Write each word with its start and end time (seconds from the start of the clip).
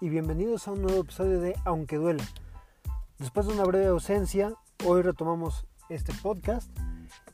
Y 0.00 0.10
bienvenidos 0.10 0.68
a 0.68 0.70
un 0.70 0.82
nuevo 0.82 1.00
episodio 1.00 1.40
de 1.40 1.56
Aunque 1.64 1.96
Duela. 1.96 2.22
Después 3.18 3.46
de 3.46 3.52
una 3.52 3.64
breve 3.64 3.86
ausencia, 3.86 4.54
hoy 4.84 5.02
retomamos 5.02 5.66
este 5.88 6.12
podcast 6.22 6.70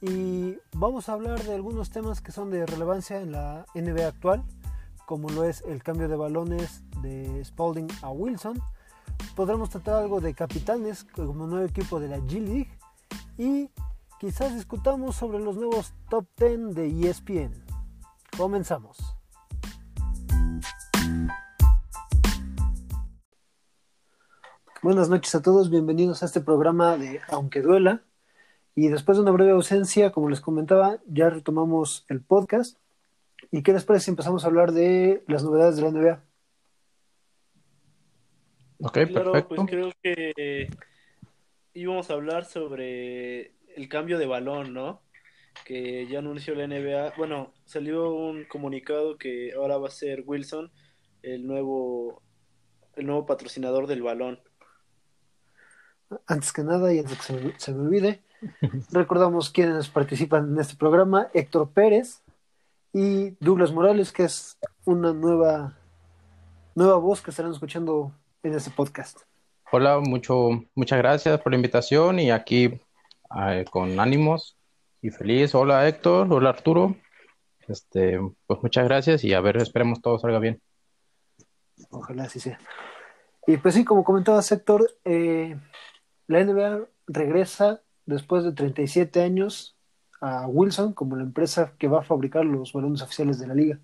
y 0.00 0.56
vamos 0.74 1.10
a 1.10 1.12
hablar 1.12 1.42
de 1.42 1.54
algunos 1.54 1.90
temas 1.90 2.22
que 2.22 2.32
son 2.32 2.50
de 2.50 2.64
relevancia 2.64 3.20
en 3.20 3.32
la 3.32 3.66
NBA 3.74 4.06
actual, 4.06 4.42
como 5.04 5.28
lo 5.28 5.44
es 5.44 5.60
el 5.68 5.82
cambio 5.82 6.08
de 6.08 6.16
balones 6.16 6.82
de 7.02 7.44
Spalding 7.44 7.88
a 8.00 8.08
Wilson. 8.08 8.62
Podremos 9.36 9.68
tratar 9.68 9.96
algo 9.96 10.22
de 10.22 10.32
capitanes 10.32 11.04
como 11.04 11.46
nuevo 11.46 11.66
equipo 11.66 12.00
de 12.00 12.08
la 12.08 12.16
G 12.16 12.40
League 12.40 12.78
y 13.36 13.68
quizás 14.18 14.54
discutamos 14.54 15.16
sobre 15.16 15.38
los 15.38 15.56
nuevos 15.56 15.92
top 16.08 16.24
10 16.38 16.74
de 16.74 17.10
ESPN. 17.10 17.52
Comenzamos. 18.38 19.11
Buenas 24.82 25.08
noches 25.08 25.32
a 25.36 25.42
todos, 25.42 25.70
bienvenidos 25.70 26.24
a 26.24 26.26
este 26.26 26.40
programa 26.40 26.96
de 26.96 27.20
Aunque 27.28 27.62
Duela. 27.62 28.02
Y 28.74 28.88
después 28.88 29.16
de 29.16 29.22
una 29.22 29.30
breve 29.30 29.52
ausencia, 29.52 30.10
como 30.10 30.28
les 30.28 30.40
comentaba, 30.40 30.98
ya 31.06 31.30
retomamos 31.30 32.04
el 32.08 32.20
podcast. 32.20 32.76
¿Y 33.52 33.62
qué 33.62 33.72
les 33.72 33.84
parece 33.84 34.06
si 34.06 34.10
empezamos 34.10 34.42
a 34.42 34.48
hablar 34.48 34.72
de 34.72 35.22
las 35.28 35.44
novedades 35.44 35.76
de 35.76 35.82
la 35.82 35.90
NBA? 35.92 36.24
Ok, 38.80 38.98
claro, 39.06 39.30
perfecto. 39.30 39.54
Pues 39.54 39.70
creo 39.70 39.92
que 40.02 40.68
íbamos 41.74 42.10
a 42.10 42.14
hablar 42.14 42.44
sobre 42.44 43.54
el 43.76 43.88
cambio 43.88 44.18
de 44.18 44.26
balón, 44.26 44.74
¿no? 44.74 45.00
Que 45.64 46.08
ya 46.08 46.18
anunció 46.18 46.56
la 46.56 46.66
NBA. 46.66 47.12
Bueno, 47.16 47.54
salió 47.66 48.12
un 48.12 48.46
comunicado 48.46 49.16
que 49.16 49.52
ahora 49.52 49.78
va 49.78 49.86
a 49.86 49.92
ser 49.92 50.24
Wilson 50.26 50.72
el 51.22 51.46
nuevo, 51.46 52.20
el 52.96 53.06
nuevo 53.06 53.26
patrocinador 53.26 53.86
del 53.86 54.02
balón 54.02 54.40
antes 56.26 56.52
que 56.52 56.62
nada 56.62 56.92
y 56.92 56.98
antes 56.98 57.18
que 57.18 57.54
se 57.58 57.72
me, 57.72 57.80
olvide, 57.80 58.20
recordamos 58.90 59.50
quienes 59.50 59.88
participan 59.88 60.52
en 60.52 60.60
este 60.60 60.76
programa, 60.76 61.28
Héctor 61.34 61.70
Pérez 61.70 62.22
y 62.92 63.30
Douglas 63.40 63.72
Morales, 63.72 64.12
que 64.12 64.24
es 64.24 64.58
una 64.84 65.12
nueva, 65.12 65.74
nueva 66.74 66.96
voz 66.96 67.22
que 67.22 67.30
estarán 67.30 67.52
escuchando 67.52 68.12
en 68.42 68.54
este 68.54 68.70
podcast. 68.70 69.20
Hola, 69.70 70.00
mucho, 70.00 70.50
muchas 70.74 70.98
gracias 70.98 71.40
por 71.40 71.52
la 71.52 71.56
invitación 71.56 72.18
y 72.18 72.30
aquí 72.30 72.80
eh, 73.46 73.64
con 73.70 73.98
ánimos 73.98 74.56
y 75.00 75.10
feliz. 75.10 75.54
Hola 75.54 75.88
Héctor, 75.88 76.30
hola 76.30 76.50
Arturo. 76.50 76.96
Este, 77.68 78.20
pues 78.46 78.62
muchas 78.62 78.84
gracias 78.84 79.24
y 79.24 79.32
a 79.32 79.40
ver, 79.40 79.56
esperemos 79.56 80.02
todo 80.02 80.18
salga 80.18 80.38
bien. 80.38 80.60
Ojalá 81.90 82.24
así 82.24 82.40
sea. 82.40 82.58
Y 83.46 83.56
pues 83.56 83.74
sí, 83.74 83.84
como 83.84 84.04
comentaba 84.04 84.40
Héctor, 84.48 84.88
eh, 85.04 85.56
la 86.26 86.40
NBA 86.44 86.88
regresa 87.06 87.82
después 88.06 88.44
de 88.44 88.52
37 88.52 89.22
años 89.22 89.76
a 90.20 90.46
Wilson 90.46 90.92
como 90.94 91.16
la 91.16 91.24
empresa 91.24 91.74
que 91.78 91.88
va 91.88 92.00
a 92.00 92.04
fabricar 92.04 92.44
los 92.44 92.72
balones 92.72 93.02
oficiales 93.02 93.38
de 93.38 93.46
la 93.48 93.54
liga. 93.54 93.80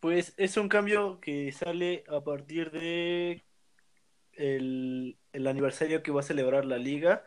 Pues 0.00 0.34
es 0.36 0.56
un 0.56 0.68
cambio 0.68 1.20
que 1.20 1.50
sale 1.52 2.04
a 2.08 2.20
partir 2.22 2.70
de 2.70 3.44
el, 4.34 5.18
aniversario 5.46 6.02
que 6.02 6.12
va 6.12 6.20
a 6.20 6.22
celebrar 6.22 6.64
la 6.64 6.78
liga 6.78 7.24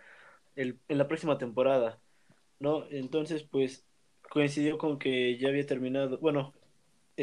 en 0.55 0.79
la 0.87 1.07
próxima 1.07 1.37
temporada, 1.37 1.99
¿no? 2.59 2.85
Entonces, 2.91 3.43
pues 3.43 3.85
coincidió 4.29 4.77
con 4.77 4.99
que 4.99 5.37
ya 5.37 5.49
había 5.49 5.65
terminado, 5.65 6.19
bueno, 6.19 6.53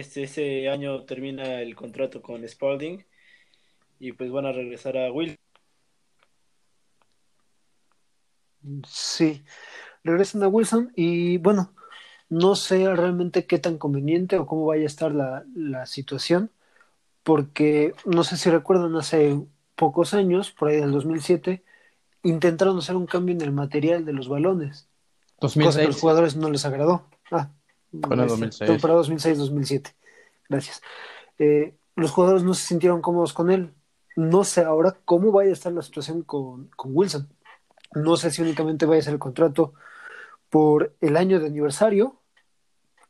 este, 0.00 0.24
ese 0.24 0.68
año 0.68 1.04
termina 1.04 1.60
el 1.60 1.74
contrato 1.74 2.22
con 2.22 2.46
Spalding 2.46 3.04
y 3.98 4.12
pues 4.12 4.30
van 4.30 4.46
a 4.46 4.52
regresar 4.52 4.96
a 4.96 5.10
Will. 5.10 5.38
Sí, 8.86 9.44
regresan 10.04 10.42
a 10.42 10.48
Wilson 10.48 10.92
y 10.96 11.38
bueno, 11.38 11.72
no 12.28 12.56
sé 12.56 12.94
realmente 12.94 13.46
qué 13.46 13.58
tan 13.58 13.78
conveniente 13.78 14.36
o 14.38 14.46
cómo 14.46 14.66
vaya 14.66 14.82
a 14.82 14.86
estar 14.86 15.12
la, 15.12 15.44
la 15.54 15.86
situación, 15.86 16.50
porque 17.22 17.94
no 18.04 18.24
sé 18.24 18.36
si 18.36 18.50
recuerdan 18.50 18.96
hace 18.96 19.40
pocos 19.76 20.14
años, 20.14 20.50
por 20.50 20.68
ahí 20.68 20.76
del 20.76 20.92
2007, 20.92 21.64
intentaron 22.22 22.78
hacer 22.78 22.96
un 22.96 23.06
cambio 23.06 23.34
en 23.34 23.40
el 23.40 23.52
material 23.52 24.04
de 24.04 24.12
los 24.12 24.28
balones. 24.28 24.88
2006. 25.40 25.66
Cosa 25.66 25.78
que 25.78 25.84
a 25.84 25.88
los 25.88 26.00
jugadores 26.00 26.36
no 26.36 26.50
les 26.50 26.64
agradó. 26.64 27.04
Ah, 27.30 27.50
bueno, 27.50 27.54
2006. 27.54 27.55
Temporada 27.90 28.26
2006-2007. 29.02 29.94
Gracias. 30.48 30.82
Eh, 31.38 31.74
los 31.94 32.10
jugadores 32.10 32.42
no 32.42 32.54
se 32.54 32.66
sintieron 32.66 33.00
cómodos 33.00 33.32
con 33.32 33.50
él. 33.50 33.72
No 34.16 34.44
sé 34.44 34.62
ahora 34.62 34.96
cómo 35.04 35.32
vaya 35.32 35.50
a 35.50 35.54
estar 35.54 35.72
la 35.72 35.82
situación 35.82 36.22
con, 36.22 36.70
Wilson. 36.84 37.28
No 37.94 38.16
sé 38.16 38.30
si 38.30 38.42
únicamente 38.42 38.86
vaya 38.86 39.00
a 39.00 39.04
ser 39.04 39.14
el 39.14 39.18
contrato 39.18 39.74
por 40.50 40.94
el 41.00 41.16
año 41.16 41.40
de 41.40 41.46
aniversario 41.46 42.20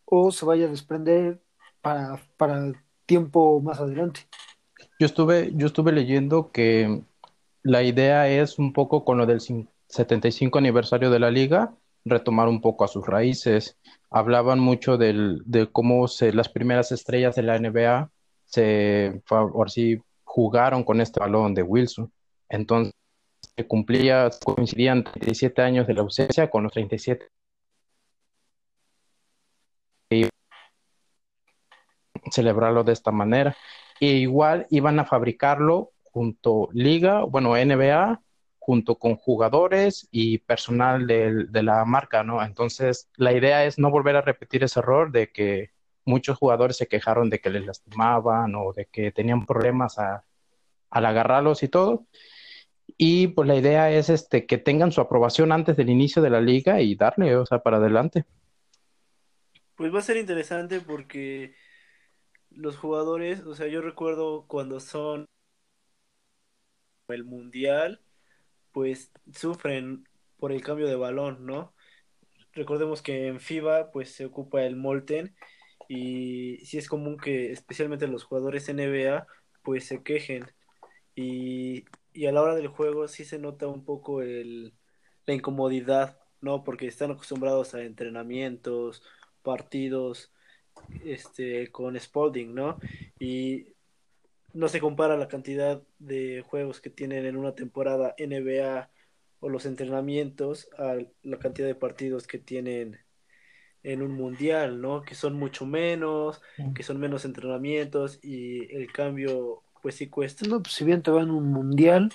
o 0.04 0.31
se 0.31 0.44
vaya 0.44 0.66
a 0.66 0.70
desprender 0.70 1.41
para, 1.81 2.20
para 2.36 2.72
tiempo 3.06 3.60
más 3.60 3.81
adelante. 3.81 4.28
Yo 4.98 5.06
estuve, 5.06 5.53
yo 5.54 5.66
estuve 5.66 5.92
leyendo 5.92 6.50
que 6.50 7.03
la 7.62 7.82
idea 7.82 8.28
es 8.28 8.59
un 8.59 8.72
poco 8.72 9.04
con 9.04 9.19
lo 9.19 9.26
del 9.26 9.41
75 9.41 10.59
aniversario 10.59 11.10
de 11.10 11.19
la 11.19 11.31
liga, 11.31 11.75
retomar 12.04 12.48
un 12.48 12.60
poco 12.60 12.84
a 12.84 12.88
sus 12.88 13.06
raíces. 13.06 13.76
Hablaban 14.11 14.61
mucho 14.61 14.97
del, 14.97 15.43
de 15.44 15.71
cómo 15.71 16.09
se, 16.09 16.33
las 16.33 16.49
primeras 16.49 16.93
estrellas 16.93 17.34
de 17.34 17.43
la 17.43 17.59
NBA 17.59 18.11
se, 18.44 19.22
por 19.27 19.71
sí, 19.71 20.00
jugaron 20.25 20.84
con 20.84 21.00
este 21.00 21.21
balón 21.21 21.55
de 21.55 21.62
Wilson. 21.62 22.12
Entonces, 22.49 22.95
se 23.56 23.66
cumplía, 23.66 24.31
coincidían 24.45 25.05
37 25.05 25.62
años 25.62 25.87
de 25.87 25.95
la 25.95 26.03
ausencia 26.03 26.50
con 26.50 26.65
los 26.65 26.72
37 26.72 27.28
y 30.11 30.28
celebrarlo 32.31 32.84
de 32.84 32.93
esta 32.93 33.11
manera. 33.11 33.56
E 34.00 34.06
igual 34.06 34.66
iban 34.71 34.99
a 34.99 35.05
fabricarlo 35.05 35.93
junto 36.05 36.69
Liga, 36.72 37.25
bueno, 37.25 37.56
NBA 37.56 38.21
junto 38.66 38.97
con 38.97 39.15
jugadores 39.15 40.09
y 40.10 40.38
personal 40.38 41.06
de, 41.06 41.62
la 41.62 41.84
marca, 41.84 42.25
¿no? 42.25 42.43
Entonces, 42.43 43.09
la 43.15 43.32
idea 43.32 43.65
es 43.65 43.78
no 43.78 43.93
volver 43.93 44.16
a 44.16 44.22
repetir 44.22 44.65
ese 44.65 44.81
error 44.81 45.12
de 45.12 45.31
que 45.31 45.71
muchos 46.04 46.37
jugadores 46.37 46.77
se 46.77 46.88
quejaron 46.88 47.31
de 47.31 47.38
que 47.38 47.49
les 47.49 47.65
lastimaban 47.65 48.56
o 48.56 48.72
de 48.72 48.87
que 48.87 49.12
tenían 49.12 49.47
problemas 49.47 49.99
al 50.00 51.06
agarrarlos 51.06 51.62
y 51.62 51.69
todo. 51.69 52.06
Y 52.97 53.28
pues 53.28 53.47
la 53.47 53.54
idea 53.54 53.93
es 53.93 54.10
este 54.10 54.47
que 54.47 54.59
tengan 54.59 54.91
su 54.91 55.00
aprobación 55.00 55.53
antes 55.53 55.77
del 55.77 55.88
inicio 55.88 56.21
de 56.21 56.31
la 56.31 56.41
liga 56.41 56.81
y 56.81 56.97
darle, 56.97 57.37
o 57.37 57.47
sea, 57.47 57.60
para 57.60 57.77
adelante. 57.77 58.25
Pues 59.77 59.94
va 59.94 60.00
a 60.00 60.03
ser 60.03 60.16
interesante 60.16 60.81
porque 60.81 61.54
los 62.50 62.77
jugadores, 62.77 63.43
o 63.43 63.54
sea, 63.54 63.69
yo 63.69 63.81
recuerdo 63.81 64.44
cuando 64.48 64.81
son 64.81 65.27
el 67.06 67.22
mundial, 67.22 68.00
pues 68.76 69.10
sufren 69.32 70.06
por 70.37 70.53
el 70.53 70.60
cambio 70.62 70.87
de 70.87 70.97
balón, 70.97 71.47
¿no? 71.47 71.75
Recordemos 72.53 73.00
que 73.00 73.26
en 73.26 73.41
FIBA 73.41 73.91
pues 73.91 74.14
se 74.14 74.26
ocupa 74.26 74.64
el 74.64 74.76
Molten 74.76 75.34
y 75.88 76.59
sí 76.59 76.76
es 76.76 76.86
común 76.86 77.16
que 77.16 77.53
especialmente 77.53 78.06
los 78.06 78.25
jugadores 78.25 78.69
NBA 78.69 79.26
pues 79.62 79.86
se 79.86 80.03
quejen 80.03 80.44
y, 81.15 81.86
y 82.12 82.27
a 82.27 82.33
la 82.33 82.42
hora 82.42 82.54
del 82.54 82.68
juego 82.68 83.09
sí 83.09 83.24
se 83.24 83.39
nota 83.39 83.66
un 83.66 83.83
poco 83.83 84.21
el, 84.21 84.74
la 85.24 85.33
incomodidad, 85.33 86.18
¿no? 86.42 86.62
Porque 86.62 86.86
están 86.86 87.12
acostumbrados 87.12 87.72
a 87.74 87.83
entrenamientos, 87.83 89.03
partidos, 89.42 90.34
este, 91.03 91.72
con 91.72 91.98
Spalding, 91.98 92.54
¿no? 92.54 92.78
Y 93.18 93.76
no 94.56 94.68
se 94.68 94.80
compara 94.80 95.18
la 95.18 95.28
cantidad 95.28 95.82
de 95.98 96.42
juegos 96.48 96.80
que 96.80 96.88
tienen 96.88 97.26
en 97.26 97.36
una 97.36 97.54
temporada 97.54 98.14
NBA 98.18 98.88
o 99.41 99.50
los 99.50 99.66
entrenamientos 99.66 100.70
a 100.78 100.97
la 101.22 101.38
cantidad 101.38 101.66
de 101.66 101.74
partidos 101.74 102.26
que 102.26 102.38
tienen 102.38 102.98
en 103.82 104.00
un 104.00 104.12
mundial, 104.12 104.80
¿no? 104.80 105.03
Que 105.03 105.14
son 105.14 105.34
mucho 105.34 105.66
menos, 105.66 106.41
que 106.74 106.82
son 106.82 106.98
menos 106.98 107.26
entrenamientos 107.26 108.18
y 108.22 108.74
el 108.74 108.91
cambio 108.91 109.62
pues 109.82 109.97
sí 109.97 110.08
cuesta. 110.08 110.48
No, 110.48 110.62
pues 110.62 110.74
si 110.74 110.84
bien 110.84 111.03
te 111.03 111.10
va 111.10 111.20
en 111.22 111.30
un 111.30 111.53
mundial 111.53 112.10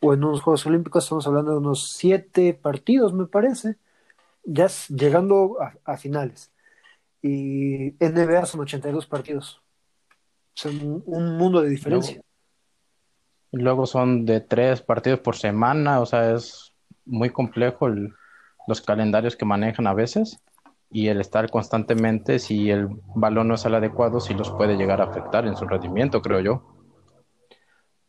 o 0.00 0.14
en 0.14 0.22
unos 0.22 0.42
Juegos 0.42 0.64
Olímpicos, 0.66 1.04
estamos 1.04 1.26
hablando 1.26 1.50
de 1.50 1.58
unos 1.58 1.90
siete 1.90 2.54
partidos, 2.54 3.12
me 3.12 3.26
parece, 3.26 3.76
ya 4.44 4.68
llegando 4.88 5.58
a, 5.60 5.74
a 5.92 5.96
finales. 5.96 6.52
Y 7.20 7.96
NBA 7.98 8.46
son 8.46 8.60
82 8.60 9.06
partidos 9.06 9.60
son 10.58 11.02
un 11.06 11.36
mundo 11.36 11.62
de 11.62 11.70
diferencia. 11.70 12.20
Luego, 13.52 13.64
luego 13.64 13.86
son 13.86 14.26
de 14.26 14.40
tres 14.40 14.82
partidos 14.82 15.20
por 15.20 15.36
semana, 15.36 16.00
o 16.00 16.06
sea, 16.06 16.34
es 16.34 16.74
muy 17.04 17.30
complejo 17.30 17.86
el, 17.86 18.12
los 18.66 18.80
calendarios 18.80 19.36
que 19.36 19.44
manejan 19.44 19.86
a 19.86 19.94
veces 19.94 20.42
y 20.90 21.08
el 21.08 21.20
estar 21.20 21.48
constantemente, 21.50 22.40
si 22.40 22.70
el 22.70 22.88
balón 23.14 23.48
no 23.48 23.54
es 23.54 23.64
el 23.64 23.74
adecuado, 23.74 24.20
sí 24.20 24.34
los 24.34 24.50
puede 24.50 24.76
llegar 24.76 25.00
a 25.00 25.04
afectar 25.04 25.46
en 25.46 25.56
su 25.56 25.66
rendimiento, 25.66 26.22
creo 26.22 26.40
yo. 26.40 26.62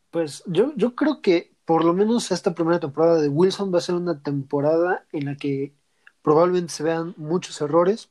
Pues 0.10 0.44
yo, 0.48 0.74
yo 0.76 0.96
creo 0.96 1.22
que 1.22 1.54
por 1.66 1.86
lo 1.86 1.94
menos 1.94 2.32
esta 2.32 2.56
primera 2.56 2.80
temporada 2.80 3.22
de 3.22 3.30
Wilson 3.30 3.72
va 3.72 3.78
a 3.78 3.82
ser 3.82 3.94
una 3.94 4.24
temporada 4.24 5.06
en 5.12 5.26
la 5.26 5.36
que 5.36 5.76
probablemente 6.24 6.74
se 6.74 6.82
vean 6.82 7.14
muchos 7.16 7.62
errores. 7.62 8.10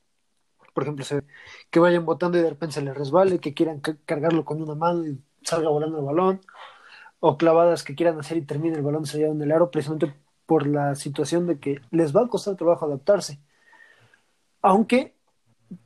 Por 0.79 0.85
ejemplo, 0.85 1.05
que 1.71 1.81
vayan 1.81 2.07
botando 2.07 2.39
y 2.39 2.41
de 2.41 2.51
repente 2.51 2.75
se 2.75 2.83
les 2.83 2.97
resbale, 2.97 3.41
que 3.41 3.53
quieran 3.53 3.81
cargarlo 3.81 4.45
con 4.45 4.63
una 4.63 4.77
mano 4.77 5.05
y 5.09 5.19
salga 5.43 5.71
volando 5.71 5.99
el 5.99 6.05
balón, 6.05 6.41
o 7.19 7.37
clavadas 7.37 7.83
que 7.83 7.97
quieran 7.97 8.17
hacer 8.21 8.37
y 8.37 8.43
termine 8.43 8.77
el 8.77 8.85
balón 8.85 9.05
se 9.05 9.27
en 9.27 9.43
el 9.43 9.51
aro, 9.51 9.73
precisamente 9.73 10.15
por 10.47 10.69
la 10.69 10.95
situación 10.95 11.49
de 11.49 11.59
que 11.59 11.81
les 11.91 12.15
va 12.15 12.23
a 12.23 12.29
costar 12.29 12.55
trabajo 12.55 12.85
adaptarse. 12.87 13.41
Aunque, 14.63 15.17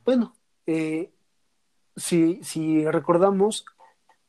bueno, 0.05 0.35
eh, 0.67 1.11
si, 1.97 2.43
si 2.43 2.85
recordamos, 2.85 3.65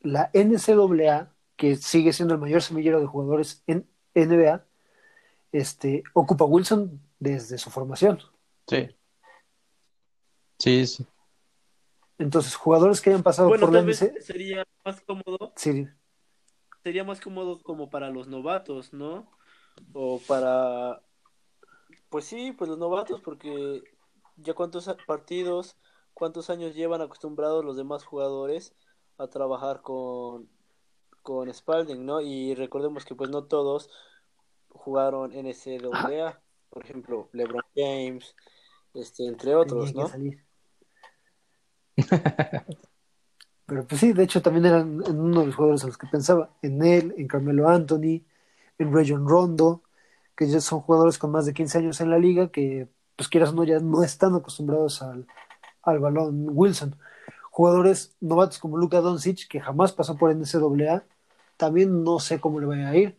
la 0.00 0.30
NCAA, 0.32 1.28
que 1.56 1.76
sigue 1.76 2.14
siendo 2.14 2.32
el 2.32 2.40
mayor 2.40 2.62
semillero 2.62 3.00
de 3.00 3.06
jugadores 3.06 3.62
en 3.66 3.86
NBA, 4.14 4.64
este, 5.52 6.04
ocupa 6.14 6.46
Wilson 6.46 7.02
desde 7.18 7.58
su 7.58 7.68
formación. 7.68 8.18
Sí. 8.66 8.88
Sí, 10.58 10.86
sí. 10.86 11.06
Entonces, 12.18 12.54
jugadores 12.54 13.00
que 13.00 13.10
hayan 13.10 13.22
pasado 13.22 13.48
por 13.48 13.72
la 13.72 13.80
NCAA. 13.82 14.20
Sería 14.20 14.64
más 14.84 15.00
cómodo. 15.00 15.52
Sí. 15.56 15.86
Sería 16.82 17.04
más 17.04 17.20
cómodo 17.20 17.60
como 17.62 17.90
para 17.90 18.10
los 18.10 18.28
novatos, 18.28 18.92
¿no? 18.92 19.28
o 19.92 20.20
para, 20.26 21.02
pues 22.08 22.24
sí, 22.24 22.52
pues 22.52 22.68
los 22.68 22.78
novatos, 22.78 23.20
porque 23.20 23.82
ya 24.36 24.54
cuántos 24.54 24.88
partidos, 25.06 25.76
cuántos 26.12 26.50
años 26.50 26.74
llevan 26.74 27.00
acostumbrados 27.00 27.64
los 27.64 27.76
demás 27.76 28.04
jugadores 28.04 28.74
a 29.18 29.28
trabajar 29.28 29.82
con, 29.82 30.48
con 31.22 31.52
Spalding, 31.52 32.04
¿no? 32.04 32.20
Y 32.20 32.54
recordemos 32.54 33.04
que 33.04 33.14
pues 33.14 33.30
no 33.30 33.44
todos 33.44 33.90
jugaron 34.68 35.32
en 35.32 35.46
ese 35.46 35.78
AA, 35.92 36.40
por 36.70 36.84
ejemplo, 36.84 37.28
LeBron 37.32 37.62
James, 37.76 38.34
este, 38.94 39.26
entre 39.26 39.54
otros, 39.54 39.94
¿no? 39.94 40.10
Pero 43.66 43.86
pues 43.86 44.00
sí, 44.00 44.12
de 44.12 44.22
hecho 44.22 44.42
también 44.42 44.66
eran 44.66 45.02
en 45.06 45.18
uno 45.18 45.40
de 45.40 45.46
los 45.46 45.54
jugadores 45.54 45.84
a 45.84 45.86
los 45.86 45.96
que 45.96 46.06
pensaba, 46.06 46.50
en 46.62 46.84
él, 46.84 47.14
en 47.16 47.26
Carmelo 47.26 47.68
Anthony, 47.68 48.22
en 48.78 48.92
Rayon 48.92 49.26
Rondo, 49.26 49.82
que 50.36 50.46
ya 50.46 50.60
son 50.60 50.80
jugadores 50.80 51.18
con 51.18 51.30
más 51.30 51.46
de 51.46 51.54
15 51.54 51.78
años 51.78 52.00
en 52.00 52.10
la 52.10 52.18
liga, 52.18 52.48
que 52.48 52.88
pues 53.16 53.28
quieras 53.28 53.50
o 53.50 53.54
no, 53.54 53.64
ya 53.64 53.78
no 53.78 54.02
están 54.02 54.34
acostumbrados 54.34 55.00
al, 55.02 55.26
al 55.82 55.98
balón 55.98 56.46
Wilson. 56.50 56.96
Jugadores 57.50 58.16
novatos 58.20 58.58
como 58.58 58.76
Luka 58.76 59.00
Doncic, 59.00 59.48
que 59.48 59.60
jamás 59.60 59.92
pasó 59.92 60.16
por 60.16 60.34
NCAA, 60.34 61.04
también 61.56 62.02
no 62.02 62.18
sé 62.18 62.40
cómo 62.40 62.60
le 62.60 62.66
vaya 62.66 62.88
a 62.88 62.96
ir, 62.96 63.16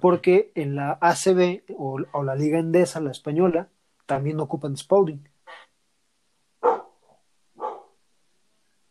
porque 0.00 0.52
en 0.54 0.76
la 0.76 0.98
ACB 1.00 1.62
o, 1.76 1.98
o 2.12 2.22
la 2.22 2.36
Liga 2.36 2.58
Endesa, 2.58 3.00
la 3.00 3.10
española, 3.10 3.68
también 4.08 4.40
ocupan 4.40 4.76
Spalding. 4.76 5.22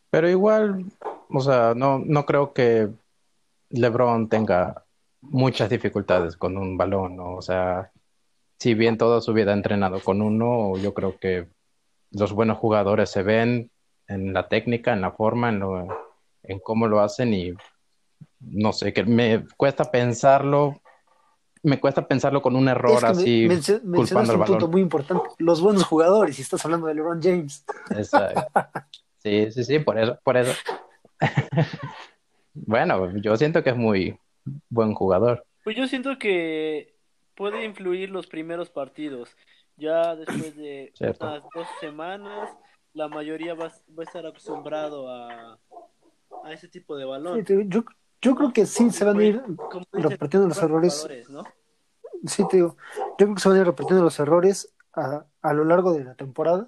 Pero 0.10 0.30
igual, 0.30 0.86
o 1.30 1.42
sea, 1.42 1.74
no, 1.76 2.00
no 2.00 2.26
creo 2.26 2.54
que 2.54 2.90
LeBron 3.70 4.30
tenga 4.30 4.86
muchas 5.22 5.70
dificultades 5.70 6.38
con 6.38 6.58
un 6.58 6.78
balón, 6.78 7.20
o 7.20 7.42
sea, 7.42 7.92
si 8.60 8.76
bien 8.76 8.98
toda 8.98 9.20
su 9.20 9.34
vida 9.34 9.52
ha 9.52 9.56
entrenado 9.56 10.00
con 10.00 10.22
uno, 10.22 10.78
yo 10.78 10.94
creo 10.94 11.18
que 11.18 11.48
los 12.12 12.32
buenos 12.32 12.60
jugadores 12.60 13.10
se 13.10 13.24
ven 13.24 13.72
en 14.08 14.34
la 14.34 14.48
técnica, 14.48 14.94
en 14.94 15.02
la 15.02 15.12
forma, 15.12 15.50
en, 15.50 15.60
lo, 15.60 15.88
en 16.44 16.60
cómo 16.60 16.88
lo 16.88 17.02
hacen 17.02 17.34
y 17.34 17.54
no 18.40 18.72
sé, 18.72 18.94
que 18.94 19.04
me 19.04 19.46
cuesta 19.58 19.92
pensarlo, 19.92 20.80
me 21.68 21.80
cuesta 21.80 22.08
pensarlo 22.08 22.42
con 22.42 22.56
un 22.56 22.68
error 22.68 23.06
así, 23.06 23.48
culpando 23.48 24.32
al 24.32 24.38
balón. 24.38 24.40
un 24.40 24.46
punto 24.46 24.68
muy 24.68 24.82
importante, 24.82 25.30
los 25.38 25.62
buenos 25.62 25.84
jugadores, 25.84 26.36
si 26.36 26.42
estás 26.42 26.64
hablando 26.66 26.88
de 26.88 26.96
LeBron 26.96 27.22
James. 27.22 27.66
Sí, 29.20 29.52
sí, 29.52 29.64
sí, 29.64 29.80
por 29.80 30.00
eso, 30.00 30.18
por 30.24 30.38
eso. 30.38 30.54
bueno, 32.54 33.18
yo 33.18 33.36
siento 33.36 33.64
que 33.64 33.72
es 33.72 33.76
muy, 33.76 34.18
buen 34.70 34.94
jugador. 34.94 35.46
Pues 35.64 35.76
yo 35.76 35.88
siento 35.88 36.18
que 36.18 36.96
puede 37.36 37.66
influir 37.66 38.10
los 38.10 38.28
primeros 38.28 38.70
partidos. 38.70 39.36
Ya 39.76 40.16
después 40.16 40.56
de 40.56 40.94
unas 41.02 41.44
dos 41.54 41.68
semanas, 41.82 42.50
la 42.94 43.08
mayoría 43.10 43.54
va, 43.54 43.66
a 43.66 44.04
estar 44.04 44.26
acostumbrado 44.26 45.10
a, 45.10 45.60
a 46.44 46.54
ese 46.54 46.68
tipo 46.68 46.96
de 46.96 47.06
balón. 47.06 47.44
yo, 47.68 47.84
yo 48.22 48.36
creo 48.36 48.54
que 48.54 48.66
sí 48.66 48.90
se 48.92 49.06
van 49.06 49.20
a 49.20 49.24
ir 49.24 49.42
repartiendo 49.92 50.48
los 50.48 50.62
errores. 50.62 51.08
Sí, 52.26 52.48
te 52.50 52.58
digo, 52.58 52.76
yo 52.96 53.16
creo 53.18 53.36
que 53.36 53.42
se 53.42 53.50
van 53.50 53.58
a 53.58 53.62
ir 53.62 53.68
repartiendo 53.68 54.04
los 54.04 54.20
errores 54.20 54.74
a, 54.94 55.26
a 55.42 55.54
lo 55.54 55.64
largo 55.64 55.94
de 55.94 56.04
la 56.04 56.16
temporada. 56.16 56.68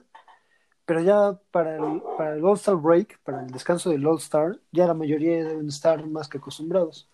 Pero 0.86 1.02
ya 1.02 1.40
para 1.52 1.76
el, 1.76 2.02
para 2.18 2.34
el 2.36 2.44
All-Star 2.44 2.76
Break, 2.76 3.20
para 3.22 3.42
el 3.44 3.52
descanso 3.52 3.92
del 3.92 4.06
All-Star, 4.08 4.60
ya 4.72 4.88
la 4.88 4.96
mayoría 4.96 5.44
deben 5.44 5.68
estar 5.68 6.04
más 6.08 6.28
que 6.28 6.40
acostumbrados. 6.40 7.08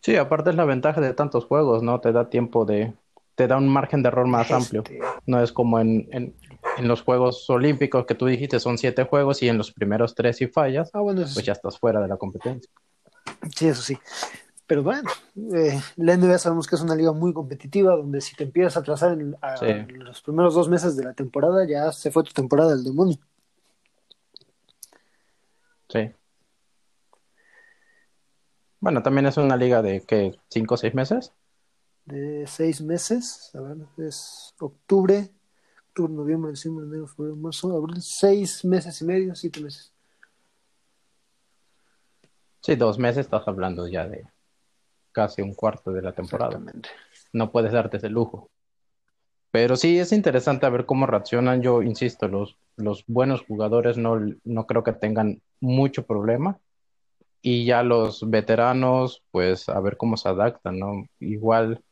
Sí, 0.00 0.16
aparte 0.16 0.50
es 0.50 0.56
la 0.56 0.64
ventaja 0.64 1.00
de 1.00 1.14
tantos 1.14 1.44
juegos, 1.44 1.82
¿no? 1.82 2.00
Te 2.00 2.10
da 2.10 2.28
tiempo 2.28 2.64
de, 2.64 2.94
te 3.34 3.46
da 3.46 3.56
un 3.56 3.68
margen 3.68 4.02
de 4.02 4.08
error 4.08 4.26
más 4.26 4.50
este, 4.50 4.54
amplio. 4.54 4.84
No 5.26 5.40
es 5.40 5.52
como 5.52 5.78
en, 5.78 6.08
en, 6.10 6.34
los 6.78 7.02
Juegos 7.02 7.48
Olímpicos 7.50 8.06
que 8.06 8.14
tú 8.14 8.26
dijiste, 8.26 8.60
son 8.60 8.78
siete 8.78 9.04
juegos 9.04 9.42
y 9.42 9.48
en 9.48 9.58
los 9.58 9.72
primeros 9.72 10.14
tres 10.14 10.38
si 10.38 10.46
fallas, 10.46 10.90
ah, 10.94 11.00
bueno, 11.00 11.22
pues 11.32 11.44
ya 11.44 11.52
estás 11.52 11.78
fuera 11.78 12.00
de 12.00 12.08
la 12.08 12.16
competencia. 12.16 12.70
Sí, 13.54 13.68
eso 13.68 13.82
sí. 13.82 13.98
Pero 14.70 14.84
bueno, 14.84 15.10
eh, 15.52 15.80
la 15.96 16.16
NBA 16.16 16.38
sabemos 16.38 16.68
que 16.68 16.76
es 16.76 16.80
una 16.80 16.94
liga 16.94 17.12
muy 17.12 17.32
competitiva, 17.32 17.96
donde 17.96 18.20
si 18.20 18.36
te 18.36 18.44
empiezas 18.44 18.76
a 18.76 18.82
trazar 18.84 19.18
en, 19.18 19.36
los 20.04 20.22
primeros 20.22 20.54
dos 20.54 20.68
meses 20.68 20.96
de 20.96 21.02
la 21.02 21.12
temporada, 21.12 21.66
ya 21.66 21.90
se 21.90 22.12
fue 22.12 22.22
tu 22.22 22.32
temporada 22.32 22.76
del 22.76 22.84
demonio. 22.84 23.18
Sí. 25.88 26.12
Bueno, 28.78 29.02
también 29.02 29.26
es 29.26 29.36
una 29.38 29.56
liga 29.56 29.82
de 29.82 30.02
que 30.02 30.38
cinco 30.48 30.74
o 30.74 30.78
seis 30.78 30.94
meses. 30.94 31.32
De 32.04 32.46
seis 32.46 32.80
meses, 32.80 33.50
a 33.54 33.60
ver, 33.60 33.76
es 33.98 34.54
octubre, 34.60 35.30
octubre, 36.00 36.12
noviembre, 36.12 36.50
diciembre, 36.52 36.86
enero, 36.86 37.06
febrero, 37.06 37.36
marzo, 37.36 37.76
abril, 37.76 38.00
seis 38.00 38.64
meses 38.64 39.00
y 39.00 39.04
medio, 39.04 39.34
siete 39.34 39.60
meses. 39.60 39.92
Sí, 42.60 42.76
dos 42.76 42.98
meses 42.98 43.26
estás 43.26 43.46
hablando 43.46 43.88
ya 43.88 44.06
de 44.06 44.26
casi 45.12 45.42
un 45.42 45.54
cuarto 45.54 45.92
de 45.92 46.02
la 46.02 46.12
temporada. 46.12 46.60
No 47.32 47.50
puedes 47.50 47.72
darte 47.72 47.96
ese 47.96 48.08
lujo. 48.08 48.50
Pero 49.50 49.76
sí 49.76 49.98
es 49.98 50.12
interesante 50.12 50.68
ver 50.70 50.86
cómo 50.86 51.06
reaccionan. 51.06 51.60
Yo 51.62 51.82
insisto, 51.82 52.28
los, 52.28 52.56
los 52.76 53.04
buenos 53.06 53.42
jugadores 53.42 53.96
no, 53.96 54.20
no 54.44 54.66
creo 54.66 54.84
que 54.84 54.92
tengan 54.92 55.42
mucho 55.60 56.06
problema 56.06 56.58
y 57.42 57.64
ya 57.64 57.82
los 57.82 58.28
veteranos, 58.28 59.22
pues 59.30 59.68
a 59.68 59.80
ver 59.80 59.96
cómo 59.96 60.16
se 60.16 60.28
adaptan, 60.28 60.78
¿no? 60.78 61.06
Igual 61.18 61.82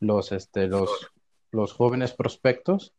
los, 0.00 0.32
este, 0.32 0.66
los, 0.66 0.90
los 1.50 1.72
jóvenes 1.72 2.12
prospectos, 2.12 2.92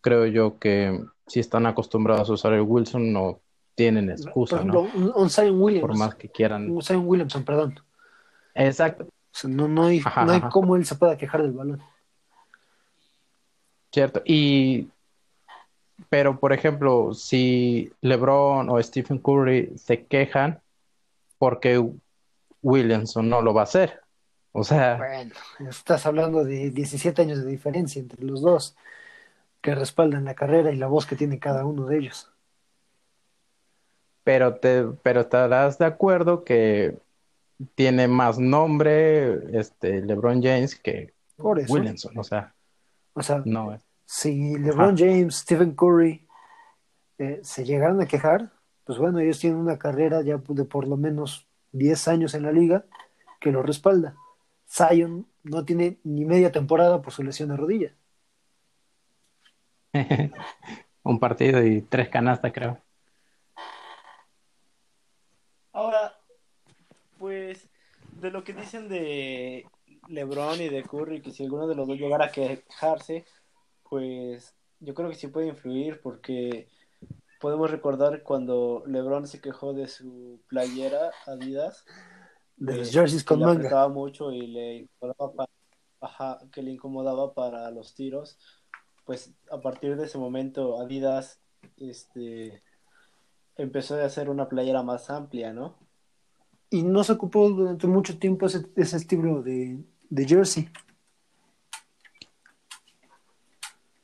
creo 0.00 0.26
yo 0.26 0.58
que 0.58 1.00
si 1.26 1.40
están 1.40 1.66
acostumbrados 1.66 2.28
a 2.28 2.32
usar 2.32 2.52
el 2.52 2.62
Wilson, 2.62 3.12
no 3.12 3.40
tienen 3.74 4.10
excusa, 4.10 4.56
Por 4.56 4.66
ejemplo, 4.66 4.88
¿no? 4.94 5.14
un, 5.14 5.30
Zion 5.30 5.60
Williams. 5.60 5.86
Por 5.86 5.96
más 5.96 6.14
que 6.14 6.28
quieran. 6.28 6.70
Un 6.70 6.82
Zion 6.82 7.06
Williamson, 7.06 7.44
perdón. 7.44 7.80
Exacto. 8.54 9.06
no, 9.44 9.68
no 9.68 9.86
hay, 9.86 10.00
no 10.00 10.32
hay 10.32 10.40
cómo 10.50 10.76
él 10.76 10.84
se 10.84 10.96
pueda 10.96 11.16
quejar 11.16 11.42
del 11.42 11.52
balón. 11.52 11.80
Cierto. 13.92 14.22
Y 14.24 14.88
pero, 16.08 16.38
por 16.38 16.52
ejemplo, 16.52 17.12
si 17.14 17.92
LeBron 18.00 18.68
o 18.70 18.82
Stephen 18.82 19.18
Curry 19.18 19.72
se 19.76 20.06
quejan, 20.06 20.60
porque 21.38 21.84
Williamson 22.62 23.28
no 23.28 23.42
lo 23.42 23.52
va 23.52 23.62
a 23.62 23.64
hacer. 23.64 24.00
O 24.52 24.64
sea. 24.64 24.96
Bueno, 24.96 25.34
estás 25.68 26.06
hablando 26.06 26.44
de 26.44 26.70
17 26.70 27.22
años 27.22 27.44
de 27.44 27.50
diferencia 27.50 28.00
entre 28.00 28.24
los 28.24 28.40
dos 28.40 28.76
que 29.60 29.74
respaldan 29.74 30.24
la 30.24 30.34
carrera 30.34 30.72
y 30.72 30.76
la 30.76 30.86
voz 30.86 31.06
que 31.06 31.16
tiene 31.16 31.38
cada 31.38 31.64
uno 31.64 31.86
de 31.86 31.98
ellos. 31.98 32.30
Pero 34.24 34.56
te, 34.56 34.84
pero 35.02 35.20
estarás 35.20 35.78
de 35.78 35.86
acuerdo 35.86 36.44
que 36.44 36.98
tiene 37.74 38.08
más 38.08 38.38
nombre 38.38 39.58
este 39.58 40.02
LeBron 40.02 40.42
James 40.42 40.74
que 40.76 41.14
Williamson, 41.38 42.16
o 42.18 42.24
sea. 42.24 42.54
O 43.14 43.22
sea, 43.22 43.42
no 43.44 43.76
si 44.10 44.58
LeBron 44.58 44.96
James, 44.96 45.36
Stephen 45.36 45.76
Curry 45.76 46.26
eh, 47.18 47.38
se 47.44 47.64
llegaron 47.64 48.00
a 48.00 48.06
quejar, 48.06 48.50
pues 48.82 48.98
bueno, 48.98 49.20
ellos 49.20 49.38
tienen 49.38 49.60
una 49.60 49.78
carrera 49.78 50.20
ya 50.22 50.36
de 50.36 50.64
por 50.64 50.88
lo 50.88 50.96
menos 50.96 51.46
10 51.70 52.08
años 52.08 52.34
en 52.34 52.42
la 52.42 52.50
liga 52.50 52.84
que 53.40 53.52
lo 53.52 53.62
respalda. 53.62 54.16
Zion 54.68 55.28
no 55.44 55.64
tiene 55.64 56.00
ni 56.02 56.24
media 56.24 56.50
temporada 56.50 57.00
por 57.02 57.12
su 57.12 57.22
lesión 57.22 57.50
de 57.50 57.56
rodilla. 57.56 57.94
Un 61.02 61.18
partido 61.18 61.64
y 61.64 61.82
tres 61.82 62.08
canastas, 62.08 62.52
creo. 62.52 62.78
Ahora, 65.72 66.14
pues, 67.18 67.68
de 68.20 68.30
lo 68.30 68.44
que 68.44 68.52
dicen 68.52 68.88
de 68.88 69.66
LeBron 70.08 70.60
y 70.60 70.68
de 70.68 70.82
Curry, 70.82 71.22
que 71.22 71.30
si 71.30 71.44
alguno 71.44 71.66
de 71.66 71.74
los 71.74 71.86
dos 71.86 71.98
llegara 71.98 72.26
a 72.26 72.32
quejarse, 72.32 73.24
pues 73.88 74.54
yo 74.80 74.94
creo 74.94 75.08
que 75.08 75.14
sí 75.14 75.28
puede 75.28 75.48
influir 75.48 76.00
porque 76.00 76.68
podemos 77.40 77.70
recordar 77.70 78.22
cuando 78.22 78.82
LeBron 78.86 79.26
se 79.26 79.40
quejó 79.40 79.72
de 79.72 79.88
su 79.88 80.40
playera 80.48 81.10
Adidas 81.26 81.84
de 82.56 82.76
los 82.76 82.90
jerseys 82.92 83.24
con 83.24 83.40
le 83.40 83.46
manga. 83.46 83.88
mucho 83.88 84.30
y 84.32 84.46
le 84.46 84.74
incomodaba 84.76 85.32
para, 85.32 85.50
ajá, 86.00 86.38
que 86.52 86.62
le 86.62 86.72
incomodaba 86.72 87.32
para 87.32 87.70
los 87.70 87.94
tiros 87.94 88.38
pues 89.04 89.32
a 89.50 89.60
partir 89.60 89.96
de 89.96 90.06
ese 90.06 90.18
momento 90.18 90.80
Adidas 90.80 91.40
este 91.76 92.62
empezó 93.56 93.96
a 93.96 94.04
hacer 94.04 94.30
una 94.30 94.48
playera 94.48 94.82
más 94.82 95.10
amplia 95.10 95.52
no 95.52 95.76
Y 96.70 96.82
no 96.82 97.04
se 97.04 97.12
ocupó 97.12 97.48
durante 97.50 97.86
mucho 97.86 98.18
tiempo 98.18 98.46
ese, 98.46 98.66
ese 98.76 98.96
estilo 98.96 99.42
de, 99.42 99.78
de 100.08 100.26
jersey. 100.26 100.70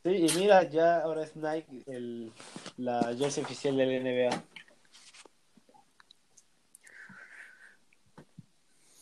sí 0.05 0.11
y 0.11 0.26
mira 0.38 0.62
ya 0.65 1.00
ahora 1.00 1.25
es 1.25 1.37
Nike 1.37 1.85
el, 1.87 2.33
la 2.76 3.15
jersey 3.17 3.45
oficial 3.45 3.76
del 3.76 4.03
NBA 4.03 4.43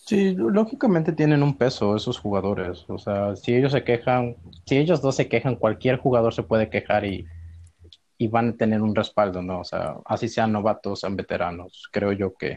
Sí, 0.06 0.34
lógicamente 0.34 1.12
tienen 1.12 1.42
un 1.42 1.56
peso 1.56 1.96
esos 1.96 2.18
jugadores. 2.18 2.84
O 2.88 2.98
sea, 2.98 3.36
si 3.36 3.54
ellos 3.54 3.72
se 3.72 3.84
quejan, 3.84 4.36
si 4.66 4.76
ellos 4.76 5.00
dos 5.00 5.16
se 5.16 5.28
quejan, 5.28 5.56
cualquier 5.56 5.98
jugador 5.98 6.34
se 6.34 6.42
puede 6.42 6.68
quejar 6.68 7.06
y, 7.06 7.26
y 8.18 8.28
van 8.28 8.50
a 8.50 8.56
tener 8.56 8.82
un 8.82 8.94
respaldo, 8.94 9.40
¿no? 9.40 9.60
O 9.60 9.64
sea, 9.64 9.96
así 10.04 10.28
sean 10.28 10.52
novatos, 10.52 11.00
sean 11.00 11.16
veteranos. 11.16 11.88
Creo 11.90 12.12
yo 12.12 12.34
que 12.34 12.56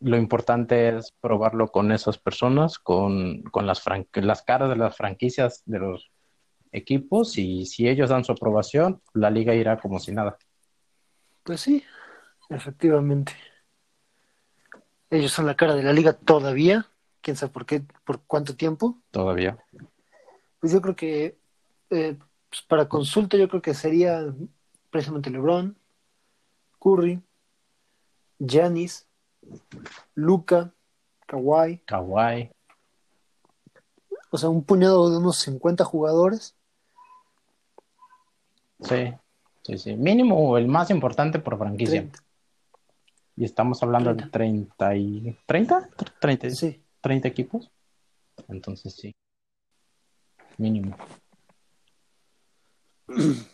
lo 0.00 0.18
importante 0.18 0.90
es 0.96 1.12
probarlo 1.22 1.68
con 1.68 1.90
esas 1.90 2.18
personas, 2.18 2.78
con, 2.78 3.42
con 3.44 3.66
las, 3.66 3.82
fran- 3.82 4.06
las 4.14 4.42
caras 4.42 4.68
de 4.68 4.76
las 4.76 4.94
franquicias 4.96 5.62
de 5.64 5.78
los 5.78 6.10
equipos 6.70 7.38
y 7.38 7.64
si 7.64 7.88
ellos 7.88 8.10
dan 8.10 8.24
su 8.24 8.32
aprobación, 8.32 9.00
la 9.14 9.30
liga 9.30 9.54
irá 9.54 9.78
como 9.78 9.98
si 10.00 10.12
nada. 10.12 10.36
Pues 11.44 11.62
sí, 11.62 11.82
efectivamente. 12.50 13.32
Ellos 15.12 15.30
son 15.30 15.46
la 15.46 15.54
cara 15.54 15.74
de 15.74 15.82
la 15.82 15.92
liga 15.92 16.14
todavía. 16.14 16.88
Quién 17.20 17.36
sabe 17.36 17.52
por 17.52 17.66
qué, 17.66 17.82
por 18.04 18.22
cuánto 18.22 18.56
tiempo. 18.56 18.98
Todavía. 19.10 19.58
Pues 20.58 20.72
yo 20.72 20.80
creo 20.80 20.96
que 20.96 21.36
eh, 21.90 22.16
pues 22.48 22.62
para 22.62 22.88
consulta, 22.88 23.36
yo 23.36 23.46
creo 23.46 23.60
que 23.60 23.74
sería 23.74 24.24
precisamente 24.90 25.28
LeBron, 25.28 25.76
Curry, 26.78 27.22
Giannis, 28.38 29.06
Luca, 30.14 30.72
Kawhi. 31.26 31.82
Kawhi. 31.84 32.50
O 34.30 34.38
sea, 34.38 34.48
un 34.48 34.64
puñado 34.64 35.10
de 35.10 35.18
unos 35.18 35.36
50 35.40 35.84
jugadores. 35.84 36.56
Sí, 38.80 39.12
sí, 39.62 39.76
sí. 39.76 39.94
Mínimo 39.94 40.56
el 40.56 40.68
más 40.68 40.88
importante 40.88 41.38
por 41.38 41.58
franquicia. 41.58 42.00
30. 42.00 42.18
Y 43.36 43.44
estamos 43.44 43.82
hablando 43.82 44.14
de 44.14 44.26
30 44.26 44.94
y... 44.96 45.36
¿30? 45.46 45.88
30, 46.20 46.50
Sí. 46.50 46.82
30 47.00 47.28
equipos. 47.28 47.70
Entonces 48.48 48.94
sí. 48.94 49.14
Mínimo. 50.58 50.96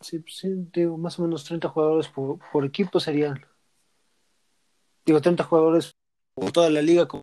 Sí, 0.00 0.18
pues 0.18 0.36
sí, 0.36 0.48
digo, 0.72 0.96
más 0.98 1.18
o 1.18 1.22
menos 1.22 1.44
30 1.44 1.68
jugadores 1.68 2.08
por, 2.08 2.38
por 2.52 2.64
equipo 2.64 3.00
serían. 3.00 3.44
Digo, 5.06 5.20
30 5.20 5.44
jugadores 5.44 5.96
por 6.34 6.52
toda 6.52 6.70
la 6.70 6.82
liga. 6.82 7.06
como- 7.06 7.22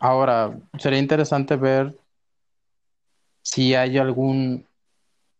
Ahora, 0.00 0.56
sería 0.78 0.98
interesante 0.98 1.56
ver 1.56 1.96
si 3.42 3.74
hay 3.74 3.98
algún, 3.98 4.66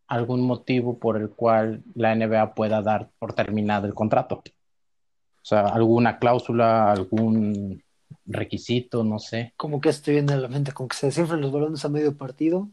algún 0.06 0.40
motivo 0.42 0.98
por 0.98 1.16
el 1.16 1.30
cual 1.30 1.82
la 1.94 2.14
NBA 2.14 2.54
pueda 2.54 2.82
dar 2.82 3.10
por 3.18 3.34
terminado 3.34 3.86
el 3.86 3.94
contrato. 3.94 4.42
O 4.44 5.44
sea, 5.48 5.66
alguna 5.68 6.18
cláusula, 6.18 6.90
algún 6.90 7.82
requisito, 8.26 9.04
no 9.04 9.18
sé. 9.18 9.54
Como 9.56 9.80
que 9.80 9.92
te 9.92 10.12
viene 10.12 10.32
a 10.32 10.36
la 10.36 10.48
mente, 10.48 10.72
como 10.72 10.88
que 10.88 10.96
se 10.96 11.06
desinflan 11.06 11.40
los 11.40 11.52
balones 11.52 11.84
a 11.84 11.88
medio 11.88 12.16
partido. 12.16 12.68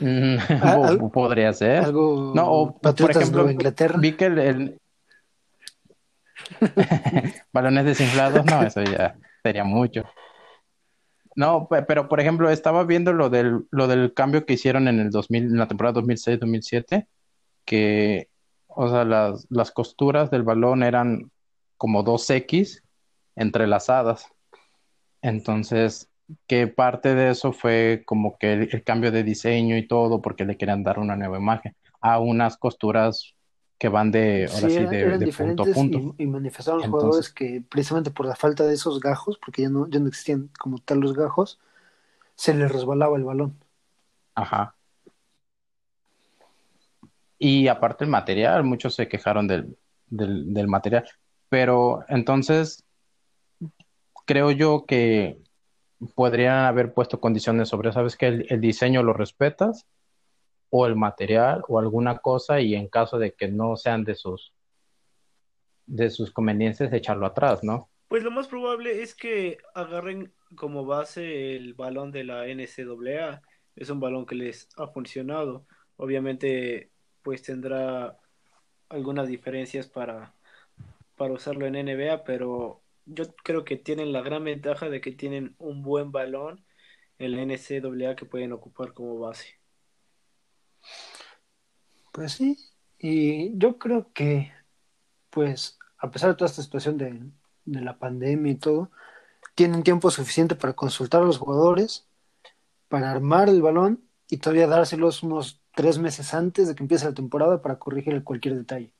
Mm, 0.00 0.36
Ah, 0.62 0.96
Podría 1.12 1.52
ser. 1.52 1.84
Algo 1.84 2.32
No, 2.34 2.46
o, 2.52 2.78
por 2.78 3.10
ejemplo, 3.10 3.50
Inglaterra. 3.50 3.98
vi 3.98 4.12
que 4.12 4.26
el, 4.26 4.38
el- 4.38 4.78
balones 7.52 7.84
desinflados, 7.84 8.44
no, 8.46 8.62
eso 8.62 8.82
ya 8.82 9.16
sería 9.42 9.64
mucho. 9.64 10.04
No, 11.36 11.66
pe- 11.68 11.82
pero 11.82 12.08
por 12.08 12.20
ejemplo, 12.20 12.48
estaba 12.50 12.84
viendo 12.84 13.12
lo 13.12 13.28
del, 13.30 13.66
lo 13.70 13.86
del 13.88 14.14
cambio 14.14 14.46
que 14.46 14.54
hicieron 14.54 14.86
en 14.88 15.00
el 15.00 15.10
2000, 15.10 15.44
en 15.44 15.58
la 15.58 15.66
temporada 15.68 16.00
2006-2007, 16.00 17.06
que, 17.64 18.28
o 18.68 18.88
sea, 18.88 19.04
las, 19.04 19.46
las 19.50 19.70
costuras 19.72 20.30
del 20.30 20.42
balón 20.44 20.82
eran 20.82 21.30
como 21.76 22.02
dos 22.02 22.28
X 22.30 22.82
entrelazadas. 23.34 24.28
Entonces, 25.22 26.08
que 26.46 26.68
parte 26.68 27.14
de 27.14 27.30
eso 27.30 27.52
fue 27.52 28.02
como 28.06 28.38
que 28.38 28.52
el, 28.52 28.68
el 28.72 28.84
cambio 28.84 29.10
de 29.10 29.24
diseño 29.24 29.76
y 29.76 29.86
todo, 29.88 30.22
porque 30.22 30.44
le 30.44 30.56
querían 30.56 30.84
dar 30.84 30.98
una 30.98 31.16
nueva 31.16 31.38
imagen 31.38 31.74
a 32.00 32.18
unas 32.18 32.56
costuras 32.56 33.33
que 33.84 33.90
van 33.90 34.10
de, 34.10 34.48
ahora 34.50 34.68
Sí, 34.70 34.76
de, 34.78 34.86
punto 34.86 35.14
a 35.14 35.18
diferentes 35.18 35.74
punto. 35.74 36.14
y, 36.16 36.22
y 36.22 36.26
manifestaron 36.26 36.78
los 36.78 36.86
Entonces- 36.86 37.02
jugadores 37.04 37.30
que 37.34 37.62
precisamente 37.68 38.10
por 38.10 38.24
la 38.24 38.34
falta 38.34 38.64
de 38.64 38.72
esos 38.72 38.98
gajos, 38.98 39.38
porque 39.44 39.60
ya 39.60 39.68
no, 39.68 39.86
ya 39.90 40.00
no 40.00 40.08
existían 40.08 40.48
como 40.58 40.78
tal 40.78 41.00
los 41.00 41.12
gajos, 41.12 41.60
se 42.34 42.54
les 42.54 42.72
resbalaba 42.72 43.18
el 43.18 43.24
balón. 43.24 43.58
Ajá. 44.34 44.74
Y 47.38 47.68
aparte 47.68 48.04
el 48.04 48.10
material, 48.10 48.64
muchos 48.64 48.94
se 48.94 49.06
quejaron 49.06 49.46
del, 49.46 49.76
del, 50.08 50.54
del 50.54 50.66
material. 50.66 51.04
Pero 51.50 52.04
entonces, 52.08 52.84
creo 54.24 54.50
yo 54.50 54.86
que 54.86 55.38
podrían 56.14 56.64
haber 56.64 56.94
puesto 56.94 57.20
condiciones 57.20 57.68
sobre, 57.68 57.92
¿sabes 57.92 58.16
que 58.16 58.28
el, 58.28 58.46
el 58.48 58.62
diseño 58.62 59.02
lo 59.02 59.12
respetas? 59.12 59.84
O 60.76 60.86
el 60.86 60.96
material, 60.96 61.62
o 61.68 61.78
alguna 61.78 62.18
cosa, 62.18 62.60
y 62.60 62.74
en 62.74 62.88
caso 62.88 63.18
de 63.18 63.32
que 63.32 63.46
no 63.46 63.76
sean 63.76 64.02
de 64.02 64.16
sus, 64.16 64.52
de 65.86 66.10
sus 66.10 66.32
conveniencias, 66.32 66.92
echarlo 66.92 67.26
atrás, 67.26 67.62
¿no? 67.62 67.90
Pues 68.08 68.24
lo 68.24 68.32
más 68.32 68.48
probable 68.48 69.02
es 69.02 69.14
que 69.14 69.58
agarren 69.72 70.32
como 70.56 70.84
base 70.84 71.54
el 71.54 71.74
balón 71.74 72.10
de 72.10 72.24
la 72.24 72.46
NCAA. 72.46 73.40
Es 73.76 73.88
un 73.88 74.00
balón 74.00 74.26
que 74.26 74.34
les 74.34 74.68
ha 74.76 74.88
funcionado. 74.88 75.64
Obviamente, 75.96 76.90
pues 77.22 77.42
tendrá 77.42 78.18
algunas 78.88 79.28
diferencias 79.28 79.86
para, 79.86 80.34
para 81.16 81.34
usarlo 81.34 81.66
en 81.66 81.74
NBA, 81.74 82.24
pero 82.24 82.82
yo 83.06 83.24
creo 83.44 83.64
que 83.64 83.76
tienen 83.76 84.12
la 84.12 84.22
gran 84.22 84.42
ventaja 84.42 84.88
de 84.88 85.00
que 85.00 85.12
tienen 85.12 85.54
un 85.58 85.82
buen 85.82 86.10
balón 86.10 86.64
en 87.18 87.32
la 87.32 87.42
NCAA 87.42 88.16
que 88.16 88.26
pueden 88.26 88.52
ocupar 88.52 88.92
como 88.92 89.18
base. 89.20 89.63
Pues 92.12 92.32
sí, 92.32 92.58
y 92.98 93.58
yo 93.58 93.78
creo 93.78 94.12
que, 94.12 94.52
pues, 95.30 95.78
a 95.98 96.10
pesar 96.10 96.30
de 96.30 96.36
toda 96.36 96.50
esta 96.50 96.62
situación 96.62 96.96
de, 96.96 97.20
de 97.64 97.80
la 97.80 97.98
pandemia 97.98 98.52
y 98.52 98.56
todo, 98.56 98.90
tienen 99.54 99.82
tiempo 99.82 100.10
suficiente 100.10 100.54
para 100.54 100.74
consultar 100.74 101.22
a 101.22 101.24
los 101.24 101.38
jugadores, 101.38 102.06
para 102.88 103.10
armar 103.10 103.48
el 103.48 103.62
balón 103.62 104.04
y 104.28 104.38
todavía 104.38 104.66
dárselos 104.66 105.22
unos 105.22 105.60
tres 105.74 105.98
meses 105.98 106.34
antes 106.34 106.68
de 106.68 106.74
que 106.74 106.82
empiece 106.82 107.04
la 107.04 107.14
temporada 107.14 107.60
para 107.60 107.78
corregir 107.78 108.22
cualquier 108.22 108.56
detalle. 108.56 108.92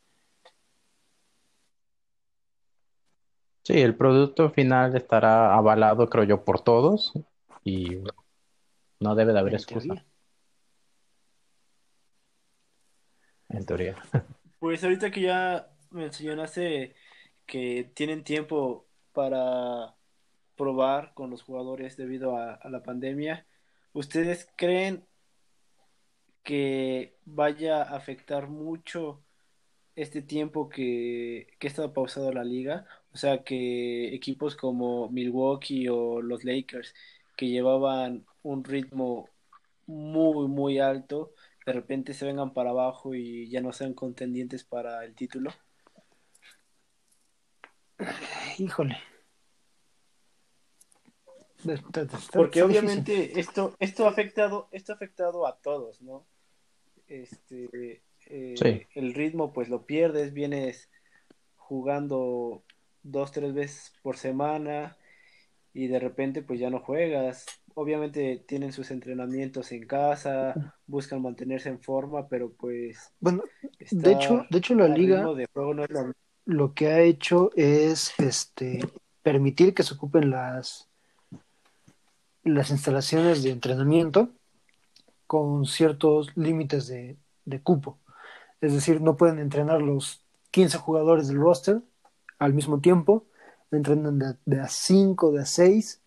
Sí, 3.63 3.81
el 3.81 3.97
producto 3.97 4.51
final 4.51 4.95
estará 4.95 5.55
avalado, 5.55 6.11
creo 6.11 6.25
yo, 6.25 6.45
por 6.45 6.61
todos 6.61 7.15
y 7.65 7.99
no 9.01 9.15
debe 9.15 9.33
de 9.33 9.39
haber 9.39 9.55
excusa, 9.55 9.81
teoría. 9.81 10.05
En 13.57 13.67
teoría. 13.67 13.97
Pues 14.59 14.83
ahorita 14.83 15.11
que 15.11 15.23
ya 15.23 15.69
mencionaste 15.91 16.95
que 17.47 17.91
tienen 17.95 18.25
tiempo 18.25 18.87
para 19.13 19.95
probar 20.57 21.15
con 21.15 21.31
los 21.31 21.43
jugadores 21.43 21.97
debido 21.97 22.37
a, 22.37 22.59
la 22.69 22.83
pandemia. 22.83 23.47
¿Ustedes 23.93 24.49
creen 24.57 25.05
que 26.43 27.17
vaya 27.25 27.83
a 27.83 27.97
afectar 27.97 28.49
mucho 28.49 29.23
este 29.97 30.23
tiempo 30.23 30.69
que, 30.69 31.49
que 31.59 31.67
ha 31.67 31.71
estado 31.71 31.93
pausado 31.93 32.33
la 32.33 32.45
liga? 32.45 32.87
O 33.13 33.17
sea, 33.17 33.45
que 33.45 34.15
equipos 34.15 34.57
como 34.57 35.09
Milwaukee 35.11 35.89
o 35.89 36.21
los 36.21 36.45
Lakers, 36.45 36.95
que 37.37 37.49
llevaban 37.49 38.27
un 38.43 38.65
ritmo 38.65 39.29
muy, 39.87 40.49
muy 40.49 40.79
alto, 40.79 41.33
de 41.65 41.73
repente 41.73 42.15
se 42.15 42.27
vengan 42.27 42.53
para 42.53 42.71
abajo 42.71 43.15
y 43.15 43.49
ya 43.49 43.61
no 43.61 43.73
sean 43.73 43.95
contendientes 43.95 44.65
para 44.65 45.05
el 45.05 45.15
título? 45.15 45.51
Híjole. 48.59 48.97
Porque 52.33 52.63
obviamente 52.63 53.39
esto, 53.41 53.75
esto 53.79 54.07
ha 54.07 54.11
afectado, 54.11 54.69
esto 54.71 54.93
ha 54.93 54.97
afectado 54.97 55.47
a 55.47 55.57
todos, 55.59 56.03
¿no? 56.03 56.27
Este 57.07 58.03
eh, 58.27 58.87
el 58.95 59.15
ritmo 59.15 59.53
pues 59.53 59.69
lo 59.69 59.87
pierdes, 59.87 60.33
vienes 60.33 60.91
jugando 61.57 62.65
dos, 63.03 63.33
tres 63.33 63.55
veces 63.55 63.93
por 64.03 64.17
semana 64.17 64.97
y 65.73 65.89
de 65.89 65.99
repente 65.99 66.43
pues 66.43 66.61
ya 66.61 66.71
no 66.71 66.81
juegas. 66.81 67.47
Obviamente 67.75 68.45
tienen 68.47 68.73
sus 68.73 68.91
entrenamientos 68.91 69.73
en 69.73 69.87
casa, 69.87 70.75
buscan 70.87 71.21
mantenerse 71.21 71.69
en 71.69 71.81
forma, 71.81 72.29
pero 72.29 72.53
pues... 72.53 73.13
Bueno, 73.21 73.43
de 73.91 74.13
hecho, 74.13 74.47
de 74.49 74.59
hecho 74.59 74.75
la 74.75 74.89
liga 74.89 75.27
lo... 76.45 76.75
que 76.75 76.89
ha 76.89 77.01
hecho 77.01 77.51
es 77.57 78.13
este 78.19 78.81
permitir 79.23 79.75
que 79.75 79.83
se 79.83 79.95
ocupen 79.95 80.31
las 80.31 80.89
las 82.45 82.71
instalaciones 82.71 83.43
de 83.43 83.51
entrenamiento 83.51 84.29
con 85.27 85.65
ciertos 85.65 86.37
límites 86.37 86.87
de, 86.87 87.17
de 87.45 87.63
cupo. 87.63 87.99
Es 88.61 88.73
decir, 88.73 89.01
no 89.01 89.17
pueden 89.17 89.39
entrenar 89.39 89.83
los 89.83 90.23
15 90.51 90.79
jugadores 90.79 91.29
del 91.29 91.39
roster 91.39 91.81
al 92.39 92.55
mismo 92.55 92.81
tiempo, 92.81 93.27
entrenan 93.73 94.39
de, 94.45 94.61
a 94.61 94.69
5, 94.69 95.33
de 95.33 95.43
a 95.43 95.47
6, 95.47 96.01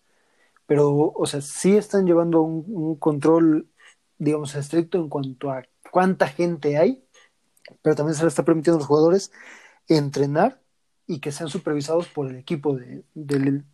pero, 0.68 1.12
o 1.16 1.24
sea, 1.24 1.40
sí 1.40 1.78
están 1.78 2.04
llevando 2.04 2.42
un, 2.42 2.96
control, 2.96 3.70
digamos, 4.18 4.54
estricto 4.54 4.98
en 4.98 5.08
cuanto 5.08 5.50
a 5.50 5.62
cuánta 5.90 6.28
gente 6.28 6.76
hay, 6.76 7.02
pero 7.80 7.96
también 7.96 8.14
se 8.14 8.22
le 8.22 8.28
está 8.28 8.44
permitiendo 8.44 8.76
a 8.76 8.80
los 8.80 8.86
jugadores 8.86 9.32
entrenar 9.88 10.60
y 11.06 11.20
que 11.20 11.32
sean 11.32 11.48
supervisados 11.48 12.08
por 12.08 12.28
el 12.28 12.36
equipo 12.36 12.76
de, 12.76 13.02
del, 13.14 13.64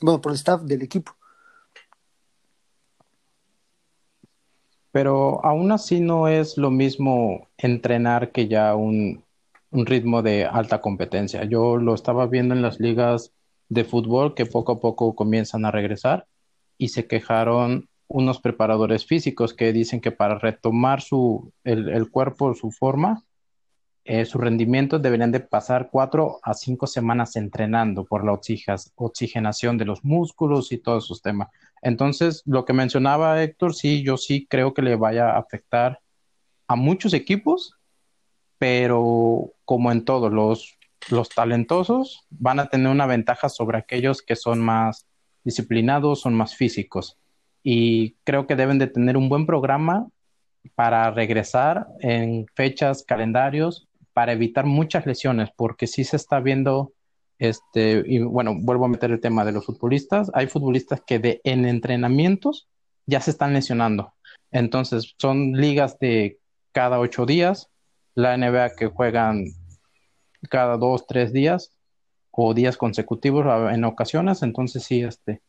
bueno, 0.00 0.20
por 0.20 0.30
el 0.30 0.36
staff 0.36 0.62
del 0.62 0.82
equipo. 0.82 1.12
Pero 4.92 5.44
aún 5.44 5.72
así 5.72 5.98
no 5.98 6.28
es 6.28 6.56
lo 6.56 6.70
mismo 6.70 7.48
entrenar 7.56 8.30
que 8.30 8.46
ya 8.46 8.76
un, 8.76 9.24
un 9.72 9.86
ritmo 9.86 10.22
de 10.22 10.44
alta 10.44 10.80
competencia. 10.80 11.42
Yo 11.46 11.78
lo 11.78 11.94
estaba 11.94 12.28
viendo 12.28 12.54
en 12.54 12.62
las 12.62 12.78
ligas 12.78 13.32
de 13.72 13.84
fútbol 13.84 14.34
que 14.34 14.46
poco 14.46 14.72
a 14.72 14.80
poco 14.80 15.14
comienzan 15.14 15.64
a 15.64 15.70
regresar 15.70 16.26
y 16.78 16.88
se 16.88 17.06
quejaron 17.06 17.88
unos 18.08 18.40
preparadores 18.40 19.06
físicos 19.06 19.54
que 19.54 19.72
dicen 19.72 20.00
que 20.00 20.10
para 20.10 20.38
retomar 20.38 21.00
su, 21.00 21.52
el, 21.64 21.88
el 21.88 22.10
cuerpo, 22.10 22.54
su 22.54 22.70
forma, 22.70 23.24
eh, 24.04 24.24
su 24.24 24.38
rendimiento 24.38 24.98
deberían 24.98 25.32
de 25.32 25.40
pasar 25.40 25.88
cuatro 25.90 26.40
a 26.42 26.54
cinco 26.54 26.86
semanas 26.86 27.36
entrenando 27.36 28.04
por 28.04 28.24
la 28.24 28.38
oxigenación 28.96 29.78
de 29.78 29.84
los 29.84 30.04
músculos 30.04 30.72
y 30.72 30.78
todos 30.78 31.04
esos 31.04 31.22
temas. 31.22 31.48
Entonces, 31.80 32.42
lo 32.44 32.64
que 32.64 32.72
mencionaba 32.72 33.42
Héctor, 33.42 33.74
sí, 33.74 34.02
yo 34.02 34.16
sí 34.16 34.46
creo 34.50 34.74
que 34.74 34.82
le 34.82 34.96
vaya 34.96 35.30
a 35.30 35.38
afectar 35.38 36.00
a 36.66 36.76
muchos 36.76 37.14
equipos 37.14 37.76
pero 38.62 39.50
como 39.64 39.90
en 39.90 40.04
todos 40.04 40.32
los, 40.32 40.78
los 41.10 41.28
talentosos 41.28 42.26
van 42.30 42.60
a 42.60 42.68
tener 42.68 42.88
una 42.88 43.06
ventaja 43.06 43.48
sobre 43.48 43.78
aquellos 43.78 44.22
que 44.22 44.36
son 44.36 44.60
más 44.60 45.06
disciplinados, 45.44 46.20
son 46.20 46.34
más 46.34 46.54
físicos. 46.54 47.18
Y 47.62 48.14
creo 48.24 48.46
que 48.46 48.56
deben 48.56 48.78
de 48.78 48.86
tener 48.86 49.16
un 49.16 49.28
buen 49.28 49.46
programa 49.46 50.08
para 50.74 51.10
regresar 51.10 51.86
en 52.00 52.46
fechas, 52.54 53.04
calendarios, 53.04 53.88
para 54.12 54.32
evitar 54.32 54.66
muchas 54.66 55.06
lesiones, 55.06 55.50
porque 55.56 55.86
sí 55.86 56.04
se 56.04 56.16
está 56.16 56.40
viendo, 56.40 56.92
este, 57.38 58.02
y 58.06 58.20
bueno, 58.20 58.54
vuelvo 58.60 58.84
a 58.84 58.88
meter 58.88 59.10
el 59.10 59.20
tema 59.20 59.44
de 59.44 59.52
los 59.52 59.66
futbolistas, 59.66 60.30
hay 60.34 60.46
futbolistas 60.46 61.02
que 61.06 61.18
de, 61.18 61.40
en 61.44 61.64
entrenamientos 61.64 62.68
ya 63.06 63.20
se 63.20 63.30
están 63.30 63.52
lesionando. 63.52 64.12
Entonces, 64.50 65.14
son 65.18 65.52
ligas 65.52 65.98
de 65.98 66.38
cada 66.72 67.00
ocho 67.00 67.26
días, 67.26 67.68
la 68.14 68.36
NBA 68.36 68.76
que 68.76 68.86
juegan 68.86 69.44
cada 70.48 70.76
dos, 70.76 71.06
tres 71.06 71.32
días 71.32 71.72
o 72.30 72.54
días 72.54 72.76
consecutivos 72.76 73.46
en 73.72 73.84
ocasiones, 73.84 74.42
entonces 74.42 74.82
sí, 74.82 75.02
este, 75.02 75.42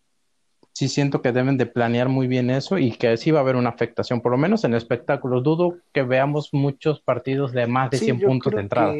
sí 0.73 0.89
siento 0.89 1.21
que 1.21 1.31
deben 1.31 1.57
de 1.57 1.65
planear 1.65 2.09
muy 2.09 2.27
bien 2.27 2.49
eso 2.49 2.77
y 2.77 2.91
que 2.91 3.15
sí 3.17 3.31
va 3.31 3.39
a 3.39 3.41
haber 3.41 3.55
una 3.55 3.69
afectación, 3.69 4.21
por 4.21 4.31
lo 4.31 4.37
menos 4.37 4.63
en 4.63 4.73
espectáculos. 4.73 5.43
Dudo 5.43 5.77
que 5.93 6.03
veamos 6.03 6.49
muchos 6.53 6.99
partidos 6.99 7.53
de 7.53 7.67
más 7.67 7.91
de 7.91 7.99
100 7.99 8.19
puntos 8.19 8.53
de 8.53 8.61
entrada. 8.61 8.93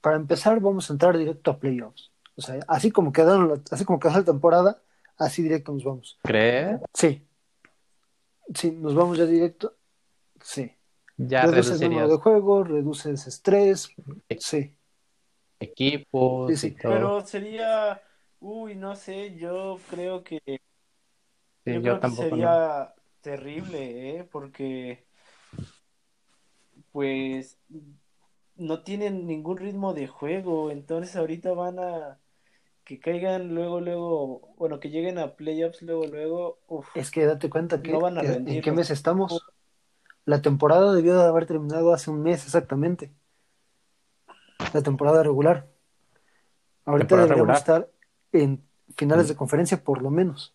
para 0.00 0.16
empezar, 0.16 0.60
vamos 0.60 0.90
a 0.90 0.92
entrar 0.92 1.16
directo 1.16 1.50
a 1.50 1.58
playoffs. 1.58 2.10
O 2.36 2.42
sea, 2.42 2.58
así 2.68 2.90
como 2.90 3.12
quedaron, 3.12 3.62
así 3.70 3.84
como 3.84 4.00
quedó 4.00 4.12
la 4.12 4.24
temporada, 4.24 4.82
así 5.16 5.42
directo 5.42 5.72
nos 5.72 5.84
vamos. 5.84 6.18
¿Crees? 6.22 6.80
Sí. 6.94 7.26
Sí, 8.54 8.72
nos 8.72 8.94
vamos 8.94 9.18
ya 9.18 9.26
directo. 9.26 9.74
Sí. 10.42 10.72
Ya 11.16 11.42
reduces 11.42 11.80
el 11.80 11.90
número 11.90 12.08
de 12.08 12.16
juegos, 12.16 12.68
reduces 12.68 13.26
estrés, 13.26 13.90
sí. 14.38 14.74
Equipos. 15.60 16.50
Pero 16.82 17.20
sería, 17.20 18.02
uy, 18.40 18.74
no 18.74 18.96
sé, 18.96 19.36
yo 19.36 19.78
creo 19.90 20.24
que 20.24 20.40
yo, 21.64 21.82
creo 21.82 22.00
que 22.00 22.10
sería 22.10 22.94
terrible, 23.20 24.18
¿eh? 24.18 24.24
Porque 24.24 25.04
pues 26.92 27.58
no 28.56 28.82
tienen 28.82 29.26
ningún 29.26 29.58
ritmo 29.58 29.94
de 29.94 30.06
juego, 30.06 30.70
entonces 30.70 31.16
ahorita 31.16 31.52
van 31.52 31.78
a 31.78 32.18
que 32.84 32.98
caigan 33.00 33.54
luego, 33.54 33.80
luego, 33.80 34.54
bueno, 34.58 34.80
que 34.80 34.90
lleguen 34.90 35.18
a 35.18 35.36
playoffs 35.36 35.82
luego, 35.82 36.06
luego, 36.06 36.58
uf, 36.68 36.88
Es 36.96 37.10
que 37.10 37.24
date 37.24 37.48
cuenta 37.50 37.82
que 37.82 37.92
no 37.92 38.00
van 38.00 38.18
a 38.18 38.22
rendir, 38.22 38.56
en 38.56 38.62
qué 38.62 38.72
mes 38.72 38.90
estamos. 38.90 39.46
La 40.24 40.42
temporada 40.42 40.92
debió 40.94 41.18
de 41.18 41.24
haber 41.26 41.46
terminado 41.46 41.92
hace 41.94 42.10
un 42.10 42.22
mes 42.22 42.44
exactamente. 42.44 43.12
La 44.72 44.82
temporada 44.82 45.22
regular. 45.22 45.68
Ahorita 46.84 47.16
deberíamos 47.16 47.58
estar 47.58 47.88
en 48.32 48.62
finales 48.96 49.28
de 49.28 49.36
conferencia 49.36 49.82
por 49.82 50.02
lo 50.02 50.10
menos. 50.10 50.54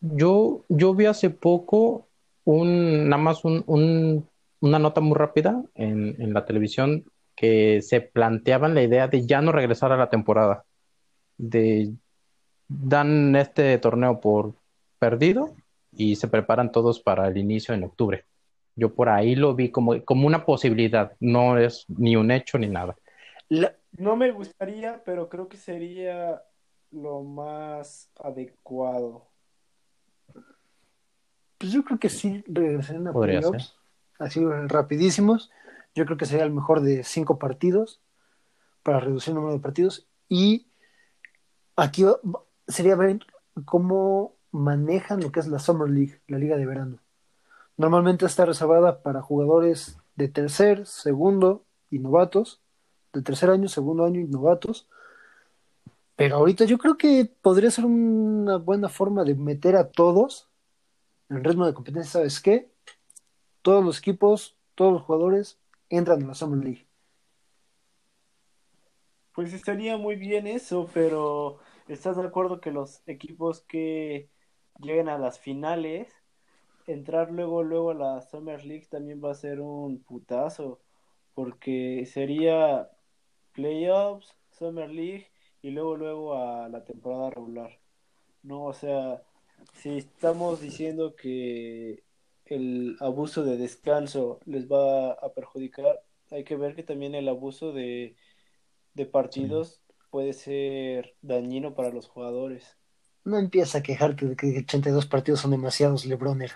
Yo, 0.00 0.64
yo 0.68 0.94
vi 0.94 1.06
hace 1.06 1.30
poco 1.30 2.08
un, 2.44 3.08
nada 3.08 3.22
más 3.22 3.44
un, 3.44 4.28
una 4.60 4.78
nota 4.78 5.00
muy 5.00 5.16
rápida 5.16 5.62
en, 5.74 6.20
en 6.20 6.34
la 6.34 6.44
televisión 6.44 7.04
que 7.34 7.80
se 7.82 8.00
planteaban 8.00 8.74
la 8.74 8.82
idea 8.82 9.08
de 9.08 9.26
ya 9.26 9.40
no 9.40 9.50
regresar 9.50 9.92
a 9.92 9.96
la 9.96 10.10
temporada. 10.10 10.64
De 11.36 11.92
dan 12.68 13.36
este 13.36 13.78
torneo 13.78 14.20
por 14.20 14.54
perdido 14.98 15.54
y 15.92 16.16
se 16.16 16.28
preparan 16.28 16.72
todos 16.72 17.00
para 17.00 17.28
el 17.28 17.36
inicio 17.36 17.74
en 17.74 17.84
octubre. 17.84 18.24
Yo 18.76 18.94
por 18.94 19.08
ahí 19.08 19.36
lo 19.36 19.54
vi 19.54 19.70
como, 19.70 20.04
como 20.04 20.26
una 20.26 20.44
posibilidad, 20.44 21.12
no 21.20 21.58
es 21.58 21.84
ni 21.88 22.16
un 22.16 22.30
hecho 22.30 22.58
ni 22.58 22.68
nada. 22.68 22.96
No 23.92 24.16
me 24.16 24.32
gustaría, 24.32 25.02
pero 25.04 25.28
creo 25.28 25.48
que 25.48 25.56
sería 25.56 26.42
lo 26.90 27.22
más 27.22 28.10
adecuado. 28.18 29.28
Pues 31.58 31.72
yo 31.72 31.84
creo 31.84 31.98
que 31.98 32.08
sí 32.08 32.42
regresarían 32.46 33.08
a 33.08 33.12
playoffs, 33.12 33.76
así 34.18 34.44
rapidísimos. 34.66 35.50
Yo 35.94 36.04
creo 36.06 36.16
que 36.16 36.26
sería 36.26 36.44
el 36.44 36.50
mejor 36.50 36.80
de 36.80 37.04
cinco 37.04 37.38
partidos 37.38 38.00
para 38.82 39.00
reducir 39.00 39.30
el 39.30 39.36
número 39.36 39.54
de 39.54 39.60
partidos. 39.60 40.08
Y 40.28 40.66
aquí 41.76 42.04
sería 42.66 42.96
ver 42.96 43.20
cómo 43.64 44.34
manejan 44.50 45.20
lo 45.20 45.30
que 45.30 45.40
es 45.40 45.46
la 45.46 45.60
Summer 45.60 45.88
League, 45.88 46.20
la 46.26 46.38
liga 46.38 46.56
de 46.56 46.66
verano. 46.66 46.98
Normalmente 47.76 48.26
está 48.26 48.46
reservada 48.46 49.02
para 49.02 49.22
jugadores 49.22 49.98
de 50.16 50.28
tercer, 50.28 50.86
segundo 50.86 51.64
y 51.90 51.98
novatos, 51.98 52.60
de 53.12 53.22
tercer 53.22 53.50
año, 53.50 53.68
segundo 53.68 54.04
año 54.04 54.20
y 54.20 54.24
novatos. 54.24 54.88
Pero 56.16 56.36
ahorita 56.36 56.64
yo 56.64 56.78
creo 56.78 56.96
que 56.96 57.28
podría 57.42 57.70
ser 57.70 57.84
una 57.84 58.58
buena 58.58 58.88
forma 58.88 59.24
de 59.24 59.34
meter 59.34 59.74
a 59.74 59.90
todos 59.90 60.48
en 61.28 61.42
ritmo 61.42 61.66
de 61.66 61.74
competencia. 61.74 62.12
¿Sabes 62.12 62.40
qué? 62.40 62.70
Todos 63.62 63.84
los 63.84 63.98
equipos, 63.98 64.56
todos 64.74 64.92
los 64.92 65.02
jugadores 65.02 65.58
entran 65.88 66.20
en 66.20 66.28
la 66.28 66.34
Summer 66.34 66.62
League. 66.62 66.86
Pues 69.32 69.52
estaría 69.52 69.96
muy 69.96 70.14
bien 70.14 70.46
eso, 70.46 70.88
pero 70.94 71.58
¿estás 71.88 72.16
de 72.16 72.24
acuerdo 72.24 72.60
que 72.60 72.70
los 72.70 73.02
equipos 73.08 73.62
que 73.62 74.30
lleguen 74.78 75.08
a 75.08 75.18
las 75.18 75.40
finales, 75.40 76.14
entrar 76.86 77.30
luego 77.30 77.62
luego 77.62 77.90
a 77.90 77.94
la 77.94 78.20
Summer 78.22 78.64
League 78.64 78.86
también 78.90 79.22
va 79.22 79.32
a 79.32 79.34
ser 79.34 79.60
un 79.60 80.02
putazo, 80.02 80.80
porque 81.34 82.06
sería 82.06 82.90
playoffs, 83.52 84.36
Summer 84.52 84.90
League 84.90 85.28
y 85.62 85.70
luego 85.70 85.96
luego 85.96 86.34
a 86.34 86.68
la 86.68 86.84
temporada 86.84 87.30
regular. 87.30 87.78
No, 88.42 88.64
o 88.64 88.72
sea, 88.72 89.22
si 89.72 89.98
estamos 89.98 90.60
diciendo 90.60 91.16
que 91.16 92.04
el 92.46 92.96
abuso 93.00 93.42
de 93.42 93.56
descanso 93.56 94.40
les 94.44 94.70
va 94.70 95.12
a 95.12 95.32
perjudicar, 95.32 96.02
hay 96.30 96.44
que 96.44 96.56
ver 96.56 96.74
que 96.74 96.82
también 96.82 97.14
el 97.14 97.28
abuso 97.28 97.72
de, 97.72 98.16
de 98.94 99.06
partidos 99.06 99.82
puede 100.10 100.32
ser 100.32 101.14
dañino 101.22 101.74
para 101.74 101.90
los 101.90 102.06
jugadores. 102.06 102.76
No 103.24 103.38
empieza 103.38 103.78
a 103.78 103.82
quejarte 103.82 104.26
de 104.26 104.36
que 104.36 104.58
82 104.58 105.06
partidos 105.06 105.40
son 105.40 105.52
demasiados, 105.52 106.04
Lebroner. 106.04 106.52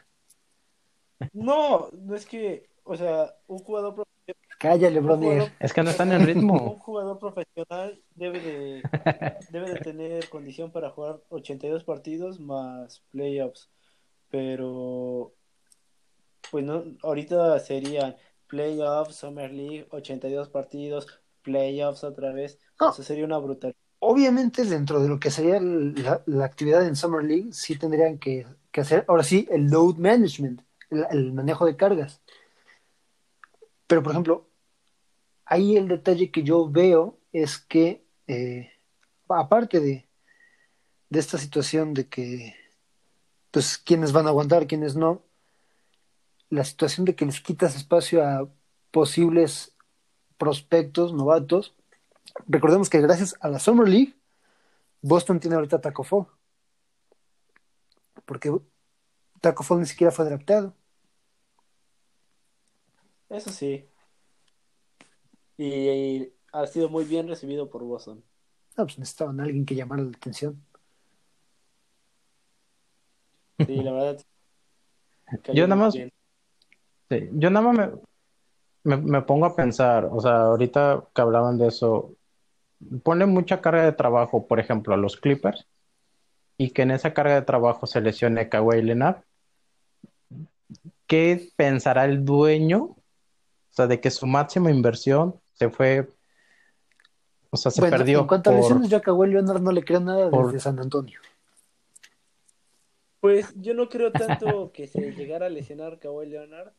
No, 1.33 1.91
no 1.93 2.15
es 2.15 2.27
que, 2.27 2.69
o 2.85 2.97
sea, 2.97 3.35
un 3.47 3.59
jugador 3.59 3.95
profesional, 3.95 5.03
jugador, 5.03 5.51
Es 5.61 5.73
que 5.73 5.83
no 5.83 5.91
están 5.91 6.13
en 6.13 6.27
ritmo. 6.27 6.73
un 6.73 6.79
jugador 6.79 7.19
profesional 7.19 8.03
debe 8.15 8.41
de, 8.41 8.83
debe 9.53 9.71
de 9.73 9.81
tener 9.81 10.29
condición 10.29 10.71
para 10.73 10.91
jugar 10.91 11.21
82 11.29 11.85
partidos 11.85 12.41
más 12.41 13.01
playoffs, 13.11 13.71
pero 14.31 15.33
pues 16.51 16.65
no, 16.65 16.85
ahorita 17.03 17.59
serían 17.61 18.17
playoffs, 18.47 19.17
Summer 19.17 19.53
League, 19.53 19.87
82 19.91 20.49
partidos, 20.49 21.07
playoffs 21.43 22.05
otra 22.05 22.33
vez, 22.33 22.59
No. 22.81 22.91
eso 22.91 23.03
sería 23.03 23.25
una 23.25 23.39
brutalidad. 23.39 23.77
Obviamente, 24.01 24.65
dentro 24.65 25.01
de 25.01 25.09
lo 25.09 25.19
que 25.19 25.31
sería 25.31 25.61
la, 25.61 26.23
la 26.27 26.45
actividad 26.45 26.87
en 26.87 26.95
Summer 26.97 27.25
League, 27.25 27.53
sí 27.53 27.77
tendrían 27.77 28.19
que, 28.19 28.47
que 28.71 28.81
hacer, 28.81 29.05
ahora 29.09 29.25
sí, 29.25 29.47
el 29.51 29.67
load 29.67 29.97
management, 29.97 30.63
el, 30.91 31.33
manejo 31.33 31.67
de 31.67 31.77
cargas. 31.77 32.21
Pero, 33.87 34.03
por 34.03 34.13
ejemplo, 34.13 34.49
ahí 35.45 35.77
el 35.77 35.89
detalle 35.89 36.31
que 36.31 36.43
yo 36.43 36.69
veo 36.71 37.19
es 37.33 37.59
que, 37.59 38.05
eh, 38.27 38.71
aparte 39.29 39.81
de, 39.81 40.09
de 41.11 41.19
esta 41.19 41.39
situación 41.39 41.95
de 41.95 42.09
que, 42.09 42.55
pues, 43.51 43.79
quiénes 43.79 44.13
van 44.13 44.27
a 44.27 44.31
aguantar, 44.31 44.67
quiénes 44.67 44.97
no, 44.97 45.23
la 46.51 46.65
situación 46.65 47.05
de 47.07 47.15
que 47.15 47.27
les 47.27 47.41
quitas 47.41 47.77
espacio 47.77 48.25
a 48.25 48.49
posibles 48.91 49.75
prospectos, 50.39 51.13
novatos. 51.13 51.75
Recordemos 52.47 52.89
que 52.89 53.01
gracias 53.01 53.37
a 53.41 53.49
la 53.49 53.59
Summer 53.59 53.89
League, 53.89 54.15
Boston 55.03 55.41
tiene 55.41 55.57
ahorita 55.57 55.81
Taco 55.81 56.05
Fall. 56.05 56.27
Porque 58.25 58.53
Taco 59.41 59.63
Fall 59.63 59.81
ni 59.81 59.87
siquiera 59.87 60.11
fue 60.11 60.25
drafteado. 60.25 60.75
Eso 63.29 63.51
sí. 63.51 63.87
Y, 65.57 66.33
ha 66.53 66.67
sido 66.67 66.89
muy 66.89 67.05
bien 67.05 67.29
recibido 67.29 67.69
por 67.69 67.83
Boston. 67.83 68.23
No, 68.77 68.85
pues 68.85 68.99
necesitaban 68.99 69.41
a 69.41 69.45
alguien 69.45 69.67
que 69.67 69.75
llamara 69.75 70.03
la 70.03 70.11
atención. 70.11 70.63
Sí, 73.59 73.75
la 73.83 73.93
verdad. 73.93 74.21
Yo 75.53 75.67
nada 75.67 75.81
más-. 75.81 75.95
Sí, 77.11 77.31
yo 77.33 77.49
nada 77.49 77.73
más 77.73 77.91
me, 78.85 78.97
me, 78.97 79.03
me 79.03 79.23
pongo 79.23 79.47
a 79.47 79.57
pensar, 79.57 80.11
o 80.13 80.21
sea, 80.21 80.43
ahorita 80.43 81.09
que 81.15 81.23
hablaban 81.23 81.57
de 81.57 81.69
eso, 81.69 82.15
pone 83.03 83.25
mucha 83.25 83.63
carga 83.63 83.85
de 83.85 83.93
trabajo, 83.93 84.47
por 84.47 84.61
ejemplo, 84.61 84.93
a 84.93 84.99
los 84.99 85.17
Clippers, 85.17 85.67
y 86.59 86.71
que 86.71 86.83
en 86.83 86.91
esa 86.91 87.15
carga 87.15 87.37
de 87.37 87.47
trabajo 87.47 87.87
se 87.87 88.03
lesione 88.03 88.51
Kawhi 88.51 88.83
Leonard. 88.83 89.23
¿Qué 91.07 91.49
pensará 91.57 92.05
el 92.05 92.27
dueño? 92.27 92.98
O 93.79 93.81
sea, 93.81 93.87
de 93.87 94.01
que 94.01 94.11
su 94.11 94.27
máxima 94.27 94.73
inversión 94.73 95.41
se 95.53 95.71
fue, 95.71 96.11
o 97.51 97.57
sea, 97.57 97.71
se 97.71 97.81
bueno, 97.81 97.97
perdió 97.97 98.19
en 98.23 98.27
cuanto 98.27 98.51
a 98.51 98.53
por- 98.55 98.63
lesiones, 98.63 98.91
yo 98.91 98.97
a 98.97 99.01
Kawhi 99.01 99.29
Leonard 99.31 99.61
no 99.63 99.71
le 99.71 99.85
creo 99.85 100.01
nada 100.01 100.29
por- 100.31 100.47
desde 100.47 100.59
San 100.59 100.81
Antonio. 100.81 101.21
Pues 103.21 103.53
yo 103.55 103.75
no 103.75 103.89
creo 103.89 104.11
tanto 104.11 104.73
que 104.73 104.89
se 104.89 105.13
llegara 105.13 105.47
a 105.47 105.49
lesionar 105.49 106.01
Kawhi 106.01 106.27
Leonard. 106.29 106.73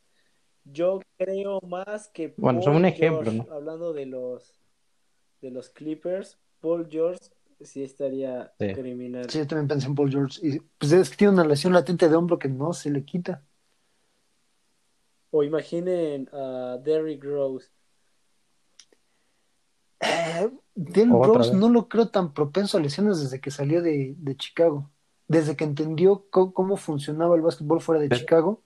Yo 0.65 0.99
creo 1.17 1.61
más 1.61 2.09
que 2.09 2.33
Bueno, 2.35 2.61
son 2.61 2.75
un 2.75 2.83
ejemplo, 2.83 3.31
George, 3.31 3.47
¿no? 3.49 3.55
hablando 3.55 3.93
de 3.93 4.05
los 4.05 4.59
de 5.39 5.51
los 5.51 5.69
Clippers, 5.69 6.37
Paul 6.59 6.89
George 6.91 7.21
sí 7.61 7.81
estaría 7.81 8.51
Sí. 8.59 8.73
criminal. 8.73 9.29
Sí, 9.29 9.37
yo 9.37 9.47
también 9.47 9.69
pensé 9.69 9.87
en 9.87 9.95
Paul 9.95 10.11
George. 10.11 10.45
Y 10.45 10.59
pues 10.77 10.91
es 10.91 11.09
que 11.09 11.15
tiene 11.15 11.31
una 11.31 11.45
lesión 11.45 11.71
latente 11.71 12.09
de 12.09 12.15
hombro 12.17 12.37
que 12.37 12.49
no 12.49 12.73
se 12.73 12.89
le 12.89 13.05
quita. 13.05 13.41
O 15.31 15.43
imaginen 15.43 16.27
a 16.33 16.77
Derrick 16.83 17.23
Rose. 17.23 17.69
Eh, 20.01 20.49
Otra 21.09 21.43
Rose 21.43 21.51
vez. 21.51 21.59
no 21.59 21.69
lo 21.69 21.87
creo 21.89 22.09
tan 22.09 22.33
propenso 22.33 22.77
a 22.77 22.81
lesiones 22.81 23.19
desde 23.21 23.41
que 23.41 23.51
salió 23.51 23.81
de, 23.81 24.15
de 24.17 24.35
Chicago. 24.37 24.89
Desde 25.27 25.55
que 25.55 25.63
entendió 25.63 26.25
cómo 26.29 26.77
funcionaba 26.77 27.35
el 27.35 27.41
básquetbol 27.41 27.81
fuera 27.81 28.01
de 28.01 28.09
Sí. 28.09 28.21
Chicago, 28.21 28.63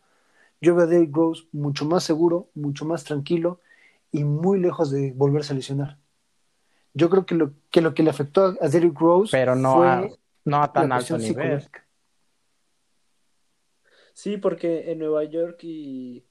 yo 0.62 0.76
veo 0.76 0.86
a 0.86 0.88
Derrick 0.88 1.14
Rose 1.16 1.44
mucho 1.52 1.86
más 1.86 2.04
seguro, 2.04 2.50
mucho 2.54 2.86
más 2.86 3.04
tranquilo 3.04 3.60
y 4.12 4.24
muy 4.24 4.60
lejos 4.60 4.92
de 4.92 5.12
volverse 5.14 5.52
a 5.54 5.56
lesionar. 5.58 5.98
Yo 6.94 7.10
creo 7.10 7.26
que 7.26 7.36
lo 7.36 7.52
que, 7.72 7.82
lo 7.82 7.94
que 7.94 8.04
le 8.04 8.12
afectó 8.12 8.46
a, 8.46 8.56
a 8.62 8.70
Derrick 8.70 8.98
Rose 9.00 9.32
pero 9.32 9.56
no 9.56 9.76
fue 9.78 9.88
a, 9.88 10.08
no 10.46 10.64
a 10.64 10.72
tan 10.72 10.90
la 10.90 10.96
alto 10.98 11.18
nivel. 11.18 11.62
psicológica. 11.62 11.86
Sí, 14.14 14.38
porque 14.38 14.92
en 14.92 15.00
Nueva 15.00 15.24
York 15.24 15.64
y 15.64 16.24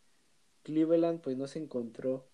Cleveland 0.63 1.21
pues 1.21 1.37
no 1.37 1.47
se 1.47 1.59
encontró. 1.59 2.27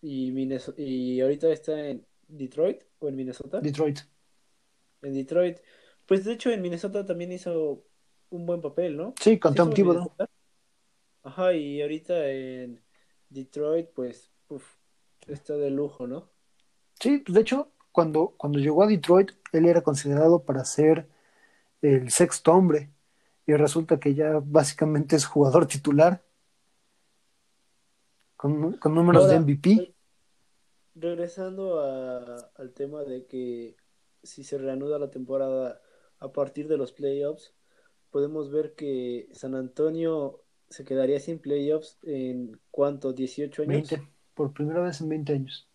Y 0.00 0.30
Minneso- 0.32 0.74
y 0.76 1.20
ahorita 1.20 1.48
está 1.48 1.88
en 1.88 2.06
Detroit 2.28 2.82
o 3.00 3.08
en 3.08 3.16
Minnesota. 3.16 3.60
Detroit. 3.60 4.00
En 5.02 5.14
Detroit. 5.14 5.58
Pues 6.06 6.24
de 6.24 6.32
hecho 6.32 6.50
en 6.50 6.62
Minnesota 6.62 7.04
también 7.04 7.32
hizo 7.32 7.84
un 8.30 8.46
buen 8.46 8.60
papel, 8.60 8.96
¿no? 8.96 9.14
Sí, 9.20 9.38
con 9.38 9.54
Tom 9.54 9.70
Thibodeau. 9.72 10.02
Minnesota. 10.02 10.28
Ajá, 11.22 11.52
y 11.52 11.82
ahorita 11.82 12.30
en 12.30 12.80
Detroit, 13.28 13.88
pues, 13.94 14.30
uf, 14.48 14.64
está 15.26 15.56
de 15.56 15.70
lujo, 15.70 16.06
¿no? 16.06 16.30
Sí, 17.00 17.18
pues 17.18 17.34
de 17.34 17.40
hecho, 17.40 17.70
cuando, 17.92 18.34
cuando 18.36 18.58
llegó 18.58 18.82
a 18.82 18.86
Detroit, 18.86 19.32
él 19.52 19.66
era 19.66 19.82
considerado 19.82 20.44
para 20.44 20.64
ser 20.64 21.06
el 21.82 22.10
sexto 22.10 22.52
hombre. 22.52 22.90
Y 23.46 23.54
resulta 23.54 23.98
que 23.98 24.14
ya 24.14 24.40
básicamente 24.44 25.16
es 25.16 25.26
jugador 25.26 25.66
titular. 25.68 26.22
Con, 28.38 28.72
con 28.78 28.94
números 28.94 29.22
Ahora, 29.22 29.32
de 29.32 29.36
MVP. 29.40 29.94
Regresando 30.94 31.80
a- 31.80 32.50
al 32.56 32.72
tema 32.72 33.02
de 33.02 33.26
que 33.26 33.76
si 34.22 34.42
se 34.44 34.58
reanuda 34.58 34.98
la 34.98 35.10
temporada 35.10 35.80
a 36.18 36.32
partir 36.32 36.66
de 36.68 36.76
los 36.76 36.92
playoffs, 36.92 37.54
podemos 38.10 38.50
ver 38.50 38.74
que 38.74 39.28
San 39.32 39.54
Antonio 39.54 40.40
se 40.70 40.84
quedaría 40.84 41.20
sin 41.20 41.38
playoffs 41.38 41.98
en 42.02 42.58
cuánto, 42.70 43.12
18 43.12 43.62
años. 43.62 43.88
20, 43.88 44.02
por 44.34 44.52
primera 44.52 44.80
vez 44.80 45.00
en 45.00 45.08
20 45.08 45.32
años. 45.34 45.68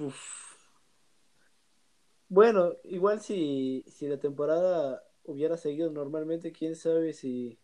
Uf. 0.00 0.56
Bueno, 2.28 2.74
igual 2.84 3.20
si, 3.20 3.84
si 3.88 4.06
la 4.06 4.18
temporada 4.18 5.02
hubiera 5.24 5.56
seguido 5.56 5.90
normalmente, 5.90 6.52
quién 6.52 6.76
sabe 6.76 7.12
si, 7.12 7.58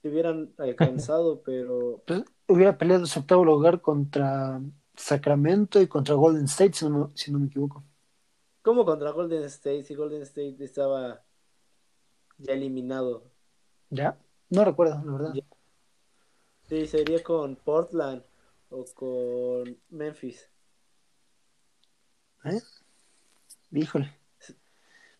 si 0.00 0.08
hubieran 0.08 0.52
alcanzado, 0.58 1.42
pero 1.44 2.02
Pues, 2.06 2.24
hubiera 2.48 2.76
peleado 2.78 3.04
ese 3.04 3.20
octavo 3.20 3.44
lugar 3.44 3.80
contra 3.80 4.60
Sacramento 4.96 5.80
y 5.80 5.86
contra 5.86 6.14
Golden 6.14 6.44
State, 6.44 6.74
si 6.74 6.88
no, 6.88 7.10
si 7.14 7.32
no 7.32 7.38
me 7.38 7.46
equivoco. 7.46 7.84
¿cómo 8.62 8.84
contra 8.84 9.10
Golden 9.10 9.44
State? 9.44 9.84
Si 9.84 9.94
Golden 9.94 10.22
State 10.22 10.56
estaba 10.60 11.22
ya 12.38 12.52
eliminado. 12.52 13.24
¿Ya? 13.90 14.18
No 14.48 14.64
recuerdo, 14.64 15.02
la 15.04 15.12
verdad. 15.12 15.32
Ya. 15.34 15.44
Sí, 16.68 16.86
sería 16.86 17.22
con 17.22 17.56
Portland 17.56 18.22
o 18.70 18.84
con 18.94 19.76
Memphis. 19.88 20.48
¿Eh? 22.44 22.60
Híjole. 23.72 24.16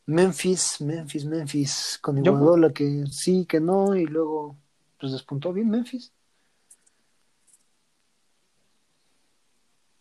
Memphis, 0.07 0.81
Memphis, 0.81 1.25
Memphis, 1.25 1.99
con 2.01 2.19
Iguadola 2.19 2.73
que 2.73 3.05
sí, 3.11 3.47
que 3.47 3.61
no, 3.61 3.95
y 3.95 4.07
luego 4.07 4.57
pues 5.01 5.13
despuntó 5.13 5.53
bien 5.53 5.71
Memphis. 5.71 6.13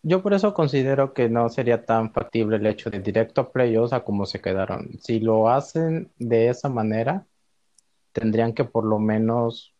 Yo 0.01 0.21
por 0.23 0.33
eso 0.33 0.53
considero 0.53 1.13
que 1.13 1.27
no 1.29 1.49
sería 1.49 1.85
tan 1.85 2.13
factible 2.13 2.55
el 2.57 2.65
hecho 2.65 2.89
de 2.89 2.99
directo 2.99 3.41
a 3.41 3.51
playoffs 3.51 3.91
a 3.93 4.03
como 4.03 4.25
se 4.25 4.39
quedaron. 4.41 4.97
Si 5.01 5.19
lo 5.19 5.49
hacen 5.49 6.11
de 6.17 6.47
esa 6.49 6.69
manera, 6.69 7.25
tendrían 8.13 8.53
que 8.53 8.63
por 8.63 8.85
lo 8.85 8.97
menos 8.97 9.73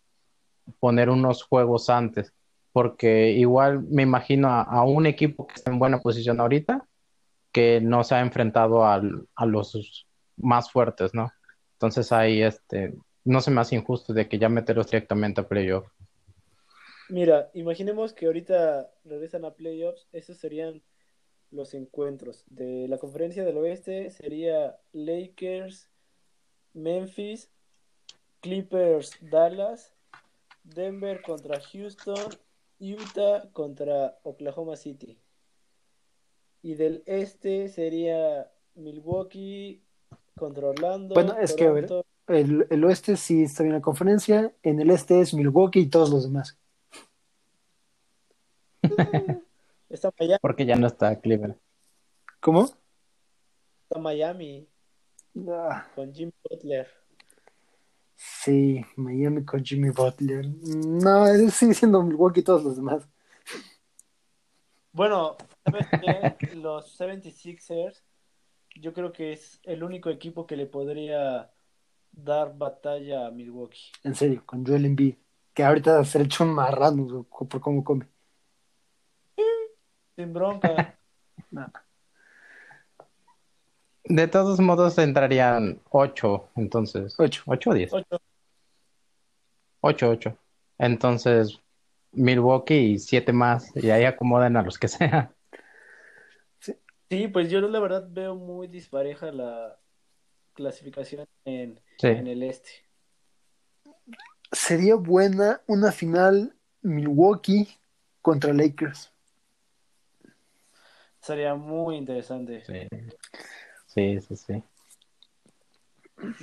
poner 0.80 1.10
unos 1.10 1.44
juegos 1.44 1.90
antes, 1.90 2.34
porque 2.74 3.32
igual 3.32 3.82
me 3.84 4.04
imagino 4.04 4.50
a, 4.50 4.62
a 4.64 4.84
un 4.84 5.06
equipo 5.06 5.48
que 5.48 5.56
está 5.56 5.72
en 5.72 5.80
buena 5.80 6.00
posición 6.00 6.40
ahorita, 6.42 6.86
que 7.52 7.80
no 7.82 8.04
se 8.04 8.16
ha 8.16 8.20
enfrentado 8.20 8.86
al- 8.86 9.28
a 9.36 9.46
los 9.46 10.06
más 10.38 10.70
fuertes, 10.70 11.14
¿no? 11.14 11.32
Entonces 11.74 12.12
ahí 12.12 12.42
este, 12.44 12.94
no 13.26 13.42
se 13.42 13.52
me 13.52 13.62
hace 13.62 13.76
injusto 13.76 14.14
de 14.14 14.28
que 14.28 14.40
ya 14.40 14.50
meterlos 14.50 14.88
directamente 14.88 15.42
a 15.42 15.48
playoff. 15.48 15.88
Mira, 17.10 17.50
imaginemos 17.54 18.14
que 18.14 18.28
ahorita 18.28 18.92
regresan 19.04 19.46
a 19.46 19.56
playoffs, 19.56 20.08
esos 20.12 20.38
serían 20.38 20.84
los 21.52 21.74
encuentros. 21.74 22.44
De 22.48 22.88
la 22.88 22.98
conferencia 22.98 23.44
del 23.44 23.58
oeste 23.58 24.12
sería 24.12 24.78
Lakers, 24.94 25.90
Memphis, 26.74 27.50
Clippers, 28.42 29.14
Dallas, 29.22 29.94
Denver 30.64 31.22
contra 31.22 31.60
Houston, 31.60 32.30
Utah 32.80 33.50
contra 33.54 34.20
Oklahoma 34.24 34.76
City. 34.76 35.20
Y 36.62 36.76
del 36.76 37.04
este 37.06 37.70
sería 37.70 38.52
Milwaukee 38.76 39.82
contra 40.36 40.68
Orlando, 40.68 41.16
Bueno, 41.16 41.38
es 41.38 41.54
que, 41.54 41.66
a 41.66 41.72
ver, 41.72 41.88
Toronto. 41.88 42.09
El, 42.30 42.68
el 42.70 42.84
oeste 42.86 43.18
sí 43.18 43.44
está 43.44 43.64
bien 43.64 43.76
la 43.76 43.82
conferencia. 43.82 44.54
En 44.64 44.80
el 44.80 44.90
este 44.92 45.20
es 45.20 45.34
Milwaukee 45.34 45.82
y 45.82 45.90
todos 45.90 46.10
los 46.10 46.24
demás. 46.24 46.58
Está 49.90 50.12
Miami, 50.20 50.38
Porque 50.42 50.66
ya 50.66 50.76
no 50.76 50.86
está 50.88 51.20
Cleveland. 51.20 51.58
¿Cómo? 52.40 52.66
está 53.84 54.00
Miami 54.00 54.68
Ah, 55.48 55.88
con 55.96 56.14
Jim 56.14 56.32
Butler. 56.48 56.88
sí, 58.16 58.86
Miami 58.96 59.44
con 59.46 59.64
Jimmy 59.66 59.90
Butler. 59.90 60.46
No, 60.64 61.28
él 61.28 61.52
sigue 61.52 61.74
siendo 61.74 62.04
Milwaukee 62.04 62.42
y 62.42 62.44
todos 62.44 62.64
los 62.64 62.76
demás. 62.76 63.08
Bueno, 64.92 65.38
¿sabes 65.66 65.88
qué? 66.02 66.56
Los 66.56 67.00
76ers, 67.00 68.02
yo 68.76 68.94
creo 68.94 69.12
que 69.12 69.34
es 69.34 69.60
el 69.64 69.84
único 69.84 70.10
equipo 70.10 70.46
que 70.46 70.56
le 70.56 70.66
podría 70.68 71.52
dar 72.12 72.58
batalla 72.58 73.28
a 73.28 73.32
Milwaukee. 73.32 73.92
En 74.04 74.16
serio, 74.16 74.44
con 74.46 74.66
Joel 74.66 74.86
Embiid. 74.86 75.16
Que 75.54 75.64
ahorita 75.64 76.04
se 76.06 76.20
le 76.20 76.26
echó 76.26 76.44
un 76.44 76.54
marrano 76.54 77.24
por 77.24 77.60
cómo 77.60 77.84
come. 77.84 78.08
Sin 80.16 80.34
bronca. 80.34 80.96
No. 81.52 81.66
De 84.04 84.28
todos 84.28 84.60
modos 84.60 84.98
entrarían 85.00 85.82
ocho, 85.90 86.50
entonces. 86.56 87.16
Ocho. 87.18 87.44
¿Ocho 87.48 87.70
o 87.72 87.74
diez? 87.74 87.92
Ocho. 87.92 88.22
Ocho, 89.82 90.10
ocho. 90.10 90.38
Entonces, 90.78 91.60
Milwaukee 92.12 92.94
y 92.94 93.00
siete 93.00 93.34
más, 93.34 93.76
y 93.76 93.90
ahí 93.90 94.04
acomodan 94.04 94.58
a 94.58 94.64
los 94.64 94.78
que 94.78 94.88
sea. 94.88 95.34
Sí, 97.10 97.28
pues 97.28 97.50
yo 97.50 97.62
la 97.62 97.80
verdad 97.80 98.08
veo 98.10 98.36
muy 98.36 98.68
dispareja 98.68 99.32
la 99.32 99.80
clasificación 100.54 101.26
en, 101.46 101.80
Sí. 102.00 102.08
en 102.08 102.28
el 102.28 102.44
este. 102.44 102.70
Sería 104.52 104.96
buena 104.96 105.62
una 105.68 105.92
final 105.92 106.56
Milwaukee 106.82 107.68
contra 108.22 108.54
Lakers. 108.54 109.12
Sería 111.22 111.56
muy 111.56 111.98
interesante. 111.98 112.64
Sí, 112.66 112.88
sí, 113.88 114.22
sí. 114.22 114.36
sí. 114.36 114.64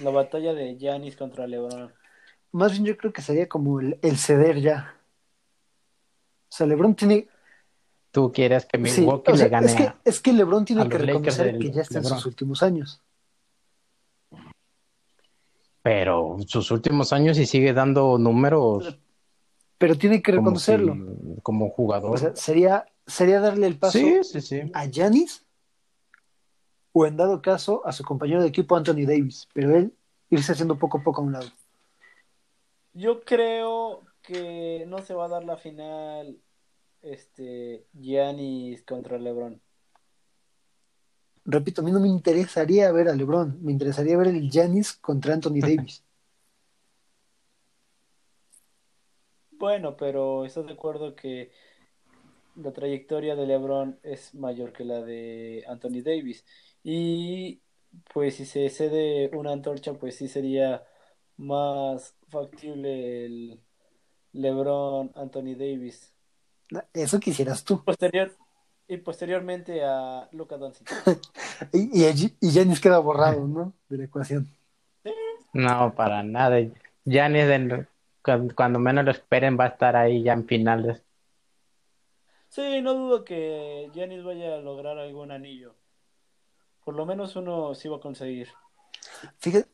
La 0.03 0.11
batalla 0.11 0.53
de 0.53 0.77
Giannis 0.77 1.17
contra 1.17 1.47
LeBron. 1.47 1.93
Más 2.53 2.73
bien 2.73 2.85
yo 2.85 2.97
creo 2.97 3.13
que 3.13 3.23
sería 3.23 3.49
como 3.49 3.81
el, 3.81 3.99
el 4.03 4.19
ceder 4.19 4.61
ya. 4.61 4.95
O 6.49 6.55
sea, 6.55 6.67
LeBron 6.67 6.95
tiene... 6.95 7.29
Tú 8.11 8.33
quieres 8.33 8.67
que 8.67 8.79
sí, 8.89 9.01
Milwaukee 9.01 9.33
o 9.33 9.37
sea, 9.37 9.47
le 9.47 9.51
gane 9.51 9.67
es 9.67 9.75
que, 9.75 9.93
es 10.05 10.21
que 10.21 10.33
LeBron 10.33 10.65
tiene 10.65 10.89
que 10.89 10.99
los 10.99 11.07
Lakers 11.07 11.39
reconocer 11.39 11.47
del 11.47 11.59
que 11.59 11.71
ya 11.71 11.83
está 11.83 11.99
en 11.99 12.05
sus 12.05 12.25
últimos 12.25 12.63
años. 12.63 13.03
Pero 15.87 16.37
sus 16.49 16.73
últimos 16.73 17.13
años 17.13 17.39
y 17.39 17.47
sigue 17.47 17.73
dando 17.73 18.19
números 18.19 18.99
Pero 19.79 19.95
tiene 19.95 20.21
que 20.21 20.33
como, 20.33 20.47
reconocerlo. 20.51 20.95
si- 20.95 21.41
como 21.43 21.71
jugador. 21.71 22.13
O 22.13 22.19
sea, 22.19 22.35
sería, 22.35 22.87
sería 23.07 23.39
darle 23.39 23.69
el 23.69 23.79
paso 23.79 23.97
sí, 23.97 24.19
sí, 24.25 24.41
sí. 24.41 24.63
a 24.75 24.87
Giannis 24.87 25.47
o 26.91 27.07
en 27.07 27.17
dado 27.17 27.41
caso 27.41 27.87
a 27.87 27.93
su 27.93 28.03
compañero 28.03 28.43
de 28.43 28.49
equipo 28.49 28.75
Anthony 28.75 29.07
Davis, 29.07 29.47
pero 29.55 29.77
él 29.77 29.93
irse 30.29 30.51
haciendo 30.51 30.77
poco 30.77 30.99
a 30.99 31.05
poco 31.05 31.21
a 31.21 31.25
un 31.25 31.33
lado. 31.35 31.47
Yo 32.93 33.23
creo 33.23 34.03
que 34.23 34.87
no 34.89 35.03
se 35.03 35.15
va 35.15 35.27
a 35.27 35.29
dar 35.29 35.45
la 35.45 35.57
final 35.57 36.37
este 37.01 37.87
Giannis 37.93 38.83
contra 38.83 39.19
LeBron. 39.19 39.61
Repito, 41.49 41.81
a 41.81 41.85
mí 41.85 41.93
no 41.93 42.01
me 42.01 42.09
interesaría 42.09 42.91
ver 42.91 43.09
a 43.09 43.15
LeBron, 43.15 43.59
me 43.63 43.71
interesaría 43.71 44.17
ver 44.17 44.29
el 44.29 44.51
Giannis 44.51 44.95
contra 44.95 45.35
Anthony 45.35 45.61
Davis. 45.61 46.03
Bueno, 49.59 49.97
pero 49.97 50.45
¿estás 50.45 50.67
de 50.67 50.75
acuerdo 50.75 51.17
que 51.17 51.51
la 52.57 52.75
trayectoria 52.75 53.35
de 53.35 53.47
LeBron 53.47 53.99
es 54.03 54.35
mayor 54.35 54.75
que 54.75 54.85
la 54.85 55.01
de 55.01 55.65
Anthony 55.67 56.03
Davis? 56.05 56.45
Y 56.85 57.63
pues 58.13 58.37
si 58.37 58.45
se 58.45 58.69
cede 58.69 59.31
una 59.35 59.53
antorcha, 59.53 59.95
pues 59.95 60.17
sí 60.17 60.29
sería 60.29 60.85
más 61.39 62.15
factible 62.29 63.25
el 63.25 63.61
LeBron 64.35 65.13
Anthony 65.15 65.55
Davis. 65.57 66.13
Eso 66.93 67.19
quisieras 67.19 67.65
tú. 67.65 67.83
Posterior 67.83 68.37
y 68.89 68.97
posteriormente 68.99 69.83
a 69.85 70.29
Luka 70.33 70.57
Doncic. 70.57 70.91
Y, 71.73 72.03
y, 72.03 72.37
y 72.41 72.51
Giannis 72.51 72.81
queda 72.81 72.99
borrado, 72.99 73.47
¿no? 73.49 73.73
De 73.89 73.97
la 73.97 74.05
ecuación. 74.05 74.47
No, 75.55 75.95
para 75.95 76.23
nada. 76.23 76.59
Giannis, 77.07 77.45
en- 77.45 77.89
cuando 78.55 78.79
menos 78.79 79.05
lo 79.07 79.11
esperen, 79.11 79.57
va 79.59 79.65
a 79.65 79.69
estar 79.69 79.97
ahí 79.97 80.23
ya 80.23 80.35
en 80.35 80.47
finales. 80.47 81.03
Sí, 82.49 82.83
no 82.83 82.93
dudo 82.95 83.25
que 83.25 83.91
Giannis 83.95 84.23
vaya 84.23 84.57
a 84.57 84.59
lograr 84.59 84.99
algún 84.99 85.31
anillo. 85.31 85.75
Por 86.85 86.95
lo 86.95 87.07
menos 87.07 87.37
uno 87.37 87.75
sí 87.75 87.89
va 87.89 87.97
a 87.97 88.01
conseguir. 88.01 88.49
Fíjate, 89.39 89.69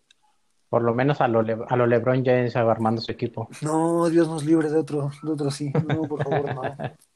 Por 0.68 0.82
lo 0.82 0.94
menos 0.94 1.20
a 1.20 1.26
lo, 1.28 1.42
Le- 1.42 1.64
a 1.68 1.76
lo 1.76 1.86
LeBron 1.86 2.24
James 2.24 2.54
armando 2.54 3.00
su 3.02 3.10
equipo. 3.10 3.48
no, 3.62 4.08
Dios 4.08 4.28
nos 4.28 4.44
libre 4.44 4.70
de 4.70 4.78
otro, 4.78 5.10
de 5.22 5.30
otro 5.32 5.50
sí. 5.50 5.72
No, 5.84 6.02
por 6.06 6.22
favor, 6.22 6.54
no. 6.54 6.62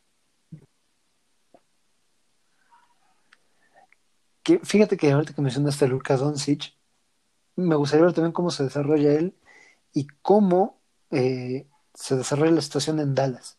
Que, 4.47 4.61
fíjate 4.61 4.97
que 4.97 5.11
ahorita 5.11 5.35
que 5.35 5.43
mencionaste 5.43 5.87
a 5.87 5.89
Lucas 5.89 6.21
Doncic, 6.21 6.73
me 7.57 7.75
gustaría 7.75 8.07
ver 8.07 8.15
también 8.15 8.33
cómo 8.33 8.53
se 8.53 8.63
desarrolla 8.63 9.13
él 9.13 9.35
y 9.93 10.07
cómo 10.23 10.79
eh, 11.11 11.67
se 11.95 12.17
desarrolla 12.17 12.53
la 12.53 12.61
situación 12.61 13.01
en 13.01 13.13
Dallas. 13.13 13.59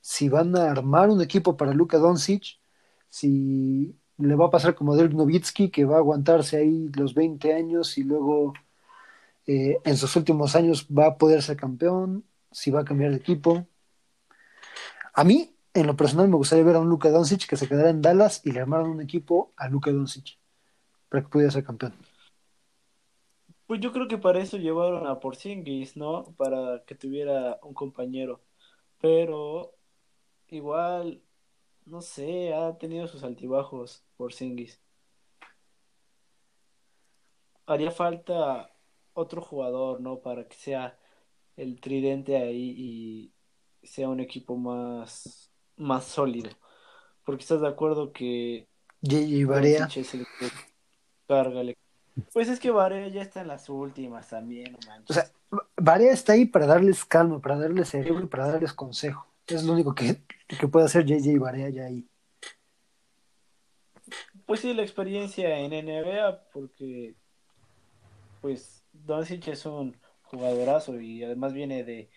Si 0.00 0.28
van 0.28 0.56
a 0.56 0.70
armar 0.70 1.10
un 1.10 1.20
equipo 1.20 1.56
para 1.56 1.74
Luka 1.74 1.98
Doncic, 1.98 2.60
si 3.08 3.96
le 4.18 4.36
va 4.36 4.46
a 4.46 4.50
pasar 4.50 4.76
como 4.76 4.96
Dirk 4.96 5.12
Nowitzki, 5.12 5.70
que 5.70 5.84
va 5.84 5.96
a 5.96 5.98
aguantarse 5.98 6.58
ahí 6.58 6.88
los 6.94 7.14
20 7.14 7.52
años 7.52 7.98
y 7.98 8.04
luego 8.04 8.52
eh, 9.48 9.80
en 9.84 9.96
sus 9.96 10.14
últimos 10.14 10.54
años 10.54 10.86
va 10.96 11.06
a 11.06 11.18
poder 11.18 11.42
ser 11.42 11.56
campeón, 11.56 12.24
si 12.52 12.70
va 12.70 12.82
a 12.82 12.84
cambiar 12.84 13.10
de 13.10 13.16
equipo. 13.16 13.66
A 15.12 15.24
mí, 15.24 15.53
en 15.74 15.86
lo 15.88 15.96
personal, 15.96 16.28
me 16.28 16.36
gustaría 16.36 16.64
ver 16.64 16.76
a 16.76 16.80
un 16.80 16.88
Luka 16.88 17.10
Doncic 17.10 17.48
que 17.48 17.56
se 17.56 17.68
quedara 17.68 17.90
en 17.90 18.00
Dallas 18.00 18.40
y 18.44 18.52
le 18.52 18.60
armaran 18.60 18.86
un 18.86 19.02
equipo 19.02 19.52
a 19.56 19.68
Luka 19.68 19.90
Doncic 19.90 20.38
para 21.08 21.24
que 21.24 21.28
pudiera 21.28 21.50
ser 21.50 21.64
campeón. 21.64 21.94
Pues 23.66 23.80
yo 23.80 23.92
creo 23.92 24.06
que 24.06 24.18
para 24.18 24.40
eso 24.40 24.56
llevaron 24.56 25.06
a 25.06 25.18
Porzingis, 25.18 25.96
¿no? 25.96 26.24
Para 26.36 26.84
que 26.86 26.94
tuviera 26.94 27.58
un 27.62 27.74
compañero. 27.74 28.42
Pero 29.00 29.74
igual, 30.48 31.22
no 31.86 32.00
sé, 32.02 32.54
ha 32.54 32.76
tenido 32.78 33.08
sus 33.08 33.24
altibajos 33.24 34.04
Porzingis. 34.16 34.80
Haría 37.66 37.90
falta 37.90 38.70
otro 39.14 39.40
jugador, 39.40 40.00
¿no? 40.00 40.20
Para 40.20 40.46
que 40.46 40.56
sea 40.56 40.98
el 41.56 41.80
tridente 41.80 42.36
ahí 42.36 42.74
y 42.76 43.86
sea 43.86 44.08
un 44.08 44.20
equipo 44.20 44.56
más, 44.56 45.53
más 45.76 46.04
sólido. 46.04 46.50
Porque 47.24 47.42
estás 47.42 47.60
de 47.60 47.68
acuerdo 47.68 48.12
que 48.12 48.68
JJ 49.02 49.42
el 50.12 50.26
carga 51.26 51.60
el 51.60 51.70
equipo. 51.70 51.84
Pues 52.32 52.48
es 52.48 52.60
que 52.60 52.70
Barea 52.70 53.08
ya 53.08 53.22
está 53.22 53.40
en 53.40 53.48
las 53.48 53.68
últimas 53.68 54.28
también, 54.28 54.72
no 54.72 54.78
manches. 54.86 55.10
o 55.10 55.12
sea, 55.14 55.30
Barea 55.76 56.12
está 56.12 56.34
ahí 56.34 56.44
para 56.44 56.66
darles 56.66 57.04
calma, 57.04 57.40
para 57.40 57.58
darles 57.58 57.88
cerebro 57.88 58.22
y 58.22 58.26
para 58.26 58.46
darles 58.46 58.72
consejo. 58.72 59.26
Es 59.46 59.64
lo 59.64 59.72
único 59.72 59.94
que, 59.94 60.22
que 60.46 60.68
puede 60.68 60.86
hacer 60.86 61.04
JJ 61.04 61.38
Barea 61.38 61.70
ya 61.70 61.86
ahí. 61.86 62.06
Pues 64.46 64.60
sí, 64.60 64.74
la 64.74 64.82
experiencia 64.82 65.58
en 65.58 65.70
NBA, 65.70 66.50
porque 66.52 67.14
pues 68.42 68.84
Doncic 68.92 69.48
es 69.48 69.64
un 69.64 69.96
jugadorazo 70.24 71.00
y 71.00 71.24
además 71.24 71.54
viene 71.54 71.82
de 71.82 72.10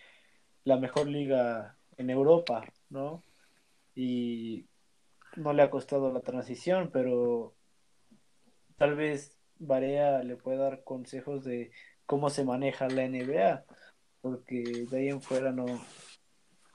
la 0.66 0.78
mejor 0.78 1.08
liga 1.08 1.78
en 1.98 2.10
Europa. 2.10 2.66
¿no? 2.90 3.24
Y 4.00 4.68
no 5.38 5.54
le 5.54 5.64
ha 5.64 5.72
costado 5.72 6.14
la 6.14 6.20
transición, 6.20 6.92
pero 6.94 7.56
tal 8.78 8.96
vez 8.96 9.36
Varea 9.58 10.22
le 10.22 10.36
puede 10.36 10.60
dar 10.60 10.84
consejos 10.84 11.44
de 11.44 11.72
cómo 12.06 12.30
se 12.30 12.46
maneja 12.46 12.88
la 12.90 13.06
NBA, 13.06 13.66
porque 14.22 14.86
de 14.92 14.98
ahí 15.00 15.08
en 15.10 15.20
fuera 15.20 15.52
no, 15.52 15.66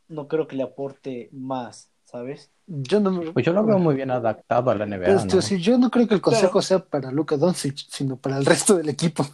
no 0.09 0.27
creo 0.27 0.49
que 0.49 0.57
le 0.57 0.65
aporte 0.65 1.29
más, 1.31 1.93
¿sabes? 2.03 2.51
Yo 2.67 2.99
no, 2.99 3.33
Pues 3.33 3.47
yo 3.47 3.53
lo 3.53 3.65
veo 3.65 3.79
muy 3.79 3.95
bien 3.95 4.11
adaptado 4.11 4.73
a 4.73 4.75
la 4.75 4.85
NBA, 4.85 5.05
Pues, 5.07 5.27
¿no? 5.33 5.43
sí, 5.43 5.61
yo 5.61 5.79
no 5.79 5.93
creo 5.93 6.09
que 6.09 6.15
el 6.15 6.21
consejo 6.21 6.51
Claro. 6.55 6.63
sea 6.63 6.79
para 6.81 7.13
Luka 7.13 7.37
Doncic, 7.37 7.77
sino 7.89 8.17
para 8.17 8.37
el 8.37 8.47
resto 8.47 8.77
del 8.77 8.89
equipo. 8.89 9.25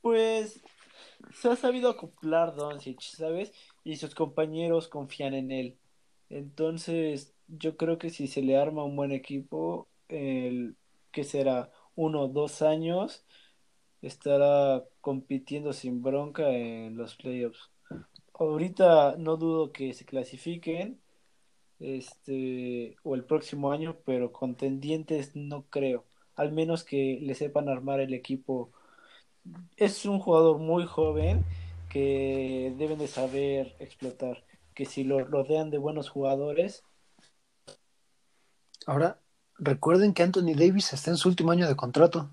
Pues 0.00 0.58
se 1.34 1.48
ha 1.48 1.56
sabido 1.56 1.90
acoplar 1.90 2.54
Doncic, 2.54 3.00
¿sabes? 3.00 3.52
Y 3.84 3.96
sus 3.96 4.14
compañeros 4.14 4.88
confían 4.88 5.34
en 5.34 5.50
él. 5.50 5.78
Entonces, 6.28 7.34
yo 7.48 7.76
creo 7.76 7.98
que 7.98 8.10
si 8.10 8.28
se 8.28 8.42
le 8.42 8.56
arma 8.56 8.84
un 8.84 8.96
buen 8.96 9.12
equipo, 9.12 9.88
el 10.08 10.76
que 11.12 11.24
será 11.24 11.70
uno 11.96 12.22
o 12.22 12.28
dos 12.28 12.62
años, 12.62 13.24
estará 14.02 14.84
compitiendo 15.00 15.72
sin 15.72 16.02
bronca 16.02 16.50
en 16.50 16.96
los 16.96 17.16
playoffs. 17.16 17.70
Ahorita 18.34 19.16
no 19.18 19.36
dudo 19.36 19.72
que 19.72 19.92
se 19.92 20.04
clasifiquen, 20.04 21.00
este, 21.80 22.96
o 23.02 23.14
el 23.14 23.24
próximo 23.24 23.72
año, 23.72 23.98
pero 24.04 24.32
contendientes 24.32 25.34
no 25.34 25.64
creo. 25.68 26.04
Al 26.36 26.52
menos 26.52 26.84
que 26.84 27.18
le 27.20 27.34
sepan 27.34 27.68
armar 27.68 28.00
el 28.00 28.14
equipo 28.14 28.72
es 29.76 30.04
un 30.06 30.18
jugador 30.18 30.58
muy 30.58 30.86
joven 30.86 31.44
que 31.88 32.74
deben 32.78 32.98
de 32.98 33.08
saber 33.08 33.74
explotar. 33.78 34.44
Que 34.74 34.86
si 34.86 35.04
lo 35.04 35.24
rodean 35.24 35.70
de 35.70 35.78
buenos 35.78 36.08
jugadores, 36.08 36.84
Ahora, 38.86 39.18
recuerden 39.58 40.14
que 40.14 40.22
Anthony 40.22 40.54
Davis 40.56 40.92
está 40.92 41.10
en 41.10 41.16
su 41.16 41.28
último 41.28 41.52
año 41.52 41.68
de 41.68 41.76
contrato. 41.76 42.30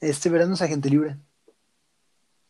Este 0.00 0.28
verano 0.28 0.54
es 0.54 0.62
agente 0.62 0.90
libre. 0.90 1.16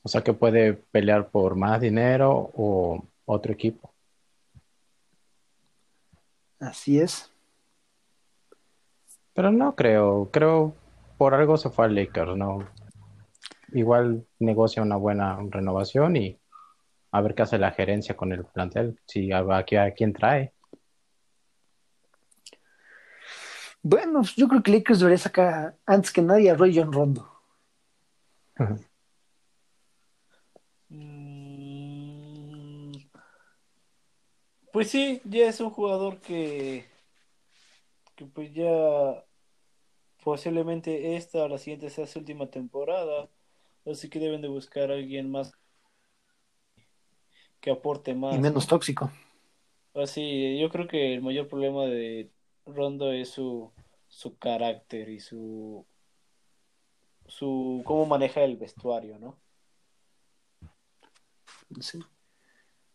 O 0.02 0.08
sea 0.08 0.22
que 0.22 0.32
puede 0.32 0.74
pelear 0.74 1.30
por 1.30 1.54
más 1.54 1.80
dinero 1.80 2.50
o 2.54 3.04
otro 3.24 3.52
equipo. 3.52 3.92
Así 6.58 6.98
es. 6.98 7.30
Pero 9.34 9.50
no 9.52 9.74
creo, 9.74 10.28
creo 10.30 10.74
por 11.22 11.34
algo 11.34 11.56
se 11.56 11.70
fue 11.70 11.84
al 11.84 11.94
Lakers, 11.94 12.36
¿no? 12.36 12.68
Igual 13.72 14.26
negocia 14.40 14.82
una 14.82 14.96
buena 14.96 15.38
renovación 15.50 16.16
y 16.16 16.36
a 17.12 17.20
ver 17.20 17.36
qué 17.36 17.42
hace 17.42 17.58
la 17.58 17.70
gerencia 17.70 18.16
con 18.16 18.32
el 18.32 18.44
plantel, 18.44 18.98
si 19.06 19.30
a, 19.30 19.38
a, 19.38 19.58
a 19.58 19.90
quién 19.92 20.12
trae. 20.12 20.52
Bueno, 23.82 24.22
yo 24.36 24.48
creo 24.48 24.64
que 24.64 24.72
Lakers 24.72 24.98
debería 24.98 25.18
sacar 25.18 25.76
antes 25.86 26.10
que 26.10 26.22
nadie 26.22 26.50
a 26.50 26.56
Ray 26.56 26.76
John 26.76 26.92
Rondo. 26.92 27.30
pues 34.72 34.90
sí, 34.90 35.22
ya 35.24 35.46
es 35.46 35.60
un 35.60 35.70
jugador 35.70 36.18
que, 36.18 36.84
que 38.16 38.26
pues 38.26 38.52
ya 38.52 39.24
posiblemente 40.22 41.16
esta 41.16 41.44
o 41.44 41.48
la 41.48 41.58
siguiente 41.58 41.90
sea 41.90 42.06
su 42.06 42.20
última 42.20 42.46
temporada. 42.46 43.28
Así 43.84 44.08
que 44.08 44.20
deben 44.20 44.42
de 44.42 44.48
buscar 44.48 44.90
a 44.90 44.94
alguien 44.94 45.30
más 45.30 45.52
que 47.60 47.70
aporte 47.70 48.14
más. 48.14 48.34
Y 48.34 48.38
menos 48.38 48.66
tóxico. 48.66 49.10
Así, 49.94 50.58
yo 50.58 50.70
creo 50.70 50.88
que 50.88 51.14
el 51.14 51.22
mayor 51.22 51.48
problema 51.48 51.84
de 51.84 52.30
Rondo 52.66 53.12
es 53.12 53.30
su, 53.30 53.70
su 54.08 54.38
carácter 54.38 55.08
y 55.10 55.20
su, 55.20 55.84
su 57.26 57.82
cómo 57.84 58.06
maneja 58.06 58.42
el 58.42 58.56
vestuario, 58.56 59.18
¿no? 59.18 59.38
Sí. 61.80 61.98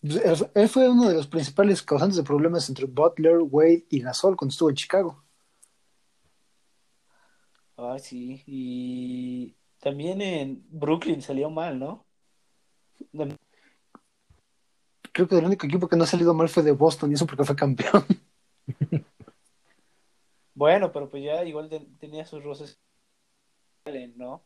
Pues, 0.01 0.15
Él, 0.15 0.49
él 0.53 0.69
fue 0.69 0.89
uno 0.89 1.09
de 1.09 1.15
los 1.15 1.27
principales 1.27 1.81
causantes 1.81 2.17
de 2.17 2.23
problemas 2.23 2.67
entre 2.69 2.85
Butler, 2.85 3.39
Wade 3.41 3.85
y 3.89 3.99
Gasol 3.99 4.37
cuando 4.37 4.51
estuvo 4.51 4.69
en 4.69 4.75
Chicago. 4.75 5.26
Ah, 7.77 7.97
sí, 7.99 8.43
y 8.47 9.55
también 9.79 10.21
en 10.21 10.65
Brooklyn 10.69 11.21
salió 11.21 11.49
mal, 11.49 11.77
¿no? 11.79 12.05
Creo 15.13 15.27
que 15.27 15.37
el 15.37 15.45
único 15.45 15.65
equipo 15.65 15.87
que 15.87 15.95
no 15.95 16.03
ha 16.03 16.07
salido 16.07 16.33
mal 16.33 16.49
fue 16.49 16.63
de 16.63 16.71
Boston 16.71 17.11
y 17.11 17.15
eso 17.15 17.25
porque 17.25 17.43
fue 17.43 17.55
campeón. 17.55 18.03
Bueno, 20.53 20.91
pero 20.91 21.07
pues 21.07 21.23
ya 21.23 21.45
igual 21.45 21.69
te- 21.69 21.85
tenía 21.99 22.25
sus 22.25 22.43
roces, 22.43 22.79
¿no? 24.15 24.41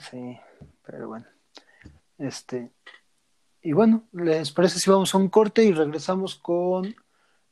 Sí, 0.00 0.38
pero 0.84 1.08
bueno. 1.08 1.26
Este. 2.18 2.72
Y 3.62 3.72
bueno, 3.72 4.08
¿les 4.12 4.52
parece 4.52 4.78
si 4.80 4.90
vamos 4.90 5.14
a 5.14 5.18
un 5.18 5.28
corte 5.28 5.64
y 5.64 5.72
regresamos 5.72 6.34
con 6.34 6.94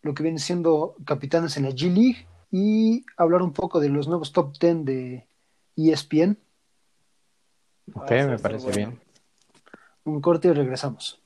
lo 0.07 0.15
que 0.15 0.23
viene 0.23 0.39
siendo 0.39 0.95
capitanes 1.05 1.57
en 1.57 1.65
la 1.65 1.71
G 1.71 1.93
League 1.93 2.27
y 2.51 3.05
hablar 3.17 3.43
un 3.43 3.53
poco 3.53 3.81
de 3.81 3.89
los 3.89 4.07
nuevos 4.07 4.33
top 4.33 4.57
10 4.59 4.85
de 4.85 5.27
ESPN? 5.77 6.39
Ok, 7.93 8.13
Ah, 8.13 8.27
me 8.27 8.39
parece 8.39 8.65
bueno. 8.67 8.77
bien. 8.77 9.01
Un 10.05 10.21
corte 10.21 10.49
y 10.49 10.53
regresamos. 10.53 11.21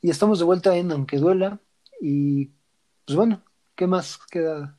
Y 0.00 0.10
estamos 0.10 0.38
de 0.38 0.44
vuelta 0.44 0.76
en 0.76 0.92
Aunque 0.92 1.18
Duela. 1.18 1.60
Y 2.00 2.46
pues 3.04 3.16
bueno, 3.16 3.42
¿qué 3.74 3.86
más 3.86 4.18
queda 4.30 4.78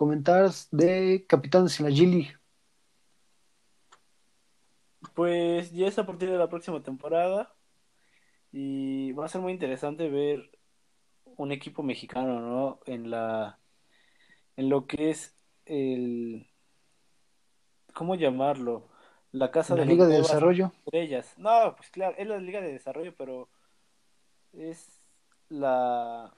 comentar 0.00 0.50
de 0.70 1.26
Capitanes 1.28 1.78
en 1.78 1.84
la? 1.84 2.32
Pues 5.12 5.72
ya 5.72 5.88
es 5.88 5.98
a 5.98 6.06
partir 6.06 6.30
de 6.30 6.38
la 6.38 6.48
próxima 6.48 6.82
temporada 6.82 7.54
y 8.50 9.12
va 9.12 9.26
a 9.26 9.28
ser 9.28 9.42
muy 9.42 9.52
interesante 9.52 10.08
ver 10.08 10.58
un 11.36 11.52
equipo 11.52 11.82
mexicano, 11.82 12.40
¿no? 12.40 12.80
En 12.86 13.10
la, 13.10 13.58
en 14.56 14.70
lo 14.70 14.86
que 14.86 15.10
es 15.10 15.36
el, 15.66 16.48
¿cómo 17.92 18.14
llamarlo? 18.14 18.88
La 19.32 19.50
casa 19.50 19.74
La 19.74 19.82
de 19.82 19.88
Liga 19.88 20.06
de 20.06 20.16
Desarrollo. 20.16 20.72
estrellas. 20.86 21.34
No, 21.36 21.74
pues 21.76 21.90
claro, 21.90 22.16
es 22.16 22.26
la 22.26 22.38
Liga 22.38 22.62
de 22.62 22.72
Desarrollo, 22.72 23.14
pero 23.18 23.50
es 24.54 25.02
la, 25.50 26.32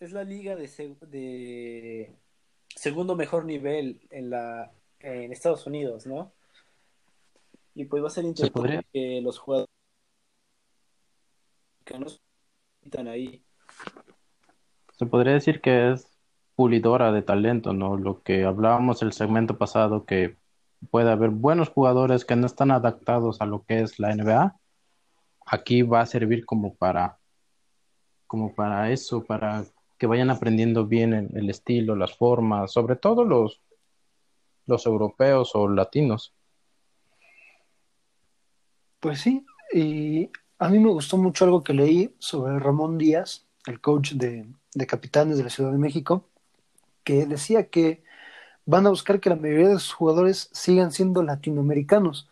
es 0.00 0.12
la 0.12 0.24
liga 0.24 0.56
de, 0.56 0.64
seg- 0.66 0.98
de 1.00 2.14
segundo 2.74 3.16
mejor 3.16 3.44
nivel 3.44 4.00
en 4.10 4.30
la, 4.30 4.72
en 5.00 5.32
Estados 5.32 5.66
Unidos, 5.66 6.06
¿no? 6.06 6.32
Y 7.74 7.84
pues 7.84 8.02
va 8.02 8.08
a 8.08 8.10
ser 8.10 8.24
interesante 8.24 8.84
que 8.92 9.20
los 9.22 9.38
jugadores 9.38 9.70
que 11.84 11.98
nos 11.98 12.20
están 12.82 13.08
ahí. 13.08 13.42
Se 14.98 15.06
podría 15.06 15.34
decir 15.34 15.60
que 15.60 15.92
es 15.92 16.08
pulidora 16.56 17.12
de 17.12 17.22
talento, 17.22 17.72
¿no? 17.72 17.96
Lo 17.96 18.22
que 18.22 18.44
hablábamos 18.44 19.02
el 19.02 19.12
segmento 19.12 19.58
pasado, 19.58 20.04
que 20.04 20.36
puede 20.90 21.10
haber 21.10 21.30
buenos 21.30 21.68
jugadores 21.68 22.24
que 22.24 22.36
no 22.36 22.46
están 22.46 22.70
adaptados 22.72 23.40
a 23.40 23.46
lo 23.46 23.64
que 23.64 23.80
es 23.80 23.98
la 23.98 24.12
NBA. 24.12 24.56
Aquí 25.46 25.82
va 25.82 26.00
a 26.00 26.06
servir 26.06 26.44
como 26.44 26.74
para, 26.74 27.18
como 28.26 28.54
para 28.54 28.90
eso, 28.90 29.24
para 29.24 29.64
que 29.98 30.06
vayan 30.06 30.30
aprendiendo 30.30 30.86
bien 30.86 31.12
el, 31.12 31.36
el 31.36 31.50
estilo, 31.50 31.96
las 31.96 32.16
formas, 32.16 32.72
sobre 32.72 32.96
todo 32.96 33.24
los, 33.24 33.60
los 34.66 34.86
europeos 34.86 35.50
o 35.54 35.68
latinos. 35.68 36.34
Pues 39.00 39.20
sí, 39.20 39.44
y 39.72 40.30
a 40.58 40.68
mí 40.68 40.78
me 40.78 40.90
gustó 40.90 41.16
mucho 41.16 41.44
algo 41.44 41.62
que 41.62 41.74
leí 41.74 42.14
sobre 42.18 42.58
Ramón 42.58 42.98
Díaz, 42.98 43.46
el 43.66 43.80
coach 43.80 44.12
de, 44.12 44.48
de 44.74 44.86
capitanes 44.86 45.36
de 45.38 45.44
la 45.44 45.50
Ciudad 45.50 45.72
de 45.72 45.78
México, 45.78 46.28
que 47.04 47.26
decía 47.26 47.68
que 47.68 48.02
van 48.66 48.86
a 48.86 48.90
buscar 48.90 49.20
que 49.20 49.30
la 49.30 49.36
mayoría 49.36 49.68
de 49.68 49.78
sus 49.78 49.92
jugadores 49.92 50.50
sigan 50.52 50.92
siendo 50.92 51.22
latinoamericanos, 51.22 52.28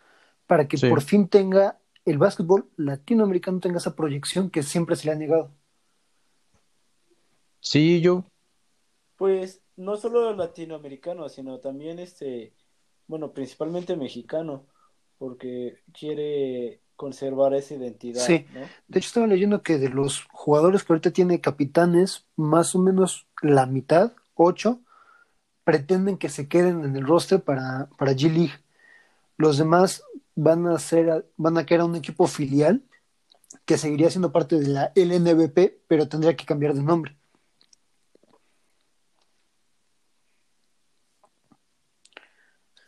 para 0.47 0.69
que 0.69 0.77
Sí. 0.77 0.89
por 0.89 1.03
fin 1.03 1.29
tenga 1.29 1.79
el 2.05 2.19
básquetbol 2.19 2.69
latinoamericano 2.77 3.59
tenga 3.59 3.79
esa 3.79 3.97
proyección 3.97 4.49
que 4.49 4.63
siempre 4.63 4.95
se 4.95 5.07
le 5.07 5.13
ha 5.13 5.17
negado. 5.17 5.51
Sí, 7.67 8.01
yo, 8.01 8.25
Pues 9.17 9.61
no 9.77 9.97
solo 9.97 10.33
latinoamericano, 10.35 11.29
sino 11.29 11.59
también 11.59 11.99
este, 11.99 12.55
bueno, 13.09 13.33
principalmente 13.33 13.97
mexicano, 13.97 14.67
porque 15.19 15.81
quiere 15.93 16.81
conservar 16.95 17.55
esa 17.55 17.75
identidad, 17.75 18.25
Sí. 18.25 18.47
¿no? 18.55 18.61
De 18.87 18.99
hecho, 19.01 19.09
estaba 19.09 19.27
leyendo 19.27 19.63
que 19.65 19.79
de 19.79 19.89
los 19.89 20.23
jugadores 20.31 20.85
que 20.85 20.93
ahorita 20.93 21.11
tiene 21.11 21.41
capitanes, 21.41 22.25
más 22.37 22.77
o 22.77 22.79
menos 22.79 23.27
la 23.43 23.67
mitad, 23.67 24.13
ocho, 24.35 24.81
pretenden 25.65 26.19
que 26.19 26.29
se 26.29 26.47
queden 26.49 26.85
en 26.85 26.95
el 26.95 27.05
roster 27.05 27.43
para, 27.43 27.91
para 27.99 28.13
G 28.13 28.33
League. 28.33 28.55
Los 29.39 29.59
demás 29.59 30.05
van 30.37 30.69
a 30.69 30.79
ser, 30.79 31.27
van 31.37 31.59
a 31.59 31.67
quedar 31.67 31.85
un 31.85 31.97
equipo 31.97 32.29
filial 32.29 32.85
que 33.65 33.77
seguiría 33.77 34.09
siendo 34.11 34.31
parte 34.31 34.57
de 34.57 34.69
la 34.69 34.93
LNBP, 34.95 35.83
pero 35.89 36.09
tendría 36.09 36.37
que 36.37 36.47
cambiar 36.47 36.73
de 36.75 36.85
nombre. 36.85 37.17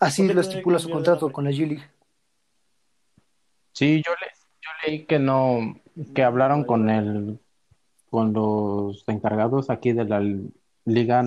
Así 0.00 0.22
¿Por 0.22 0.28
qué 0.28 0.34
lo 0.34 0.40
estipula 0.40 0.78
su 0.78 0.90
contrato 0.90 1.30
con 1.32 1.44
la 1.44 1.50
G 1.50 1.66
League. 1.66 1.84
Sí, 3.72 4.02
yo, 4.04 4.12
le, 4.12 4.26
yo 4.60 4.70
leí 4.86 5.06
que 5.06 5.18
no, 5.18 5.80
que 6.14 6.22
hablaron 6.22 6.64
con 6.64 6.90
el, 6.90 7.38
con 8.10 8.32
los 8.32 9.04
encargados 9.06 9.70
aquí 9.70 9.92
de 9.92 10.04
la 10.04 10.20
Liga, 10.84 11.24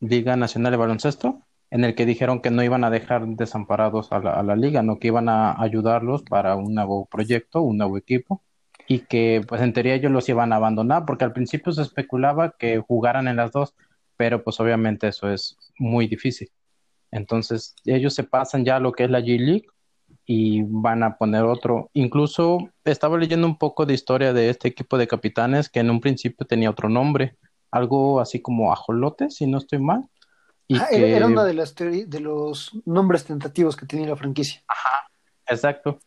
Liga 0.00 0.36
Nacional 0.36 0.72
de 0.72 0.78
Baloncesto, 0.78 1.42
en 1.70 1.84
el 1.84 1.94
que 1.94 2.06
dijeron 2.06 2.40
que 2.40 2.50
no 2.50 2.62
iban 2.62 2.84
a 2.84 2.90
dejar 2.90 3.26
desamparados 3.26 4.12
a 4.12 4.18
la, 4.18 4.32
a 4.32 4.42
la 4.42 4.56
liga, 4.56 4.82
no 4.82 4.98
que 4.98 5.08
iban 5.08 5.28
a 5.28 5.60
ayudarlos 5.60 6.22
para 6.22 6.56
un 6.56 6.74
nuevo 6.74 7.06
proyecto, 7.06 7.62
un 7.62 7.78
nuevo 7.78 7.96
equipo, 7.96 8.42
y 8.88 9.00
que 9.00 9.42
pues 9.46 9.62
en 9.62 9.72
teoría 9.72 9.94
ellos 9.94 10.10
los 10.10 10.28
iban 10.28 10.52
a 10.52 10.56
abandonar, 10.56 11.04
porque 11.06 11.24
al 11.24 11.32
principio 11.32 11.72
se 11.72 11.82
especulaba 11.82 12.56
que 12.58 12.78
jugaran 12.78 13.28
en 13.28 13.36
las 13.36 13.52
dos, 13.52 13.74
pero 14.16 14.42
pues 14.42 14.58
obviamente 14.58 15.08
eso 15.08 15.30
es 15.30 15.56
muy 15.78 16.08
difícil. 16.08 16.50
Entonces 17.12 17.74
ellos 17.84 18.14
se 18.14 18.24
pasan 18.24 18.64
ya 18.64 18.76
a 18.76 18.80
lo 18.80 18.92
que 18.92 19.04
es 19.04 19.10
la 19.10 19.20
G 19.20 19.38
League 19.38 19.66
y 20.26 20.62
van 20.62 21.02
a 21.02 21.16
poner 21.16 21.44
otro. 21.44 21.90
Incluso 21.92 22.58
estaba 22.84 23.18
leyendo 23.18 23.46
un 23.46 23.58
poco 23.58 23.86
de 23.86 23.94
historia 23.94 24.32
de 24.32 24.50
este 24.50 24.68
equipo 24.68 24.96
de 24.98 25.08
capitanes 25.08 25.68
que 25.68 25.80
en 25.80 25.90
un 25.90 26.00
principio 26.00 26.46
tenía 26.46 26.70
otro 26.70 26.88
nombre, 26.88 27.36
algo 27.70 28.20
así 28.20 28.40
como 28.40 28.72
Ajolote, 28.72 29.30
si 29.30 29.46
no 29.46 29.58
estoy 29.58 29.78
mal. 29.80 30.04
Y 30.68 30.78
Ah, 30.78 30.86
era, 30.92 31.06
que- 31.06 31.16
era 31.16 31.26
una 31.26 31.44
de 31.44 31.54
las 31.54 31.74
de 31.74 32.20
los 32.20 32.70
nombres 32.84 33.24
tentativos 33.24 33.76
que 33.76 33.86
tenía 33.86 34.08
la 34.08 34.16
franquicia. 34.16 34.62
Exacto. 35.46 35.98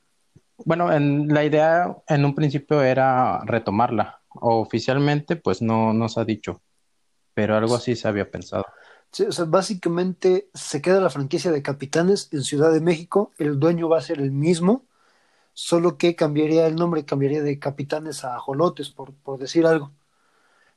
Bueno, 0.65 0.91
en, 0.93 1.27
la 1.27 1.43
idea 1.43 1.95
en 2.07 2.23
un 2.23 2.33
principio 2.33 2.81
era 2.81 3.41
retomarla. 3.43 4.21
Oficialmente, 4.29 5.35
pues 5.35 5.61
no, 5.61 5.93
no 5.93 6.07
se 6.07 6.21
ha 6.21 6.25
dicho, 6.25 6.61
pero 7.33 7.57
algo 7.57 7.75
así 7.75 7.95
se 7.95 8.07
había 8.07 8.29
pensado. 8.31 8.65
Sí, 9.13 9.23
o 9.25 9.31
sea, 9.31 9.45
básicamente 9.45 10.49
se 10.55 10.81
queda 10.81 10.99
la 10.99 11.11
franquicia 11.11 11.51
de 11.51 11.61
Capitanes 11.61 12.29
en 12.31 12.43
Ciudad 12.43 12.73
de 12.73 12.81
México, 12.81 13.31
el 13.37 13.59
dueño 13.59 13.87
va 13.87 13.99
a 13.99 14.01
ser 14.01 14.19
el 14.19 14.31
mismo, 14.31 14.85
solo 15.53 15.97
que 15.97 16.15
cambiaría 16.15 16.67
el 16.67 16.75
nombre, 16.75 17.05
cambiaría 17.05 17.43
de 17.43 17.59
Capitanes 17.59 18.25
a 18.25 18.35
Ajolotes, 18.35 18.89
por, 18.89 19.13
por 19.13 19.39
decir 19.39 19.67
algo. 19.67 19.91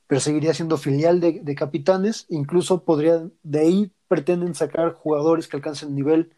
Pero 0.06 0.20
seguiría 0.20 0.54
siendo 0.54 0.76
filial 0.76 1.20
de, 1.20 1.40
de 1.40 1.54
Capitanes, 1.54 2.26
incluso 2.28 2.84
podrían, 2.84 3.32
de 3.42 3.60
ahí 3.60 3.92
pretenden 4.08 4.54
sacar 4.54 4.92
jugadores 4.94 5.48
que 5.48 5.56
alcancen 5.56 5.94
nivel 5.94 6.34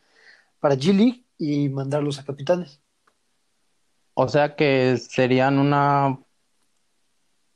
para 0.61 0.77
G 0.77 0.95
League 0.95 1.25
y 1.39 1.69
mandarlos 1.69 2.21
a 2.21 2.25
Capitanes. 2.25 2.81
O 4.15 4.29
sea 4.29 4.57
que 4.57 4.97
serían 4.99 5.59
una, 5.59 6.19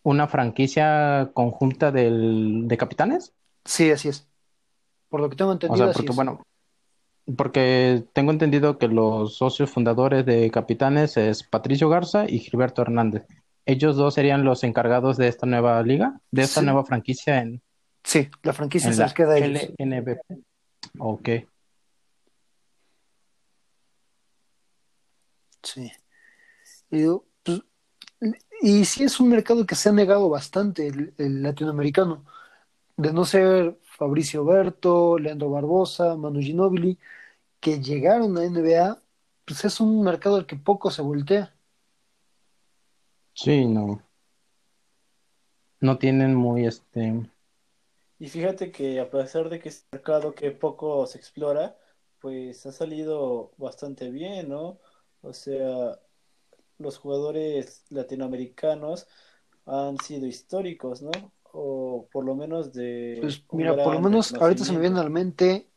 una 0.03 0.29
franquicia 0.29 1.31
conjunta 1.35 1.93
del, 1.93 2.69
de 2.69 2.77
capitanes. 2.77 3.35
Sí, 3.65 3.91
así 3.91 4.09
es. 4.09 4.32
Por 5.13 5.21
lo 5.21 5.29
que 5.29 5.37
tengo 5.37 5.51
O 5.51 5.53
entendido, 5.53 5.77
sea, 5.85 5.91
así 5.91 5.99
porque 5.99 6.17
bueno, 6.17 6.43
porque 7.37 8.03
tengo 8.15 8.31
entendido 8.33 8.79
que 8.79 8.89
los 8.89 9.37
socios 9.37 9.69
fundadores 9.71 10.25
de 10.25 10.51
Capitanes 10.51 11.19
es 11.19 11.43
Patricio 11.43 11.91
Garza 11.91 12.25
y 12.27 12.39
Gilberto 12.39 12.81
Hernández. 12.81 13.27
Ellos 13.67 13.97
dos 13.97 14.15
serían 14.15 14.43
los 14.43 14.65
encargados 14.65 15.19
de 15.19 15.29
esta 15.29 15.45
nueva 15.47 15.83
liga, 15.83 16.19
de 16.31 16.43
esta 16.45 16.61
Sí. 16.61 16.65
nueva 16.67 16.87
franquicia 16.87 17.41
en, 17.43 17.61
Sí, 18.03 18.31
la 18.43 18.55
franquicia 18.55 18.89
en 18.89 18.95
se 18.95 19.03
la 19.03 19.13
queda 19.13 19.35
a 19.35 19.39
ellos. 19.39 19.69
LNBP. 19.79 20.21
Ok. 20.99 21.29
Sí. 25.63 25.93
Y, 26.91 27.05
pues, 27.43 27.61
y 28.63 28.85
sí 28.87 29.05
es 29.05 29.21
un 29.21 29.29
mercado 29.29 29.67
que 29.67 29.75
se 29.75 29.91
ha 29.91 29.93
negado 29.93 30.31
bastante 30.31 30.87
el, 30.89 31.13
el 31.19 31.43
latinoamericano. 31.43 32.25
De 32.97 33.13
no 33.13 33.25
ser 33.25 33.79
Fabricio 34.03 34.45
Berto, 34.45 35.17
Leandro 35.17 35.49
Barbosa, 35.49 36.17
Manu 36.17 36.41
Ginóbili, 36.41 36.99
que 37.61 37.81
llegaron 37.81 38.37
a 38.37 38.43
NBA, 38.43 39.01
pues 39.45 39.65
es 39.65 39.81
un 39.81 40.03
mercado 40.03 40.37
al 40.37 40.47
que 40.47 40.57
poco 40.57 40.91
se 40.91 41.03
voltea. 41.03 41.55
Sí, 43.33 43.65
no. 43.65 44.03
No 45.81 45.99
tienen 45.99 46.35
muy 46.35 46.67
este. 46.67 47.31
Y 48.19 48.29
fíjate 48.29 48.73
que 48.73 48.99
a 48.99 49.09
pesar 49.09 49.49
de 49.49 49.61
que 49.61 49.69
es 49.69 49.87
un 49.93 49.99
mercado 49.99 50.35
que 50.35 50.51
poco 50.51 51.07
se 51.07 51.19
explora, 51.19 51.77
pues 52.21 52.67
ha 52.67 52.73
salido 52.73 53.53
bastante 53.57 54.11
bien, 54.11 54.49
¿no? 54.49 54.81
O 55.21 55.33
sea, 55.33 56.01
los 56.79 56.99
jugadores 56.99 57.85
latinoamericanos 57.91 59.07
han 59.65 59.97
sido 59.99 60.27
históricos, 60.27 61.03
¿no? 61.03 61.13
O 61.53 62.09
por 62.11 62.25
lo 62.25 62.35
menos 62.35 62.73
de 62.73 63.19
Pues 63.21 63.45
mira, 63.53 63.77
por 63.77 63.95
lo 63.95 64.01
menos 64.01 64.33
ahorita 64.35 64.65
se 64.65 64.73
me 64.73 64.81
vienen 64.81 64.99
a 64.99 65.05
la 65.05 65.11
mente 65.11 65.69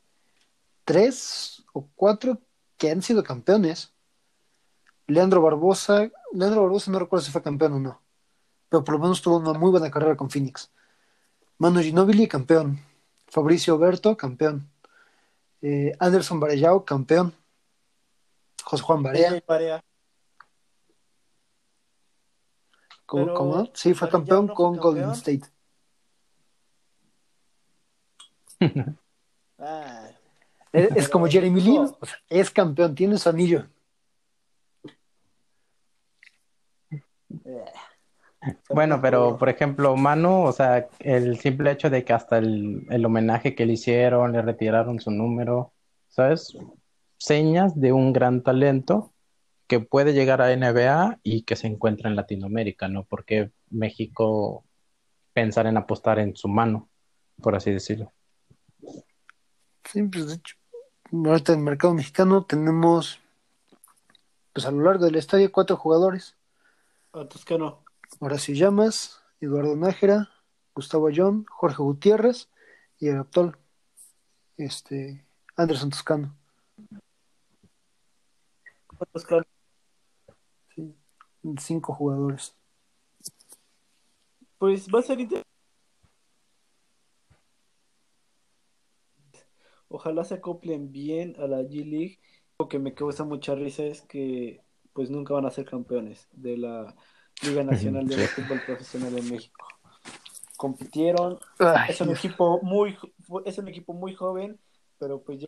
tres 0.85 1.63
o 1.73 1.87
cuatro 1.95 2.39
que 2.77 2.89
han 2.89 3.01
sido 3.01 3.23
campeones. 3.23 3.93
Leandro 5.07 5.41
Barbosa, 5.41 6.09
Leandro 6.33 6.63
Barbosa 6.63 6.91
no 6.91 6.99
recuerdo 6.99 7.25
si 7.25 7.31
fue 7.31 7.43
campeón 7.43 7.73
o 7.73 7.79
no, 7.79 8.01
pero 8.69 8.83
por 8.83 8.95
lo 8.95 9.01
menos 9.01 9.21
tuvo 9.21 9.37
una 9.37 9.53
muy 9.53 9.69
buena 9.69 9.91
carrera 9.91 10.15
con 10.15 10.29
Phoenix. 10.29 10.71
Manu 11.57 11.81
Ginóbili, 11.81 12.27
campeón. 12.27 12.79
Fabricio 13.27 13.77
Berto, 13.77 14.15
campeón. 14.17 14.69
Eh, 15.61 15.93
Anderson 15.99 16.39
Varellao, 16.39 16.85
campeón. 16.85 17.33
José 18.63 18.83
Juan 18.83 19.03
Barea, 19.03 19.43
¿cómo, 23.05 23.33
cómo? 23.33 23.69
Sí, 23.73 23.93
fue 23.93 24.09
campeón 24.09 24.47
no 24.47 24.55
fue 24.55 24.55
con 24.55 24.77
Golden. 24.77 25.11
State. 25.11 25.54
Ah, 29.57 30.09
Es, 30.73 31.07
como 31.07 31.27
Jeremy 31.27 31.61
Lin, 31.61 31.75
no. 31.75 31.97
o 31.97 32.05
sea, 32.05 32.17
es 32.29 32.51
campeón, 32.51 32.93
tiene 32.93 33.17
su 33.17 33.29
anillo. 33.29 33.65
eh. 37.45 37.65
Bueno, 38.69 39.01
pero 39.01 39.37
por 39.37 39.49
ejemplo, 39.49 39.95
Manu, 39.95 40.43
o 40.43 40.51
sea, 40.51 40.87
el 40.99 41.39
simple 41.39 41.71
hecho 41.71 41.89
de 41.89 42.03
que 42.03 42.13
hasta 42.13 42.37
el, 42.37 42.85
el 42.89 43.05
homenaje 43.05 43.55
que 43.55 43.65
le 43.65 43.73
hicieron, 43.73 44.33
le 44.33 44.41
retiraron 44.41 44.99
su 44.99 45.11
número, 45.11 45.73
¿sabes? 46.09 46.55
Señas 47.17 47.79
de 47.79 47.91
un 47.91 48.13
gran 48.13 48.43
talento 48.43 49.13
que 49.67 49.79
puede 49.79 50.13
llegar 50.13 50.41
a 50.41 50.51
NBA 50.55 51.19
y 51.23 51.43
que 51.43 51.55
se 51.55 51.67
encuentra 51.67 52.09
en 52.09 52.15
Latinoamérica, 52.15 52.87
¿no? 52.87 53.05
Porque 53.05 53.51
México 53.69 54.63
pensar 55.33 55.67
en 55.67 55.77
apostar 55.77 56.19
en 56.19 56.35
su 56.35 56.47
mano, 56.47 56.89
por 57.41 57.55
así 57.55 57.71
decirlo. 57.71 58.13
Sí, 59.95 60.03
pues 60.03 60.27
de 60.27 60.33
hecho, 60.33 60.57
ahorita 61.13 61.53
en 61.53 61.59
el 61.59 61.63
mercado 61.63 61.93
mexicano 61.93 62.43
tenemos, 62.43 63.21
pues 64.51 64.65
a 64.65 64.71
lo 64.71 64.83
largo 64.83 65.05
del 65.05 65.15
estadio, 65.15 65.49
cuatro 65.53 65.77
jugadores. 65.77 66.35
Toscano. 67.29 67.81
Horacio 68.19 68.53
Llamas, 68.55 69.23
Eduardo 69.39 69.73
Nájera, 69.77 70.29
Gustavo 70.75 71.07
Ayón, 71.07 71.45
Jorge 71.49 71.81
Gutiérrez 71.81 72.49
y 72.99 73.07
el 73.07 73.19
actual, 73.19 73.57
este, 74.57 75.25
Anderson 75.55 75.91
Toscano. 75.91 76.35
Toscano. 79.13 79.45
Sí, 80.75 80.93
cinco 81.57 81.93
jugadores. 81.93 82.53
Pues 84.57 84.89
va 84.93 84.99
a 84.99 85.03
ser 85.03 85.21
interesante. 85.21 85.54
Ojalá 89.95 90.25
se 90.25 90.33
acoplen 90.35 90.91
bien 90.91 91.35
a 91.39 91.47
la 91.47 91.61
G 91.61 91.85
League. 91.85 92.19
Lo 92.59 92.67
que 92.67 92.79
me 92.79 92.93
causa 92.93 93.23
mucha 93.23 93.55
risa 93.55 93.83
es 93.83 94.01
que 94.01 94.61
pues 94.91 95.09
nunca 95.09 95.33
van 95.33 95.45
a 95.45 95.51
ser 95.51 95.63
campeones 95.65 96.27
de 96.33 96.57
la 96.57 96.95
Liga 97.43 97.63
Nacional 97.71 98.05
de. 98.07 98.27
Fútbol 98.27 98.61
Profesional 98.65 99.15
de 99.15 99.21
México. 99.21 99.65
Compitieron, 100.57 101.39
Ay, 101.59 101.91
es 101.91 102.01
un 102.01 102.07
Dios. 102.07 102.19
equipo 102.19 102.59
muy 102.61 102.97
es 103.45 103.57
un 103.57 103.67
equipo 103.69 103.93
muy 103.93 104.13
joven, 104.13 104.59
pero 104.99 105.21
pues 105.21 105.39
ya 105.41 105.47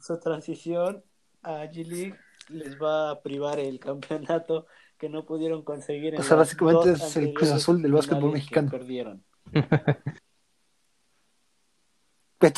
su 0.00 0.18
transición 0.18 1.04
a 1.42 1.64
G 1.66 1.86
League 1.86 2.16
les 2.48 2.80
va 2.80 3.10
a 3.10 3.22
privar 3.22 3.60
el 3.60 3.78
campeonato 3.80 4.66
que 4.98 5.08
no 5.08 5.24
pudieron 5.24 5.62
conseguir 5.62 6.14
en 6.14 6.20
O 6.20 6.24
sea, 6.24 6.36
básicamente 6.36 6.92
es 6.92 7.16
el 7.16 7.32
Cruz 7.32 7.50
Azul 7.50 7.80
del 7.82 7.92
básquetbol 7.92 8.32
mexicano. 8.32 8.70
perdieron. 8.70 9.24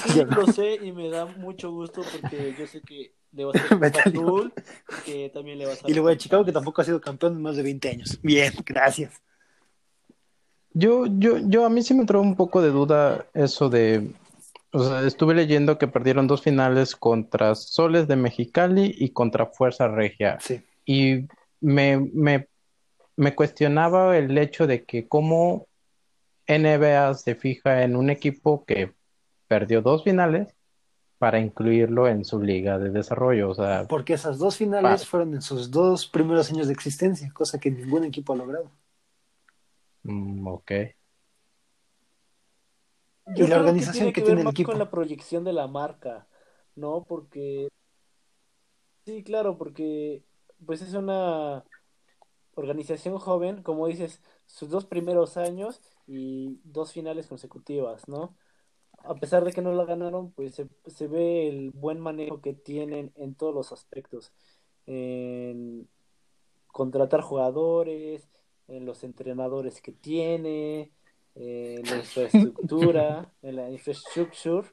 Sí, 0.06 0.24
lo 0.24 0.46
sé 0.52 0.78
y 0.82 0.92
me 0.92 1.08
da 1.08 1.26
mucho 1.26 1.70
gusto 1.70 2.02
porque 2.12 2.54
yo 2.58 2.66
sé 2.66 2.80
que 2.80 3.12
Le 3.32 3.44
vas 3.44 3.56
a 3.70 3.74
Metálico. 3.76 4.38
Azul, 4.38 4.52
que 5.04 5.30
también 5.30 5.58
le 5.58 5.66
vas 5.66 5.84
a 5.84 5.90
Y 5.90 5.94
le 5.94 6.00
voy 6.00 6.12
a 6.12 6.16
Chicago, 6.16 6.44
que 6.44 6.52
tampoco 6.52 6.82
ha 6.82 6.84
sido 6.84 7.00
campeón 7.00 7.34
en 7.34 7.42
más 7.42 7.56
de 7.56 7.62
20 7.62 7.88
años. 7.88 8.18
Bien, 8.22 8.52
gracias. 8.64 9.22
Yo, 10.72 11.06
yo, 11.06 11.38
yo, 11.38 11.64
a 11.64 11.70
mí 11.70 11.82
sí 11.82 11.94
me 11.94 12.00
entró 12.00 12.20
un 12.20 12.36
poco 12.36 12.60
de 12.60 12.68
duda 12.68 13.26
eso 13.32 13.70
de, 13.70 14.12
o 14.72 14.84
sea, 14.84 15.06
estuve 15.06 15.34
leyendo 15.34 15.78
que 15.78 15.88
perdieron 15.88 16.26
dos 16.26 16.42
finales 16.42 16.94
contra 16.94 17.54
Soles 17.54 18.08
de 18.08 18.16
Mexicali 18.16 18.94
y 18.98 19.10
contra 19.10 19.46
Fuerza 19.46 19.88
Regia. 19.88 20.38
Sí. 20.38 20.60
Y 20.84 21.26
me, 21.60 21.96
me, 22.12 22.48
me 23.16 23.34
cuestionaba 23.34 24.18
el 24.18 24.36
hecho 24.36 24.66
de 24.66 24.84
que 24.84 25.08
cómo 25.08 25.66
NBA 26.46 27.14
se 27.14 27.34
fija 27.34 27.82
en 27.82 27.96
un 27.96 28.10
equipo 28.10 28.64
que 28.66 28.92
perdió 29.48 29.82
dos 29.82 30.04
finales 30.04 30.54
para 31.18 31.40
incluirlo 31.40 32.08
en 32.08 32.24
su 32.24 32.40
liga 32.42 32.78
de 32.78 32.90
desarrollo. 32.90 33.50
O 33.50 33.54
sea, 33.54 33.86
Porque 33.88 34.14
esas 34.14 34.38
dos 34.38 34.56
finales 34.56 35.06
fueron 35.06 35.34
en 35.34 35.42
sus 35.42 35.70
dos 35.70 36.06
primeros 36.06 36.50
años 36.50 36.66
de 36.66 36.72
existencia, 36.74 37.30
cosa 37.32 37.58
que 37.58 37.70
ningún 37.70 38.04
equipo 38.04 38.32
ha 38.32 38.36
logrado. 38.36 38.70
mm, 40.04 40.46
ok. 40.48 40.72
Y 43.34 43.46
la 43.46 43.56
organización 43.58 44.12
que 44.12 44.20
ver 44.20 44.26
tiene 44.26 44.40
el 44.40 44.46
más 44.46 44.52
equipo. 44.52 44.70
con 44.70 44.78
la 44.78 44.90
proyección 44.90 45.44
de 45.44 45.52
la 45.52 45.66
marca, 45.66 46.28
¿no? 46.74 47.04
Porque 47.04 47.68
sí, 49.04 49.22
claro, 49.24 49.56
porque 49.58 50.24
pues 50.64 50.82
es 50.82 50.94
una 50.94 51.64
organización 52.54 53.18
joven, 53.18 53.62
como 53.62 53.86
dices, 53.88 54.22
sus 54.46 54.70
dos 54.70 54.86
primeros 54.86 55.36
años 55.36 55.80
y 56.06 56.60
dos 56.64 56.92
finales 56.92 57.26
consecutivas, 57.28 58.08
¿no? 58.08 58.36
A 59.08 59.14
pesar 59.14 59.44
de 59.44 59.52
que 59.52 59.62
no 59.62 59.72
la 59.72 59.84
ganaron, 59.84 60.32
pues 60.32 60.54
se, 60.54 60.68
se 60.86 61.06
ve 61.06 61.48
el 61.48 61.70
buen 61.70 62.00
manejo 62.00 62.40
que 62.40 62.54
tienen 62.54 63.12
en 63.16 63.34
todos 63.34 63.54
los 63.54 63.72
aspectos, 63.72 64.32
en 64.86 65.88
contratar 66.68 67.20
jugadores, 67.20 68.28
en 68.68 68.84
los 68.84 69.04
entrenadores 69.04 69.80
que 69.80 69.92
tiene, 69.92 70.92
en 71.34 71.82
la 71.84 71.96
infraestructura, 71.96 73.32
en 73.42 73.56
la 73.56 73.70
infrastructure, 73.70 74.66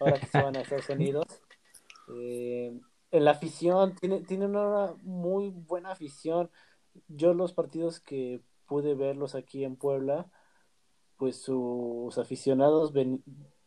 ahora 0.00 0.18
que 0.20 0.26
se 0.26 0.40
van 0.40 0.56
a 0.56 0.60
Estados 0.60 0.88
Unidos, 0.88 1.26
eh, 2.14 2.78
en 3.10 3.24
la 3.24 3.32
afición, 3.32 3.94
tiene, 3.96 4.20
tiene 4.22 4.46
una 4.46 4.94
muy 5.02 5.50
buena 5.50 5.90
afición. 5.92 6.50
Yo 7.08 7.34
los 7.34 7.52
partidos 7.52 8.00
que 8.00 8.40
pude 8.66 8.94
verlos 8.94 9.34
aquí 9.34 9.64
en 9.64 9.76
Puebla, 9.76 10.30
pues 11.18 11.36
sus 11.42 12.16
aficionados 12.18 12.92
ven- 12.92 13.22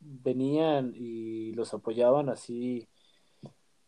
venían 0.05 0.93
y 0.95 1.53
los 1.53 1.73
apoyaban 1.73 2.29
así 2.29 2.87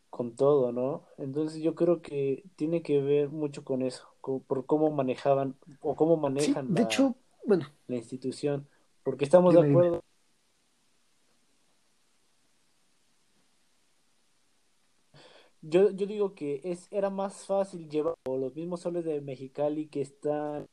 con 0.10 0.36
todo, 0.36 0.72
¿no? 0.72 1.06
Entonces 1.18 1.62
yo 1.62 1.76
creo 1.76 2.02
que 2.02 2.44
tiene 2.56 2.82
que 2.82 3.02
ver 3.02 3.30
mucho 3.30 3.64
con 3.64 3.82
eso, 3.82 4.08
co- 4.22 4.42
por 4.44 4.66
cómo 4.66 4.92
manejaban 4.92 5.58
o 5.82 5.96
cómo 5.96 6.18
Sí, 6.38 6.58
manejan 6.58 6.74
de 6.74 6.84
la, 6.84 6.84
hecho, 6.84 7.16
bueno, 7.46 7.68
la 7.88 7.98
institución, 7.98 8.68
porque 9.04 9.26
estamos 9.26 9.56
Dime, 9.56 9.56
de 9.56 9.62
dime. 9.68 9.86
acuerdo. 9.86 10.04
Yo, 15.62 15.90
yo 15.92 16.06
digo 16.08 16.36
que 16.36 16.62
es, 16.64 16.88
era 16.92 17.10
más 17.10 17.46
fácil 17.46 17.90
llevar 17.90 18.16
los 18.26 18.56
mismos 18.56 18.82
soles 18.82 19.06
de 19.06 19.22
Mexicali 19.22 19.88
que 19.88 20.02
están 20.02 20.68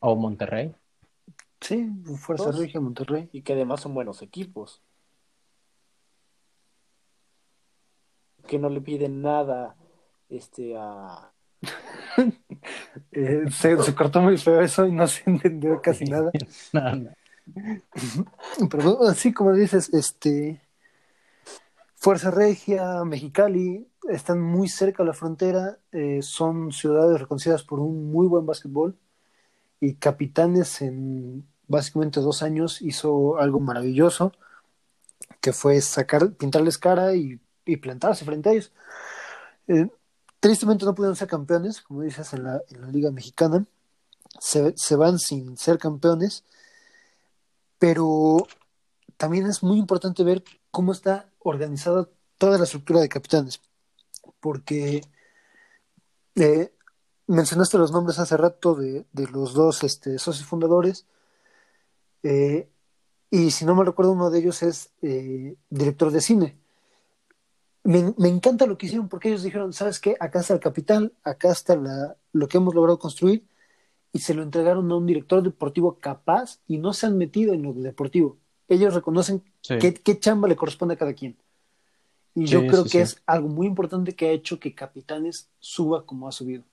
O 0.00 0.14
Monterrey. 0.16 0.74
Sí, 1.62 1.90
Fuerza 2.18 2.46
Dos. 2.46 2.58
Regia, 2.58 2.80
Monterrey. 2.80 3.28
y 3.32 3.42
que 3.42 3.54
además 3.54 3.80
son 3.80 3.94
buenos 3.94 4.20
equipos. 4.22 4.82
Que 8.46 8.58
no 8.58 8.68
le 8.68 8.80
piden 8.80 9.22
nada 9.22 9.76
este 10.28 10.76
a 10.76 11.32
Eh, 13.10 13.44
se, 13.50 13.82
se 13.82 13.94
cortó 13.94 14.20
muy 14.20 14.36
feo 14.36 14.60
eso 14.60 14.86
y 14.86 14.92
no 14.92 15.06
se 15.06 15.22
entendió 15.30 15.80
casi 15.80 16.04
nada. 16.04 16.30
No, 16.72 16.96
no. 16.96 17.10
Pero 18.70 18.82
bueno, 18.84 19.10
así 19.10 19.32
como 19.32 19.52
dices, 19.52 19.92
este 19.92 20.60
Fuerza 21.96 22.30
Regia, 22.30 23.04
Mexicali, 23.04 23.88
están 24.08 24.40
muy 24.40 24.68
cerca 24.68 25.02
de 25.02 25.08
la 25.08 25.12
frontera, 25.12 25.78
eh, 25.90 26.20
son 26.22 26.70
ciudades 26.70 27.20
reconocidas 27.20 27.64
por 27.64 27.80
un 27.80 28.12
muy 28.12 28.28
buen 28.28 28.46
básquetbol 28.46 28.96
y 29.80 29.94
Capitanes 29.94 30.82
en 30.82 31.44
básicamente 31.72 32.20
dos 32.20 32.42
años 32.42 32.80
hizo 32.82 33.38
algo 33.38 33.58
maravilloso, 33.58 34.32
que 35.40 35.52
fue 35.52 35.80
sacar, 35.80 36.32
pintarles 36.34 36.78
cara 36.78 37.16
y, 37.16 37.40
y 37.64 37.78
plantarse 37.78 38.24
frente 38.24 38.48
a 38.48 38.52
ellos. 38.52 38.72
Eh, 39.66 39.88
tristemente 40.38 40.84
no 40.84 40.94
pudieron 40.94 41.16
ser 41.16 41.28
campeones, 41.28 41.80
como 41.80 42.02
dices, 42.02 42.32
en 42.34 42.44
la, 42.44 42.62
en 42.68 42.82
la 42.82 42.88
Liga 42.88 43.10
Mexicana, 43.10 43.64
se, 44.38 44.74
se 44.76 44.96
van 44.96 45.18
sin 45.18 45.56
ser 45.56 45.78
campeones, 45.78 46.44
pero 47.78 48.46
también 49.16 49.46
es 49.46 49.62
muy 49.62 49.78
importante 49.78 50.22
ver 50.24 50.44
cómo 50.70 50.92
está 50.92 51.28
organizada 51.40 52.08
toda 52.38 52.58
la 52.58 52.64
estructura 52.64 53.00
de 53.00 53.08
capitanes, 53.08 53.60
porque 54.40 55.02
eh, 56.34 56.72
mencionaste 57.26 57.78
los 57.78 57.92
nombres 57.92 58.18
hace 58.18 58.36
rato 58.36 58.74
de, 58.74 59.06
de 59.12 59.26
los 59.28 59.54
dos 59.54 59.82
este, 59.84 60.18
socios 60.18 60.46
fundadores, 60.46 61.06
eh, 62.22 62.68
y 63.30 63.50
si 63.50 63.64
no 63.64 63.74
me 63.74 63.84
recuerdo, 63.84 64.12
uno 64.12 64.30
de 64.30 64.38
ellos 64.40 64.62
es 64.62 64.90
eh, 65.02 65.56
director 65.70 66.10
de 66.10 66.20
cine. 66.20 66.56
Me, 67.84 68.14
me 68.16 68.28
encanta 68.28 68.66
lo 68.66 68.78
que 68.78 68.86
hicieron 68.86 69.08
porque 69.08 69.28
ellos 69.28 69.42
dijeron, 69.42 69.72
¿sabes 69.72 69.98
qué? 69.98 70.16
Acá 70.20 70.40
está 70.40 70.54
el 70.54 70.60
capital, 70.60 71.12
acá 71.24 71.50
está 71.50 71.74
la, 71.76 72.16
lo 72.32 72.46
que 72.46 72.58
hemos 72.58 72.74
logrado 72.74 72.98
construir, 72.98 73.44
y 74.12 74.18
se 74.20 74.34
lo 74.34 74.42
entregaron 74.42 74.90
a 74.92 74.96
un 74.96 75.06
director 75.06 75.42
deportivo 75.42 75.98
capaz 75.98 76.60
y 76.68 76.78
no 76.78 76.92
se 76.92 77.06
han 77.06 77.16
metido 77.16 77.54
en 77.54 77.62
lo 77.62 77.72
deportivo. 77.72 78.36
Ellos 78.68 78.94
reconocen 78.94 79.42
Sí. 79.62 79.78
qué, 79.78 79.94
qué 79.94 80.18
chamba 80.18 80.48
le 80.48 80.56
corresponde 80.56 80.94
a 80.94 80.98
cada 80.98 81.14
quien. 81.14 81.36
Y 82.34 82.46
yo 82.46 82.66
creo 82.66 82.84
sí, 82.84 82.90
que 82.90 83.00
es 83.02 83.22
algo 83.26 83.48
muy 83.48 83.66
importante 83.66 84.14
que 84.14 84.28
ha 84.28 84.32
hecho 84.32 84.58
que 84.58 84.74
Capitanes 84.74 85.50
suba 85.60 86.04
como 86.04 86.28
ha 86.28 86.32
subido. 86.32 86.64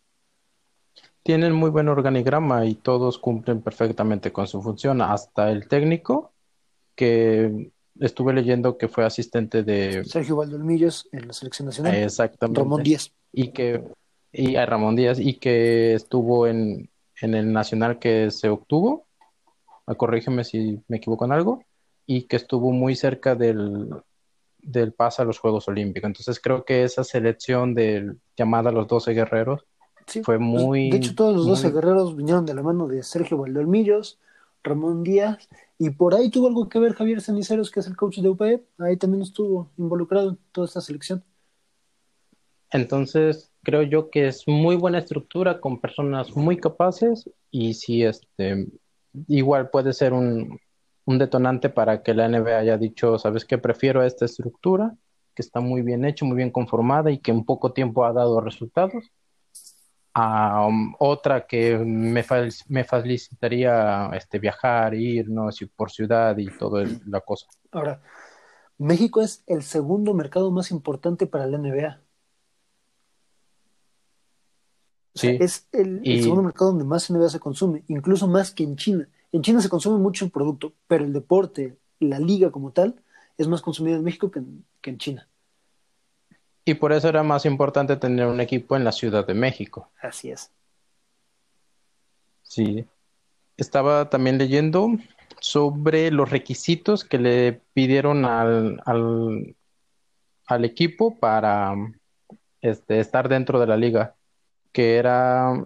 Tienen 1.24 1.54
muy 1.54 1.70
buen 1.70 1.88
organigrama 1.90 2.66
y 2.66 2.76
todos 2.76 3.20
cumplen 3.20 3.62
perfectamente 3.62 4.32
con 4.32 4.48
su 4.48 4.62
función, 4.62 5.02
hasta 5.02 5.52
el 5.52 5.68
técnico, 5.68 6.32
que 6.96 7.72
estuve 8.00 8.34
leyendo 8.34 8.78
que 8.78 8.88
fue 8.88 9.06
asistente 9.06 9.64
de 9.64 10.04
Sergio 10.06 10.38
Valdolmillos 10.38 11.08
en 11.12 11.28
la 11.28 11.34
selección 11.34 11.68
nacional, 11.68 11.96
exactamente 11.96 12.62
Ramón 12.62 12.84
Díaz. 12.84 13.12
y 13.32 13.50
que 13.50 13.84
y 14.32 14.56
a 14.56 14.66
Ramón 14.66 14.96
Díaz 14.96 15.20
y 15.20 15.36
que 15.36 15.94
estuvo 15.94 16.48
en, 16.48 16.90
en 17.22 17.34
el 17.34 17.52
nacional 17.52 18.00
que 18.00 18.32
se 18.32 18.50
obtuvo, 18.50 19.08
ah, 19.88 19.96
corrígeme 19.96 20.44
si 20.44 20.82
me 20.88 20.98
equivoco 20.98 21.26
en 21.26 21.32
algo, 21.32 21.64
y 22.06 22.24
que 22.24 22.36
estuvo 22.36 22.72
muy 22.72 22.96
cerca 22.96 23.36
del, 23.36 23.90
del 24.60 24.94
pase 24.94 25.22
a 25.22 25.26
los 25.26 25.40
Juegos 25.40 25.68
Olímpicos. 25.68 26.08
Entonces 26.08 26.40
creo 26.40 26.64
que 26.64 26.84
esa 26.84 27.04
selección 27.04 27.74
del 27.74 28.20
llamada 28.38 28.72
Los 28.72 28.88
Doce 28.88 29.14
Guerreros 29.14 29.66
Sí, 30.10 30.22
fue 30.24 30.38
muy 30.40 30.90
de 30.90 30.98
hecho, 30.98 31.16
todos 31.16 31.36
los 31.36 31.46
12 31.46 31.68
muy- 31.68 31.74
guerreros 31.76 32.16
vinieron 32.16 32.46
de 32.46 32.54
la 32.54 32.64
mano 32.64 32.88
de 32.88 33.04
Sergio 33.04 33.38
Valdolmillos, 33.38 34.20
Ramón 34.64 35.04
Díaz, 35.04 35.48
y 35.78 35.92
por 35.92 36.14
ahí 36.16 36.30
tuvo 36.30 36.48
algo 36.48 36.68
que 36.68 36.80
ver 36.80 36.94
Javier 36.94 37.22
Ceniceros, 37.22 37.72
que 37.72 37.80
es 37.80 37.88
el 37.88 37.96
coach 37.96 38.20
de 38.20 38.30
UPE, 38.30 38.64
ahí 38.80 38.98
también 38.98 39.22
estuvo 39.24 39.70
involucrado 39.78 40.32
en 40.32 40.40
toda 40.52 40.66
esta 40.68 40.82
selección. 40.82 41.24
Entonces, 42.72 43.52
creo 43.64 43.84
yo 43.84 44.10
que 44.10 44.28
es 44.28 44.48
muy 44.48 44.76
buena 44.76 45.00
estructura 45.00 45.60
con 45.60 45.80
personas 45.80 46.36
muy 46.36 46.58
capaces 46.58 47.30
y 47.50 47.74
sí, 47.74 48.04
este, 48.04 48.68
igual 49.28 49.70
puede 49.70 49.94
ser 49.94 50.14
un, 50.14 50.60
un 51.06 51.18
detonante 51.18 51.70
para 51.70 52.04
que 52.04 52.14
la 52.14 52.26
NBA 52.26 52.60
haya 52.60 52.78
dicho, 52.78 53.18
¿sabes 53.18 53.46
qué? 53.46 53.58
Prefiero 53.58 54.04
esta 54.04 54.26
estructura, 54.26 54.96
que 55.34 55.42
está 55.42 55.62
muy 55.62 55.82
bien 55.82 56.06
hecha, 56.06 56.26
muy 56.26 56.38
bien 56.38 56.52
conformada 56.52 57.10
y 57.12 57.20
que 57.20 57.32
en 57.32 57.44
poco 57.44 57.74
tiempo 57.74 58.06
ha 58.06 58.14
dado 58.14 58.40
resultados, 58.42 59.12
a 60.20 60.66
um, 60.68 60.94
otra 61.00 61.48
que 61.48 61.78
me, 61.78 62.26
me 62.68 62.84
facilitaría 62.84 64.10
este, 64.14 64.40
viajar, 64.40 64.94
ir, 64.94 65.30
¿no? 65.30 65.52
Si 65.52 65.66
por 65.66 65.92
ciudad 65.92 66.38
y 66.38 66.48
toda 66.48 66.86
la 67.08 67.22
cosa. 67.22 67.48
Ahora, 67.72 68.02
México 68.78 69.22
es 69.22 69.44
el 69.48 69.64
segundo 69.64 70.14
mercado 70.14 70.52
más 70.52 70.72
importante 70.72 71.26
para 71.26 71.48
la 71.48 71.58
NBA. 71.58 72.02
O 75.14 75.20
sea, 75.20 75.32
Sí. 75.32 75.38
es 75.40 75.68
el, 75.72 76.02
segundo 76.22 76.44
mercado 76.44 76.72
donde 76.72 76.86
más 76.86 77.10
NBA 77.10 77.30
se 77.30 77.40
consume, 77.40 77.84
incluso 77.88 78.28
más 78.28 78.52
que 78.52 78.64
en 78.64 78.76
China. 78.76 79.10
En 79.32 79.42
China 79.42 79.62
se 79.62 79.70
consume 79.70 80.00
mucho 80.00 80.26
el 80.26 80.32
producto, 80.32 80.74
pero 80.88 81.04
el 81.04 81.14
deporte, 81.14 81.78
la 82.00 82.20
liga 82.20 82.52
como 82.52 82.72
tal, 82.72 83.02
es 83.38 83.48
más 83.48 83.62
consumida 83.62 83.96
en 83.96 84.04
México 84.04 84.32
que 84.32 84.40
en, 84.40 84.66
que 84.82 84.92
en 84.92 84.98
China. 84.98 85.28
Y 86.70 86.76
por 86.76 86.94
eso 86.94 87.10
era 87.10 87.24
más 87.24 87.48
importante 87.48 87.98
tener 87.98 88.28
un 88.28 88.40
equipo 88.40 88.76
en 88.76 88.84
la 88.84 88.92
Ciudad 88.92 89.26
de 89.26 89.34
México. 89.34 89.90
Así 90.00 90.30
es. 90.30 90.52
Sí. 92.44 92.86
Estaba 93.58 94.12
también 94.12 94.38
leyendo 94.38 94.92
sobre 95.40 96.12
los 96.12 96.30
requisitos 96.30 97.04
que 97.04 97.18
le 97.18 97.62
pidieron 97.74 98.24
al, 98.24 98.80
al, 98.86 99.56
al 100.46 100.64
equipo 100.64 101.18
para 101.18 101.74
este, 102.62 103.00
estar 103.00 103.30
dentro 103.30 103.60
de 103.60 103.66
la 103.66 103.76
liga, 103.76 104.14
que 104.72 104.98
era 104.98 105.66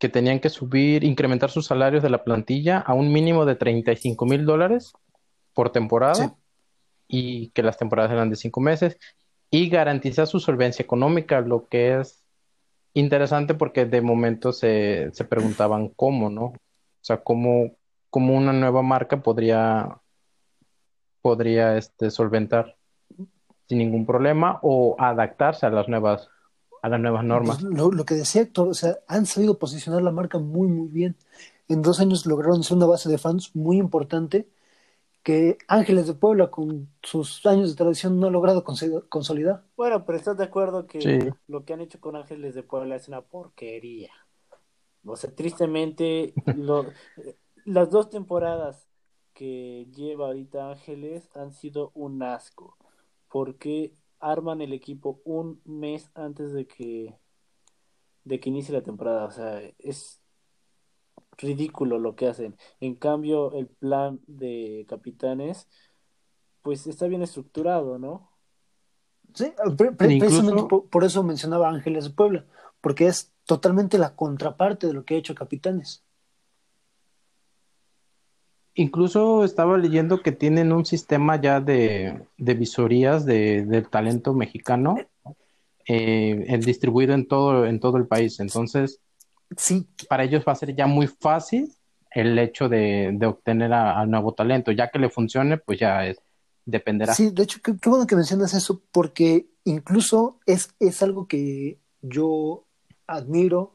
que 0.00 0.08
tenían 0.08 0.40
que 0.40 0.48
subir, 0.48 1.04
incrementar 1.04 1.50
sus 1.50 1.66
salarios 1.66 2.02
de 2.02 2.10
la 2.10 2.24
plantilla 2.24 2.78
a 2.78 2.92
un 2.92 3.12
mínimo 3.12 3.44
de 3.44 3.54
35 3.54 4.26
mil 4.26 4.44
dólares 4.44 4.94
por 5.54 5.70
temporada 5.70 6.34
y 7.06 7.50
que 7.50 7.62
las 7.62 7.78
temporadas 7.78 8.10
eran 8.10 8.30
de 8.30 8.36
cinco 8.36 8.60
meses 8.60 8.98
y 9.50 9.68
garantizar 9.68 10.26
su 10.26 10.40
solvencia 10.40 10.82
económica, 10.82 11.40
lo 11.40 11.68
que 11.68 12.00
es 12.00 12.24
interesante 12.94 13.54
porque 13.54 13.86
de 13.86 14.00
momento 14.00 14.52
se, 14.52 15.10
se 15.12 15.24
preguntaban 15.24 15.88
cómo, 15.88 16.30
¿no? 16.30 16.44
O 16.44 16.54
sea, 17.00 17.22
cómo, 17.22 17.76
cómo 18.10 18.34
una 18.34 18.52
nueva 18.52 18.82
marca 18.82 19.22
podría, 19.22 19.98
podría 21.22 21.76
este, 21.76 22.10
solventar 22.10 22.76
sin 23.68 23.78
ningún 23.78 24.06
problema 24.06 24.58
o 24.62 24.96
adaptarse 24.98 25.66
a 25.66 25.70
las 25.70 25.88
nuevas 25.88 26.28
a 26.80 26.88
las 26.88 27.00
nuevas 27.00 27.24
normas. 27.24 27.58
Pues, 27.60 27.74
lo, 27.74 28.04
que 28.04 28.14
decía 28.14 28.42
Héctor, 28.42 28.68
o 28.68 28.74
sea, 28.74 28.98
han 29.08 29.26
sabido 29.26 29.58
posicionar 29.58 30.00
la 30.00 30.12
marca 30.12 30.38
muy, 30.38 30.68
muy 30.68 30.86
bien. 30.86 31.16
En 31.66 31.82
dos 31.82 31.98
años 31.98 32.24
lograron 32.24 32.62
ser 32.62 32.76
una 32.76 32.86
base 32.86 33.08
de 33.08 33.18
fans 33.18 33.54
muy 33.54 33.78
importante 33.78 34.46
que 35.28 35.58
Ángeles 35.68 36.06
de 36.06 36.14
Puebla, 36.14 36.50
con 36.50 36.88
sus 37.02 37.44
años 37.44 37.68
de 37.68 37.76
tradición, 37.76 38.18
no 38.18 38.28
ha 38.28 38.30
logrado 38.30 38.64
consolidar. 38.64 39.62
Bueno, 39.76 40.06
pero 40.06 40.16
estás 40.16 40.38
de 40.38 40.44
acuerdo 40.44 40.86
que 40.86 41.34
lo 41.46 41.66
que 41.66 41.74
han 41.74 41.82
hecho 41.82 42.00
con 42.00 42.16
Ángeles 42.16 42.54
de 42.54 42.62
Puebla 42.62 42.96
es 42.96 43.08
una 43.08 43.20
porquería. 43.20 44.10
O 45.04 45.16
sea, 45.16 45.30
tristemente, 45.34 46.32
las 47.66 47.90
dos 47.90 48.08
temporadas 48.08 48.88
que 49.34 49.86
lleva 49.94 50.28
ahorita 50.28 50.70
Ángeles 50.70 51.28
han 51.36 51.52
sido 51.52 51.90
un 51.92 52.22
asco. 52.22 52.78
Porque 53.30 53.92
arman 54.20 54.62
el 54.62 54.72
equipo 54.72 55.20
un 55.26 55.60
mes 55.66 56.10
antes 56.14 56.54
de 56.54 56.66
que 56.66 57.18
de 58.24 58.40
que 58.40 58.48
inicie 58.48 58.72
la 58.72 58.82
temporada. 58.82 59.26
O 59.26 59.30
sea, 59.30 59.60
es 59.78 60.17
ridículo 61.38 61.98
lo 61.98 62.14
que 62.14 62.26
hacen. 62.26 62.56
En 62.80 62.94
cambio, 62.94 63.54
el 63.54 63.66
plan 63.68 64.20
de 64.26 64.84
capitanes, 64.88 65.68
pues 66.62 66.86
está 66.86 67.06
bien 67.06 67.22
estructurado, 67.22 67.98
¿no? 67.98 68.28
Sí, 69.34 69.52
precisamente 69.96 70.64
por, 70.64 71.04
eso 71.04 71.22
mencionaba 71.22 71.68
Ángeles 71.68 72.04
de 72.04 72.10
Puebla, 72.10 72.44
porque 72.80 73.06
es 73.06 73.32
totalmente 73.44 73.98
la 73.98 74.16
contraparte 74.16 74.86
de 74.86 74.94
lo 74.94 75.04
que 75.04 75.14
ha 75.14 75.18
hecho 75.18 75.34
Capitanes. 75.34 76.02
Incluso 78.74 79.44
estaba 79.44 79.76
leyendo 79.76 80.22
que 80.22 80.32
tienen 80.32 80.72
un 80.72 80.86
sistema 80.86 81.40
ya 81.40 81.60
de, 81.60 82.26
visorías 82.36 83.26
de, 83.26 83.64
del 83.64 83.88
talento 83.88 84.34
mexicano 84.34 84.96
eh, 85.86 86.58
distribuido 86.64 87.12
en 87.12 87.26
todo, 87.26 87.66
en 87.66 87.80
todo 87.80 87.96
el 87.96 88.06
país. 88.06 88.38
Entonces, 88.40 89.00
sí. 89.56 89.88
para 90.08 90.24
ellos 90.24 90.44
va 90.46 90.52
a 90.52 90.56
ser 90.56 90.74
ya 90.74 90.86
muy 90.86 91.06
fácil 91.06 91.72
el 92.10 92.38
hecho 92.38 92.68
de, 92.68 93.18
obtener 93.26 93.72
al 93.72 94.10
nuevo 94.10 94.32
talento. 94.34 94.72
Ya 94.72 94.90
que 94.90 94.98
le 94.98 95.10
funcione, 95.10 95.58
pues 95.58 95.78
ya 95.78 96.06
es, 96.06 96.18
dependerá. 96.64 97.14
Sí, 97.14 97.30
de 97.30 97.42
hecho, 97.42 97.60
qué, 97.62 97.72
bueno 97.88 98.06
que 98.06 98.16
mencionas 98.16 98.54
eso, 98.54 98.82
porque 98.92 99.48
incluso 99.64 100.38
es, 100.46 100.74
es 100.80 101.02
algo 101.02 101.26
que 101.28 101.78
yo 102.02 102.64
admiro 103.06 103.74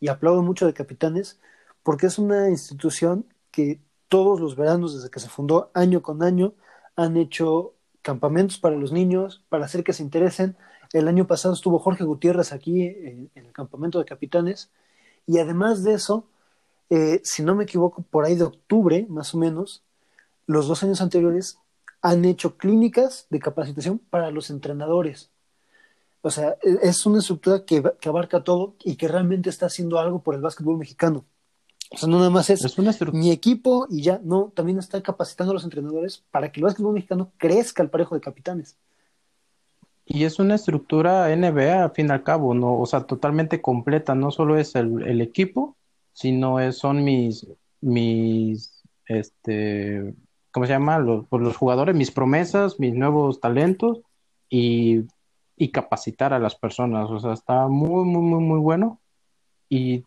y 0.00 0.08
aplaudo 0.08 0.42
mucho 0.42 0.66
de 0.66 0.74
Capitanes, 0.74 1.40
porque 1.82 2.06
es 2.06 2.18
una 2.18 2.50
institución 2.50 3.26
que 3.50 3.80
todos 4.08 4.40
los 4.40 4.56
veranos 4.56 4.94
desde 4.94 5.10
que 5.10 5.20
se 5.20 5.28
fundó, 5.28 5.70
año 5.74 6.02
con 6.02 6.22
año, 6.22 6.54
han 6.96 7.16
hecho 7.16 7.74
campamentos 8.02 8.58
para 8.58 8.76
los 8.76 8.92
niños, 8.92 9.44
para 9.48 9.64
hacer 9.64 9.82
que 9.82 9.92
se 9.92 10.02
interesen. 10.02 10.56
El 10.92 11.08
año 11.08 11.26
pasado 11.26 11.54
estuvo 11.54 11.78
Jorge 11.78 12.04
Gutiérrez 12.04 12.52
aquí 12.52 12.86
en 12.86 13.30
el 13.34 13.52
campamento 13.52 13.98
de 13.98 14.04
capitanes 14.04 14.70
y 15.26 15.38
además 15.38 15.82
de 15.82 15.94
eso, 15.94 16.26
eh, 16.90 17.20
si 17.24 17.42
no 17.42 17.54
me 17.54 17.64
equivoco, 17.64 18.02
por 18.02 18.24
ahí 18.24 18.34
de 18.34 18.44
octubre, 18.44 19.06
más 19.08 19.34
o 19.34 19.38
menos, 19.38 19.82
los 20.46 20.68
dos 20.68 20.82
años 20.82 21.00
anteriores 21.00 21.58
han 22.02 22.24
hecho 22.24 22.56
clínicas 22.56 23.26
de 23.30 23.40
capacitación 23.40 23.98
para 23.98 24.30
los 24.30 24.50
entrenadores. 24.50 25.30
O 26.20 26.30
sea, 26.30 26.56
e, 26.62 26.78
es 26.82 27.06
una 27.06 27.20
estructura 27.20 27.64
que, 27.64 27.82
que 28.00 28.08
abarca 28.08 28.44
todo 28.44 28.74
y 28.84 28.96
que 28.96 29.08
realmente 29.08 29.50
está 29.50 29.66
haciendo 29.66 29.98
algo 29.98 30.22
por 30.22 30.34
el 30.34 30.42
básquetbol 30.42 30.76
mexicano. 30.78 31.24
O 31.90 31.96
sea, 31.96 32.08
no 32.08 32.18
nada 32.18 32.30
más 32.30 32.50
es, 32.50 32.60
mi 33.12 33.30
equipo 33.30 33.86
y 33.88 34.02
ya, 34.02 34.20
no, 34.22 34.52
también 34.54 34.78
está 34.78 35.02
capacitando 35.02 35.52
a 35.52 35.54
los 35.54 35.64
entrenadores 35.64 36.24
para 36.30 36.50
que 36.50 36.60
el 36.60 36.64
básquetbol 36.64 36.94
mexicano 36.94 37.30
crezca 37.36 37.82
al 37.82 37.90
parejo 37.90 38.14
de 38.14 38.20
capitanes. 38.20 38.76
Y 40.06 40.24
es 40.24 40.38
una 40.38 40.56
estructura 40.56 41.34
NBA, 41.34 41.82
al 41.82 41.92
fin 41.92 42.08
y 42.08 42.10
al 42.12 42.22
cabo, 42.22 42.54
¿no? 42.54 42.78
O 42.78 42.86
sea, 42.86 43.06
totalmente 43.06 43.62
completa. 43.62 44.14
No 44.14 44.30
solo 44.30 44.58
es 44.58 44.74
el, 44.74 45.20
equipo, 45.20 45.76
sino 46.12 46.60
es, 46.60 46.76
son 46.76 47.04
mis, 47.04 47.46
mis, 47.80 48.82
este, 49.06 50.14
¿cómo 50.52 50.66
se 50.66 50.72
llama? 50.72 50.98
Los, 50.98 51.26
pues, 51.28 51.42
los 51.42 51.56
jugadores, 51.56 51.96
mis 51.96 52.10
promesas, 52.10 52.78
mis 52.78 52.94
nuevos 52.94 53.40
talentos 53.40 54.00
y, 54.50 55.04
y 55.56 55.70
capacitar 55.70 56.34
a 56.34 56.38
las 56.38 56.54
personas. 56.54 57.10
O 57.10 57.18
sea, 57.18 57.32
está 57.32 57.66
muy, 57.68 58.04
muy, 58.04 58.22
muy, 58.22 58.42
muy 58.42 58.58
bueno. 58.58 59.00
Y 59.70 60.04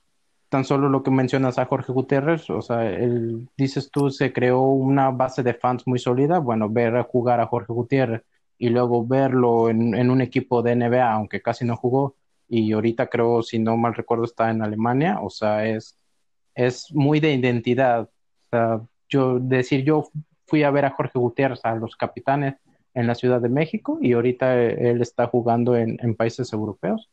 tan 0.49 0.63
solo 0.63 0.89
lo 0.89 1.03
que 1.03 1.11
mencionas 1.11 1.57
a 1.57 1.65
Jorge 1.65 1.91
Gutiérrez, 1.91 2.49
o 2.49 2.61
sea, 2.61 2.89
él, 2.89 3.49
dices 3.57 3.89
tú, 3.91 4.11
se 4.11 4.31
creó 4.31 4.61
una 4.61 5.09
base 5.09 5.43
de 5.43 5.55
fans 5.55 5.87
muy 5.87 5.97
sólida. 5.97 6.37
Bueno, 6.39 6.69
ver 6.69 7.01
jugar 7.03 7.41
a 7.41 7.47
Jorge 7.47 7.73
Gutiérrez 7.73 8.23
y 8.57 8.69
luego 8.69 9.05
verlo 9.05 9.69
en, 9.69 10.09
un 10.09 10.21
equipo 10.21 10.61
de 10.61 10.75
NBA, 10.75 11.11
aunque 11.11 11.41
casi 11.41 11.65
no 11.65 11.75
jugó, 11.75 12.15
y 12.47 12.71
ahorita 12.71 13.07
creo, 13.07 13.43
si 13.43 13.59
no 13.59 13.77
mal 13.77 13.93
recuerdo, 13.93 14.23
está 14.23 14.49
en 14.49 14.61
Alemania, 14.61 15.19
o 15.21 15.29
sea, 15.29 15.65
es, 15.67 15.97
es 16.55 16.91
muy 16.93 17.19
de 17.19 17.33
identidad. 17.33 18.03
O 18.03 18.49
sea, 18.49 18.81
yo 19.09 19.39
decir, 19.39 19.83
yo 19.83 20.09
fui 20.45 20.63
a 20.63 20.71
ver 20.71 20.85
a 20.85 20.91
Jorge 20.91 21.19
Gutiérrez, 21.19 21.59
a 21.63 21.75
los 21.75 21.95
capitanes 21.95 22.55
en 22.93 23.05
la 23.05 23.15
Ciudad 23.15 23.41
de 23.41 23.49
México, 23.49 23.99
y 24.01 24.13
ahorita 24.13 24.59
él 24.63 25.01
está 25.01 25.27
jugando 25.27 25.75
en, 25.75 26.15
países 26.15 26.51
europeos. 26.51 27.09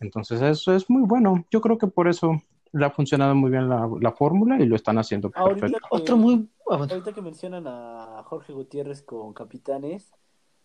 Entonces, 0.00 0.40
eso 0.42 0.74
es 0.74 0.88
muy 0.88 1.02
bueno. 1.02 1.44
Yo 1.50 1.60
creo 1.60 1.78
que 1.78 1.86
por 1.86 2.06
eso 2.06 2.42
le 2.72 2.84
ha 2.84 2.90
funcionado 2.90 3.34
muy 3.34 3.50
bien 3.50 3.68
la, 3.68 3.88
la 4.00 4.12
fórmula 4.12 4.60
y 4.60 4.66
lo 4.66 4.76
están 4.76 4.98
haciendo 4.98 5.30
perfecto. 5.30 5.78
Otro 5.90 6.16
muy... 6.16 6.48
Ahorita 6.68 7.12
que 7.12 7.22
mencionan 7.22 7.66
a 7.66 8.22
Jorge 8.24 8.52
Gutiérrez 8.52 9.02
con 9.02 9.32
capitanes, 9.32 10.12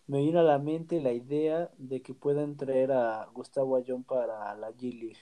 me 0.10 0.22
vino 0.22 0.40
a 0.40 0.44
la 0.44 0.58
mente 0.58 1.00
la 1.00 1.12
idea 1.12 1.70
de 1.78 2.02
que 2.02 2.16
puedan 2.16 2.58
traer 2.58 2.92
a 2.92 3.30
Gustavo 3.32 3.76
Ayón 3.76 4.04
para 4.04 4.56
la 4.56 4.72
G-League. 4.72 5.20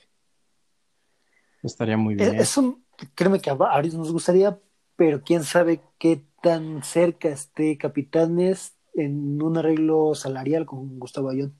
Estaría 1.61 1.97
muy 1.97 2.15
bien. 2.15 2.35
Eso, 2.35 2.79
créeme 3.13 3.41
que 3.41 3.49
a 3.49 3.53
varios 3.53 3.95
nos 3.95 4.13
gustaría, 4.13 4.57
pero 4.95 5.21
quién 5.21 5.43
sabe 5.43 5.81
qué 5.97 6.23
tan 6.41 6.83
cerca 6.83 7.27
esté 7.27 7.77
Capitanes 7.77 8.77
en 8.93 9.41
un 9.41 9.57
arreglo 9.57 10.15
salarial 10.15 10.65
con 10.65 10.97
Gustavo 10.99 11.31
Ayón. 11.31 11.53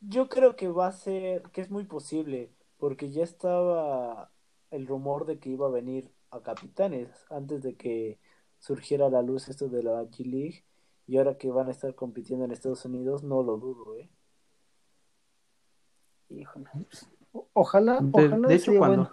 Yo 0.00 0.30
creo 0.30 0.56
que 0.56 0.68
va 0.68 0.86
a 0.86 0.92
ser, 0.92 1.42
que 1.52 1.60
es 1.60 1.70
muy 1.70 1.84
posible, 1.84 2.50
porque 2.78 3.10
ya 3.10 3.24
estaba 3.24 4.32
el 4.70 4.86
rumor 4.86 5.26
de 5.26 5.38
que 5.38 5.50
iba 5.50 5.66
a 5.66 5.70
venir 5.70 6.10
a 6.30 6.40
Capitanes 6.40 7.10
antes 7.28 7.62
de 7.62 7.76
que 7.76 8.18
surgiera 8.58 9.08
a 9.08 9.10
la 9.10 9.20
luz 9.20 9.50
esto 9.50 9.68
de 9.68 9.82
la 9.82 10.02
G-League 10.04 10.64
y 11.06 11.18
ahora 11.18 11.36
que 11.36 11.50
van 11.50 11.68
a 11.68 11.72
estar 11.72 11.94
compitiendo 11.94 12.44
en 12.44 12.52
Estados 12.52 12.84
Unidos, 12.84 13.22
no 13.22 13.42
lo 13.42 13.56
dudo, 13.58 13.96
¿eh? 13.96 14.08
Híjole. 16.30 16.66
Ojalá, 17.52 17.98
ojalá 18.12 18.48
de, 18.48 18.54
hecho, 18.54 18.72
cuando, 18.76 19.10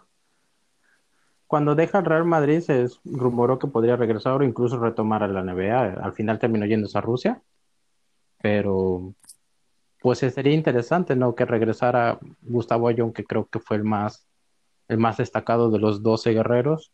cuando 1.47 1.75
deja 1.75 1.99
el 1.99 2.05
Real 2.05 2.25
Madrid 2.25 2.61
se 2.61 2.87
rumoró 3.03 3.59
que 3.59 3.67
podría 3.67 3.95
regresar 3.95 4.39
o 4.39 4.43
incluso 4.43 4.79
retomar 4.79 5.23
a 5.23 5.27
la 5.27 5.43
NBA. 5.43 5.95
Al 6.01 6.13
final 6.13 6.39
terminó 6.39 6.65
yéndose 6.65 6.97
a 6.97 7.01
Rusia. 7.01 7.41
Pero 8.41 9.13
pues 10.01 10.19
sería 10.19 10.53
interesante, 10.53 11.15
¿no? 11.15 11.35
Que 11.35 11.45
regresara 11.45 12.19
Gustavo 12.41 12.87
Ayón, 12.87 13.13
que 13.13 13.23
creo 13.23 13.47
que 13.47 13.59
fue 13.59 13.77
el 13.77 13.83
más, 13.83 14.27
el 14.87 14.97
más 14.97 15.17
destacado 15.17 15.69
de 15.69 15.79
los 15.79 16.01
12 16.01 16.33
guerreros. 16.33 16.91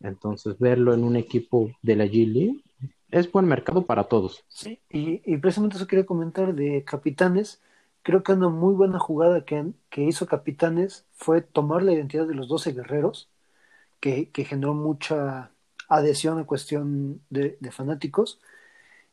Entonces, 0.00 0.58
verlo 0.58 0.92
en 0.92 1.04
un 1.04 1.16
equipo 1.16 1.70
de 1.82 1.96
la 1.96 2.04
G 2.04 2.26
League 2.26 2.62
es 3.10 3.30
buen 3.30 3.46
mercado 3.46 3.86
para 3.86 4.04
todos. 4.04 4.44
Sí, 4.48 4.80
y, 4.90 5.36
precisamente 5.38 5.76
eso 5.76 5.86
quería 5.86 6.06
comentar 6.06 6.54
de 6.54 6.84
Capitanes. 6.84 7.60
Creo 8.02 8.22
que 8.22 8.32
una 8.32 8.48
muy 8.48 8.74
buena 8.74 8.98
jugada 8.98 9.44
que, 9.44 9.72
que 9.90 10.02
hizo 10.04 10.26
Capitanes 10.26 11.06
fue 11.12 11.40
tomar 11.40 11.82
la 11.82 11.92
identidad 11.92 12.26
de 12.26 12.34
los 12.34 12.48
12 12.48 12.72
guerreros, 12.72 13.30
que, 14.00 14.30
generó 14.34 14.74
mucha 14.74 15.50
adhesión 15.88 16.38
a 16.38 16.46
cuestión 16.46 17.22
de, 17.30 17.56
fanáticos. 17.70 18.40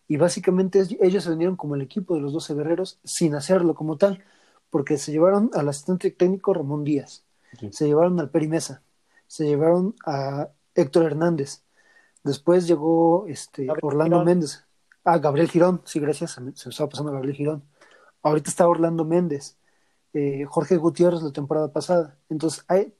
Y 0.07 0.17
básicamente 0.17 0.83
ellos 1.01 1.23
se 1.23 1.29
vendieron 1.29 1.55
como 1.55 1.75
el 1.75 1.81
equipo 1.81 2.15
de 2.15 2.21
los 2.21 2.33
12 2.33 2.53
guerreros 2.53 2.99
sin 3.03 3.33
hacerlo 3.33 3.73
como 3.73 3.97
tal, 3.97 4.23
porque 4.69 4.97
se 4.97 5.11
llevaron 5.11 5.49
al 5.53 5.67
asistente 5.69 6.11
técnico 6.11 6.53
Ramón 6.53 6.83
Díaz, 6.83 7.23
se 7.71 7.87
llevaron 7.87 8.19
al 8.19 8.29
Perimesa, 8.29 8.83
se 9.25 9.45
llevaron 9.45 9.95
a 10.05 10.49
Héctor 10.75 11.05
Hernández, 11.05 11.64
Después 12.25 12.65
llegó 12.65 13.27
este 13.27 13.67
Orlando 13.83 14.25
Méndez. 14.25 14.65
Ah, 15.03 15.19
Gabriel 15.19 15.47
Girón, 15.47 15.83
sí, 15.85 15.99
gracias, 15.99 16.31
se 16.31 16.41
me, 16.41 16.49
estaba 16.49 16.89
pasando 16.89 17.11
Gabriel 17.11 17.35
Girón. 17.35 17.63
Ahorita 18.23 18.49
está 18.49 18.67
Orlando 18.67 19.05
Méndez, 19.05 19.59
eh, 20.11 20.43
Jorge 20.45 20.77
Gutiérrez 20.77 21.21
la 21.21 21.31
temporada 21.31 21.71
pasada. 21.71 22.17
Entonces, 22.27 22.65
ahí, 22.67 22.91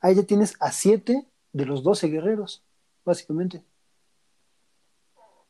ahí 0.00 0.14
ya 0.14 0.22
tienes 0.22 0.54
a 0.60 0.70
siete 0.70 1.26
de 1.52 1.66
los 1.66 1.82
12 1.82 2.06
guerreros, 2.06 2.62
básicamente. 3.04 3.64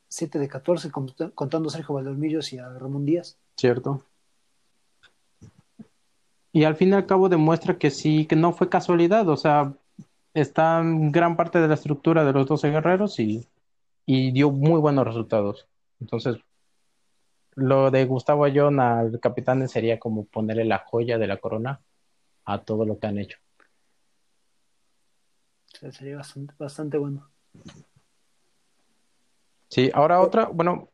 7 0.09 0.39
de 0.39 0.49
14, 0.49 0.91
contando 1.35 1.69
a 1.69 1.71
Sergio 1.71 1.95
Valdolmillos 1.95 2.51
y 2.55 2.59
a 2.59 2.71
Ramón 2.71 3.05
Díaz. 3.05 3.37
Cierto. 3.59 4.03
Y 6.51 6.65
al 6.65 6.77
fin 6.77 6.89
y 6.89 6.93
al 6.95 7.05
cabo 7.05 7.29
demuestra 7.29 7.77
que 7.77 7.91
sí, 7.91 8.25
que 8.25 8.37
no 8.37 8.55
fue 8.55 8.71
casualidad, 8.71 9.29
o 9.29 9.37
sea, 9.37 9.75
está 10.35 10.81
en 10.81 11.13
gran 11.13 11.37
parte 11.37 11.61
de 11.61 11.69
la 11.69 11.75
estructura 11.75 12.25
de 12.25 12.33
los 12.33 12.47
12 12.47 12.71
guerreros 12.71 13.19
y, 13.21 13.49
y 14.07 14.33
dio 14.33 14.51
muy 14.51 14.81
buenos 14.81 15.07
resultados. 15.07 15.67
Entonces, 16.01 16.39
lo 17.55 17.91
de 17.91 18.05
Gustavo 18.07 18.45
Ayón 18.45 18.81
al 18.81 19.21
capitán 19.21 19.69
sería 19.69 19.99
como 19.99 20.25
ponerle 20.25 20.65
la 20.65 20.79
joya 20.79 21.19
de 21.19 21.27
la 21.27 21.37
corona 21.37 21.81
a 22.45 22.63
todo 22.63 22.85
lo 22.85 22.99
que 22.99 23.07
han 23.07 23.19
hecho. 23.19 23.39
sería 25.91 26.17
bastante, 26.17 26.55
bastante 26.59 26.99
bueno. 26.99 27.29
Sí, 29.69 29.91
ahora 29.95 30.21
otra, 30.21 30.47
bueno, 30.47 30.91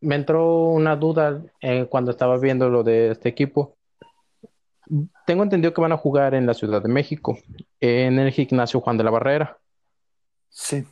me 0.00 0.14
entró 0.16 0.68
una 0.68 0.96
duda 0.96 1.42
eh, 1.60 1.86
cuando 1.88 2.10
estaba 2.10 2.38
viendo 2.38 2.68
lo 2.68 2.82
de 2.82 3.12
este 3.12 3.28
equipo. 3.28 3.73
Tengo 5.26 5.42
entendido 5.42 5.72
que 5.72 5.80
van 5.80 5.92
a 5.92 5.96
jugar 5.96 6.34
en 6.34 6.46
la 6.46 6.54
Ciudad 6.54 6.82
de 6.82 6.88
México, 6.88 7.38
en 7.80 8.18
el 8.18 8.30
gimnasio 8.32 8.80
Juan 8.80 8.98
de 8.98 9.04
la 9.04 9.10
Barrera. 9.10 9.58
Sí. 10.48 10.84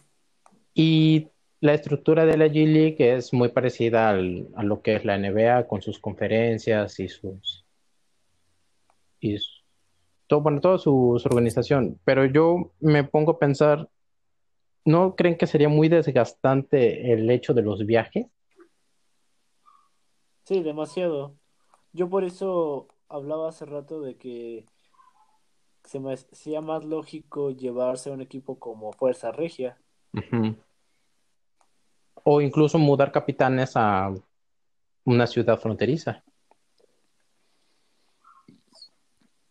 Y 0.74 1.28
la 1.60 1.74
estructura 1.74 2.24
de 2.24 2.36
la 2.36 2.46
G 2.46 2.66
League 2.66 2.96
es 2.98 3.32
muy 3.32 3.48
parecida 3.48 4.08
al, 4.10 4.48
a 4.56 4.62
lo 4.62 4.82
que 4.82 4.96
es 4.96 5.04
la 5.04 5.18
NBA 5.18 5.66
con 5.68 5.82
sus 5.82 5.98
conferencias 5.98 6.98
y 6.98 7.08
sus 7.08 7.64
y 9.20 9.36
todo, 10.26 10.40
bueno, 10.40 10.60
toda 10.60 10.78
su 10.78 11.20
organización. 11.24 12.00
Pero 12.04 12.24
yo 12.24 12.72
me 12.80 13.04
pongo 13.04 13.32
a 13.32 13.38
pensar 13.38 13.88
¿No 14.84 15.14
creen 15.14 15.36
que 15.36 15.46
sería 15.46 15.68
muy 15.68 15.88
desgastante 15.88 17.12
el 17.12 17.30
hecho 17.30 17.54
de 17.54 17.62
los 17.62 17.86
viajes? 17.86 18.26
Sí, 20.44 20.60
demasiado. 20.62 21.36
Yo 21.92 22.08
por 22.08 22.24
eso 22.24 22.88
hablaba 23.12 23.50
hace 23.50 23.66
rato 23.66 24.00
de 24.00 24.16
que 24.16 24.66
se 25.84 26.00
me 26.00 26.14
hacía 26.14 26.60
más 26.60 26.84
lógico 26.84 27.50
llevarse 27.50 28.10
a 28.10 28.14
un 28.14 28.22
equipo 28.22 28.58
como 28.58 28.92
Fuerza 28.92 29.30
Regia. 29.30 29.78
O 32.24 32.40
incluso 32.40 32.78
mudar 32.78 33.12
capitanes 33.12 33.72
a 33.76 34.12
una 35.04 35.26
ciudad 35.26 35.58
fronteriza. 35.58 36.22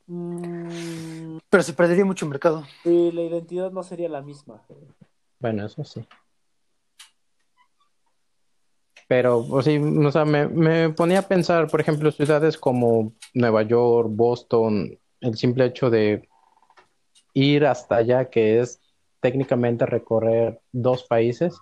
Mm. 0.07 1.37
Pero 1.49 1.63
se 1.63 1.73
perdería 1.73 2.05
mucho 2.05 2.25
mercado. 2.25 2.63
Sí, 2.83 3.11
la 3.11 3.21
identidad 3.21 3.71
no 3.71 3.83
sería 3.83 4.09
la 4.09 4.21
misma. 4.21 4.61
Bueno, 5.39 5.65
eso 5.65 5.83
sí. 5.83 6.05
Pero, 9.11 9.39
o, 9.39 9.61
sí, 9.61 9.77
o 9.77 10.09
sea, 10.09 10.23
me, 10.23 10.47
me 10.47 10.89
ponía 10.91 11.19
a 11.19 11.27
pensar, 11.27 11.67
por 11.67 11.81
ejemplo, 11.81 12.13
ciudades 12.13 12.57
como 12.57 13.11
Nueva 13.33 13.61
York, 13.63 14.07
Boston, 14.09 14.97
el 15.19 15.35
simple 15.35 15.65
hecho 15.65 15.89
de 15.89 16.29
ir 17.33 17.65
hasta 17.65 17.97
allá, 17.97 18.29
que 18.29 18.61
es 18.61 18.79
técnicamente 19.19 19.85
recorrer 19.85 20.61
dos 20.71 21.03
países 21.03 21.59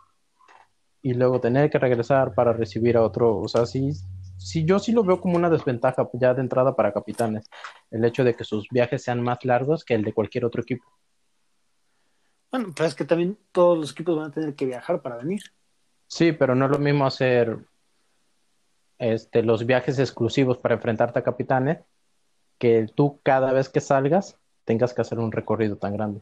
y 1.02 1.16
luego 1.16 1.42
tener 1.42 1.72
que 1.72 1.80
regresar 1.80 2.36
para 2.36 2.54
recibir 2.54 2.98
a 2.98 3.02
otro, 3.02 3.40
o 3.40 3.48
sea, 3.48 3.66
sí, 3.66 3.94
sí, 4.38 4.64
yo 4.64 4.78
sí 4.78 4.92
lo 4.92 5.04
veo 5.04 5.20
como 5.20 5.36
una 5.36 5.50
desventaja 5.50 6.08
ya 6.14 6.36
de 6.36 6.42
entrada 6.42 6.76
para 6.76 6.94
capitanes, 6.94 7.50
el 7.90 8.06
hecho 8.06 8.24
de 8.24 8.36
que 8.36 8.44
sus 8.44 8.68
viajes 8.70 9.02
sean 9.02 9.24
más 9.24 9.44
largos 9.44 9.84
que 9.84 9.96
el 9.96 10.04
de 10.04 10.14
cualquier 10.14 10.46
otro 10.46 10.62
equipo. 10.62 10.86
Bueno, 12.52 12.68
pero 12.76 12.88
es 12.88 12.94
que 12.94 13.06
también 13.06 13.40
todos 13.52 13.76
los 13.76 13.92
equipos 13.94 14.16
van 14.18 14.28
a 14.28 14.34
tener 14.34 14.54
que 14.54 14.68
viajar 14.68 15.02
para 15.02 15.18
venir. 15.18 15.42
Sí, 16.10 16.32
pero 16.32 16.56
no 16.56 16.66
es 16.66 16.72
lo 16.72 16.80
mismo 16.80 17.06
hacer 17.06 17.60
este, 18.98 19.44
los 19.44 19.66
viajes 19.66 20.00
exclusivos 20.00 20.58
para 20.58 20.76
enfrentarte 20.76 21.20
a 21.20 21.24
capitanes 21.24 21.80
que 22.58 22.88
tú 22.94 23.20
cada 23.24 23.54
vez 23.54 23.70
que 23.70 23.80
salgas 23.80 24.38
tengas 24.66 24.94
que 24.94 25.02
hacer 25.02 25.20
un 25.20 25.32
recorrido 25.32 25.78
tan 25.78 25.94
grande. 25.94 26.22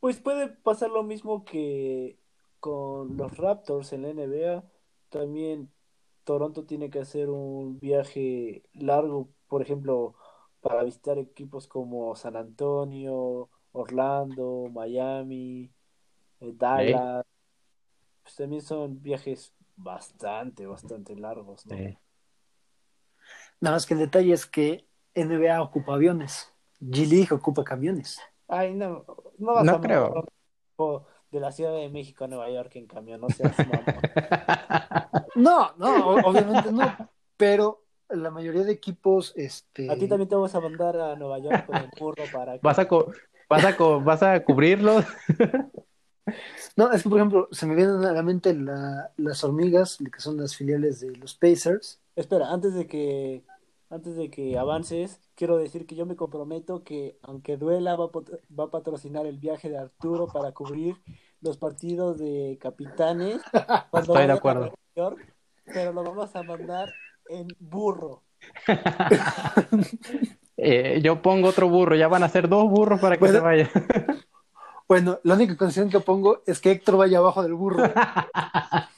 Pues 0.00 0.20
puede 0.20 0.48
pasar 0.48 0.90
lo 0.90 1.02
mismo 1.02 1.44
que 1.44 2.18
con 2.60 3.16
los 3.16 3.36
Raptors 3.38 3.92
en 3.94 4.02
la 4.02 4.12
NBA. 4.12 4.64
También 5.08 5.70
Toronto 6.24 6.64
tiene 6.64 6.90
que 6.90 7.00
hacer 7.00 7.30
un 7.30 7.78
viaje 7.78 8.64
largo, 8.74 9.30
por 9.48 9.62
ejemplo, 9.62 10.14
para 10.60 10.84
visitar 10.84 11.18
equipos 11.18 11.66
como 11.66 12.14
San 12.16 12.36
Antonio, 12.36 13.48
Orlando, 13.72 14.68
Miami, 14.70 15.70
eh, 16.40 16.52
Dallas. 16.54 17.24
Pues 18.26 18.34
también 18.34 18.60
son 18.60 19.00
viajes 19.00 19.54
bastante, 19.76 20.66
bastante 20.66 21.14
largos, 21.14 21.64
¿no? 21.64 21.76
Nada 23.60 23.76
más 23.76 23.86
que 23.86 23.94
el 23.94 24.00
detalle 24.00 24.32
es 24.32 24.46
que 24.46 24.84
NBA 25.14 25.62
ocupa 25.62 25.94
aviones, 25.94 26.52
G 26.80 27.08
League 27.08 27.28
ocupa 27.30 27.62
camiones. 27.62 28.20
Ay, 28.48 28.74
no, 28.74 29.04
no 29.38 29.54
vas 29.54 29.68
a 29.68 29.80
creo. 29.80 30.24
de 31.30 31.38
la 31.38 31.52
Ciudad 31.52 31.72
de 31.72 31.88
México 31.88 32.24
a 32.24 32.26
Nueva 32.26 32.50
York 32.50 32.74
en 32.74 32.88
camión, 32.88 33.20
no 33.20 33.28
seas 33.28 33.54
No, 35.36 35.70
no, 35.76 36.16
obviamente 36.26 36.72
no, 36.72 36.96
pero 37.36 37.84
la 38.08 38.32
mayoría 38.32 38.64
de 38.64 38.72
equipos, 38.72 39.34
este... 39.36 39.88
A 39.88 39.94
ti 39.94 40.08
también 40.08 40.28
te 40.28 40.34
vamos 40.34 40.52
a 40.52 40.60
mandar 40.60 40.96
a 40.96 41.14
Nueva 41.14 41.38
York 41.38 41.64
con 41.64 41.76
el 41.76 41.90
burro 41.96 42.24
para... 42.32 42.58
Vas 42.60 42.80
a, 42.80 42.88
¿Vas 43.48 43.64
a, 43.64 43.76
vas 43.98 44.22
a 44.24 44.42
cubrirlos? 44.42 45.04
No, 46.76 46.92
es 46.92 47.02
que 47.02 47.08
por 47.08 47.18
ejemplo, 47.18 47.48
se 47.52 47.66
me 47.66 47.74
vienen 47.74 48.04
a 48.04 48.12
la 48.12 48.22
mente 48.22 48.54
las 48.54 49.44
hormigas, 49.44 49.98
que 49.98 50.20
son 50.20 50.36
las 50.36 50.56
filiales 50.56 51.00
de 51.00 51.16
los 51.16 51.34
Pacers. 51.34 52.00
Espera, 52.16 52.50
antes 52.50 52.74
de 52.74 52.86
que 52.86 53.44
antes 53.88 54.16
de 54.16 54.30
que 54.30 54.58
avances, 54.58 55.20
quiero 55.36 55.56
decir 55.58 55.86
que 55.86 55.94
yo 55.94 56.06
me 56.06 56.16
comprometo 56.16 56.82
que 56.82 57.18
aunque 57.22 57.56
duela 57.56 57.94
va 57.94 58.06
a, 58.06 58.10
va 58.58 58.64
a 58.64 58.70
patrocinar 58.70 59.26
el 59.26 59.38
viaje 59.38 59.70
de 59.70 59.78
Arturo 59.78 60.26
para 60.26 60.52
cubrir 60.52 60.96
los 61.40 61.56
partidos 61.56 62.18
de 62.18 62.58
capitanes 62.60 63.40
Estoy 63.92 64.26
de 64.26 64.32
acuerdo. 64.32 64.74
pero 65.64 65.92
lo 65.92 66.02
vamos 66.02 66.34
a 66.34 66.42
mandar 66.42 66.92
en 67.28 67.48
burro. 67.58 68.22
Eh, 70.58 71.02
yo 71.02 71.20
pongo 71.20 71.48
otro 71.48 71.68
burro, 71.68 71.96
ya 71.96 72.08
van 72.08 72.22
a 72.22 72.30
ser 72.30 72.48
dos 72.48 72.70
burros 72.70 72.98
para 72.98 73.18
que 73.18 73.28
se 73.28 73.40
vaya. 73.40 73.70
bueno, 74.88 75.20
la 75.24 75.34
única 75.34 75.56
condición 75.56 75.90
que 75.90 75.98
pongo 76.00 76.42
es 76.46 76.60
que 76.60 76.70
Héctor 76.70 76.96
vaya 76.96 77.18
abajo 77.18 77.42
del 77.42 77.52
burro. 77.54 77.82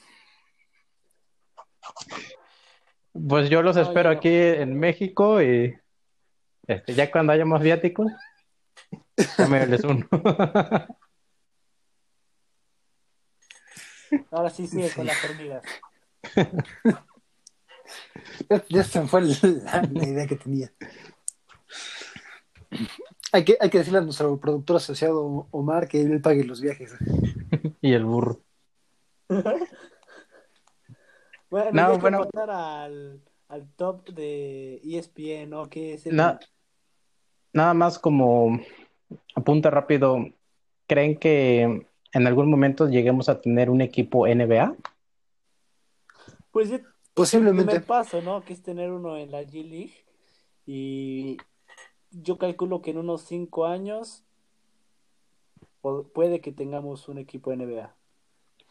pues 3.27 3.49
yo 3.49 3.61
los 3.61 3.75
espero 3.77 4.09
aquí 4.09 4.33
en 4.33 4.79
México 4.79 5.41
y 5.41 5.77
este, 6.67 6.93
ya 6.93 7.09
cuando 7.09 7.31
haya 7.33 7.45
más 7.45 7.61
viáticos, 7.61 8.11
me 9.49 9.65
les 9.65 9.83
uno. 9.83 10.07
Ahora 14.31 14.49
sí 14.49 14.65
sigue 14.67 14.91
con 14.91 15.07
las 15.07 15.23
hormigas. 15.23 15.63
ya, 18.69 18.83
se 18.83 19.01
me 19.01 19.07
fue 19.07 19.21
la 19.21 19.87
idea 20.03 20.27
que 20.27 20.35
tenía. 20.35 20.71
Hay 23.31 23.45
que, 23.45 23.57
hay 23.59 23.69
que 23.69 23.77
decirle 23.79 23.99
a 23.99 24.01
nuestro 24.01 24.39
productor 24.39 24.77
asociado 24.77 25.47
Omar 25.51 25.87
que 25.87 26.01
él 26.01 26.21
pague 26.21 26.43
los 26.43 26.61
viajes. 26.61 26.95
y 27.81 27.93
el 27.93 28.05
burro. 28.05 28.41
bueno, 31.49 31.71
no, 31.71 31.99
bueno. 31.99 32.27
Al, 32.33 33.21
al, 33.47 33.67
top 33.75 34.09
de 34.09 34.81
ESPN, 34.83 35.51
¿no? 35.51 35.69
¿Qué 35.69 35.93
es 35.93 36.07
el... 36.07 36.15
nada 36.15 37.73
más 37.73 37.99
como 37.99 38.59
apunta 39.35 39.69
rápido. 39.69 40.17
¿Creen 40.87 41.17
que 41.17 41.85
en 42.13 42.27
algún 42.27 42.49
momento 42.49 42.89
lleguemos 42.89 43.29
a 43.29 43.39
tener 43.39 43.69
un 43.69 43.81
equipo 43.81 44.27
NBA? 44.27 44.75
Pues 46.51 46.71
posiblemente. 47.13 47.75
El 47.75 47.83
paso, 47.83 48.23
¿no? 48.23 48.43
Que 48.43 48.53
es 48.53 48.63
tener 48.63 48.91
uno 48.91 49.15
en 49.15 49.29
la 49.29 49.43
G 49.43 49.63
League 49.63 49.93
y 50.65 51.37
yo 52.11 52.37
calculo 52.37 52.81
que 52.81 52.91
en 52.91 52.97
unos 52.97 53.23
5 53.23 53.65
años 53.65 54.23
puede 56.13 56.41
que 56.41 56.51
tengamos 56.51 57.07
un 57.07 57.17
equipo 57.17 57.53
NBA. 57.53 57.93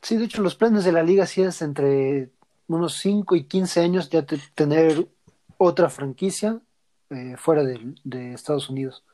Sí, 0.02 0.16
de 0.16 0.24
hecho 0.24 0.42
los 0.42 0.54
planes 0.54 0.84
de 0.84 0.92
la 0.92 1.02
liga 1.02 1.26
sí 1.26 1.42
es 1.42 1.62
entre 1.62 2.30
unos 2.68 2.94
5 2.98 3.34
y 3.36 3.44
15 3.44 3.80
años 3.80 4.10
ya 4.10 4.24
tener 4.54 5.08
otra 5.56 5.88
franquicia 5.88 6.60
eh, 7.10 7.34
fuera 7.36 7.64
de, 7.64 8.32
Estados 8.34 8.68
Unidos. 8.68 9.04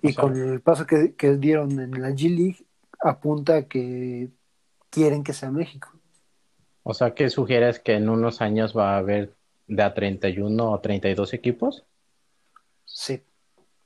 Y 0.00 0.14
con 0.14 0.36
el 0.36 0.60
paso 0.60 0.86
que, 0.86 1.36
dieron 1.36 1.80
en 1.80 2.00
la 2.00 2.10
G 2.10 2.34
League, 2.34 2.64
apunta 3.00 3.66
que 3.66 4.28
quieren 4.90 5.24
que 5.24 5.32
sea 5.32 5.50
México. 5.50 5.90
O 6.84 6.94
sea, 6.94 7.14
¿qué 7.14 7.28
sugieres 7.28 7.80
que 7.80 7.94
en 7.94 8.08
unos 8.08 8.40
años 8.40 8.76
va 8.76 8.94
a 8.94 8.98
haber 8.98 9.34
de 9.66 9.82
a 9.82 9.92
31 9.92 10.70
o 10.70 10.80
32 10.80 11.34
equipos? 11.34 11.84
Sí. 12.84 13.20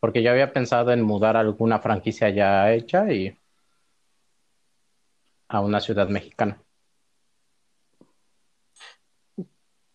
Porque 0.02 0.20
yo 0.20 0.32
había 0.32 0.52
pensado 0.52 0.90
en 0.90 1.00
mudar 1.00 1.36
alguna 1.36 1.78
franquicia 1.78 2.28
ya 2.28 2.72
hecha 2.72 3.12
y 3.12 3.38
a 5.46 5.60
una 5.60 5.78
ciudad 5.78 6.08
mexicana. 6.08 6.60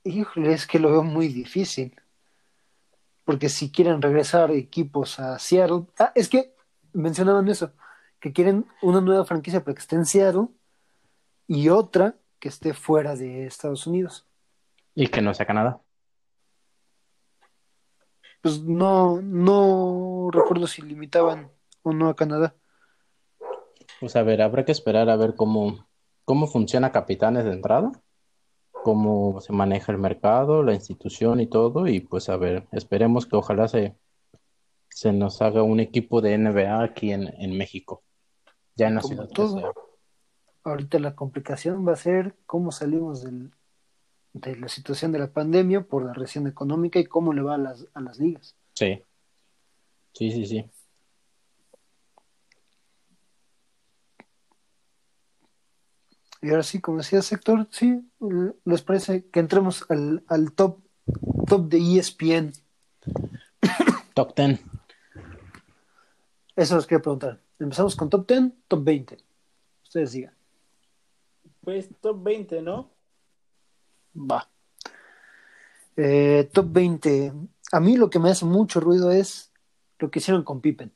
Híjole, 0.05 0.53
es 0.53 0.66
que 0.66 0.80
lo 0.80 0.91
veo 0.91 1.03
muy 1.03 1.28
difícil. 1.28 1.93
Porque 3.26 3.49
si 3.49 3.70
quieren 3.70 4.01
regresar 4.01 4.49
equipos 4.51 5.20
a 5.20 5.38
Seattle. 5.39 5.88
Ah, 5.99 6.14
es 6.16 6.30
que 6.30 6.55
mencionaban 6.93 7.49
eso. 7.49 7.74
Que 8.22 8.32
quieren 8.32 8.66
una 8.82 9.01
nueva 9.01 9.26
franquicia 9.26 9.62
para 9.62 9.76
que 9.76 9.82
esté 9.82 9.97
en 9.97 10.05
Seattle 10.05 10.47
y 11.47 11.68
otra 11.68 12.16
que 12.39 12.47
esté 12.47 12.74
fuera 12.74 13.18
de 13.18 13.45
Estados 13.45 13.86
Unidos. 13.86 14.26
Y 14.95 15.08
que 15.08 15.22
no 15.22 15.34
sea 15.34 15.45
Canadá. 15.45 15.82
Pues 18.42 18.62
no, 18.62 19.22
no 19.22 20.30
recuerdo 20.32 20.68
si 20.68 20.82
limitaban 20.82 21.52
o 21.84 21.92
no 21.92 22.10
a 22.10 22.16
Canadá. 22.16 22.56
Pues 24.00 24.16
a 24.16 24.24
ver, 24.24 24.42
habrá 24.42 24.64
que 24.64 24.72
esperar 24.72 25.10
a 25.10 25.16
ver 25.16 25.36
cómo, 25.36 25.88
cómo 26.24 26.48
funciona 26.48 26.92
Capitanes 26.92 27.46
de 27.46 27.54
entrada, 27.54 27.92
cómo 28.84 29.42
se 29.42 29.54
maneja 29.54 29.92
el 29.92 29.98
mercado, 29.98 30.62
la 30.64 30.74
institución 30.74 31.40
y 31.42 31.48
todo, 31.48 31.88
y 31.88 32.00
pues 32.00 32.30
a 32.30 32.38
ver, 32.38 32.68
esperemos 32.72 33.26
que 33.26 33.36
ojalá 33.36 33.68
se, 33.68 33.98
se 34.90 35.14
nos 35.14 35.42
haga 35.42 35.64
un 35.64 35.80
equipo 35.80 36.22
de 36.22 36.38
NBA 36.38 36.84
aquí 36.84 37.12
en, 37.12 37.28
en 37.42 37.58
México, 37.58 38.04
ya 38.76 38.88
en 38.88 38.96
la 38.96 39.02
Como 39.02 39.14
ciudad 39.16 39.30
todo. 39.34 39.74
Ahorita 40.64 41.00
la 41.00 41.16
complicación 41.16 41.88
va 41.88 41.94
a 41.94 41.98
ser 41.98 42.36
cómo 42.46 42.72
salimos 42.72 43.24
del- 43.24 43.52
de 44.40 44.56
la 44.56 44.68
situación 44.68 45.12
de 45.12 45.20
la 45.20 45.28
pandemia 45.28 45.82
por 45.82 46.06
la 46.06 46.14
recesión 46.14 46.48
económica 46.48 47.00
y 47.00 47.06
cómo 47.06 47.34
le 47.34 47.42
va 47.42 47.56
a 47.56 47.58
las, 47.58 47.86
a 47.94 48.02
las 48.02 48.20
ligas. 48.20 48.56
Sí, 48.74 49.02
sí, 50.14 50.32
sí, 50.32 50.46
sí. 50.46 50.66
Y 56.42 56.50
ahora 56.50 56.64
sí, 56.64 56.80
como 56.80 57.00
decía 57.00 57.22
sector, 57.22 57.68
sí, 57.72 58.00
les 58.64 58.82
parece 58.84 59.26
que 59.26 59.40
entremos 59.40 59.86
al, 59.90 60.24
al 60.28 60.54
top, 60.54 60.80
top 61.48 61.68
de 61.68 61.98
ESPN. 61.98 62.54
Top 64.14 64.36
10. 64.36 64.60
Eso 66.56 66.76
les 66.76 66.86
quería 66.86 67.02
preguntar. 67.02 67.40
Empezamos 67.60 67.96
con 67.96 68.10
top 68.10 68.28
10, 68.28 68.52
top 68.68 68.84
20. 68.84 69.18
Ustedes 69.84 70.12
digan. 70.12 70.34
Pues 71.62 71.90
top 72.02 72.24
20, 72.24 72.62
¿no? 72.62 72.90
Va. 74.18 74.49
Eh, 75.95 76.49
top 76.53 76.68
20. 76.72 77.34
A 77.72 77.80
mí 77.80 77.97
lo 77.97 78.09
que 78.09 78.20
me 78.20 78.30
hace 78.30 78.45
mucho 78.45 78.80
ruido 78.80 79.11
es 79.11 79.51
lo 79.99 80.09
que 80.09 80.20
hicieron 80.20 80.43
con 80.43 80.61
Pippen. 80.61 80.93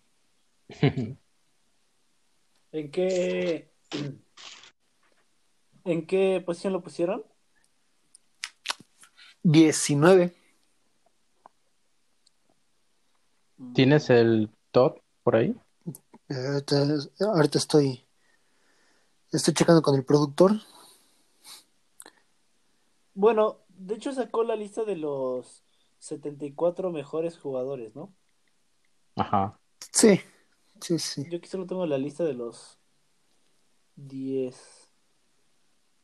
¿En 2.72 2.92
qué 2.92 3.72
en 5.84 6.06
qué 6.06 6.42
posición 6.46 6.74
lo 6.74 6.82
pusieron? 6.82 7.24
19. 9.44 10.34
¿Tienes 13.74 14.10
el 14.10 14.50
top 14.72 15.00
por 15.24 15.36
ahí? 15.36 15.56
Eh, 16.30 16.48
ahorita, 16.48 16.86
ahorita 17.20 17.58
estoy, 17.58 18.06
estoy 19.32 19.54
checando 19.54 19.82
con 19.82 19.96
el 19.96 20.06
productor. 20.06 20.54
Bueno, 23.14 23.60
de 23.70 23.96
hecho 23.96 24.12
sacó 24.14 24.44
la 24.44 24.56
lista 24.56 24.84
de 24.84 24.96
los 24.96 25.64
74 26.00 26.92
mejores 26.92 27.38
jugadores, 27.38 27.96
¿no? 27.96 28.14
Ajá. 29.16 29.60
Sí, 29.92 30.20
sí, 30.80 30.98
sí. 31.00 31.30
Yo 31.30 31.38
aquí 31.38 31.48
solo 31.48 31.66
tengo 31.68 31.86
la 31.86 31.98
lista 31.98 32.24
de 32.24 32.34
los 32.34 32.80
10. 33.96 34.90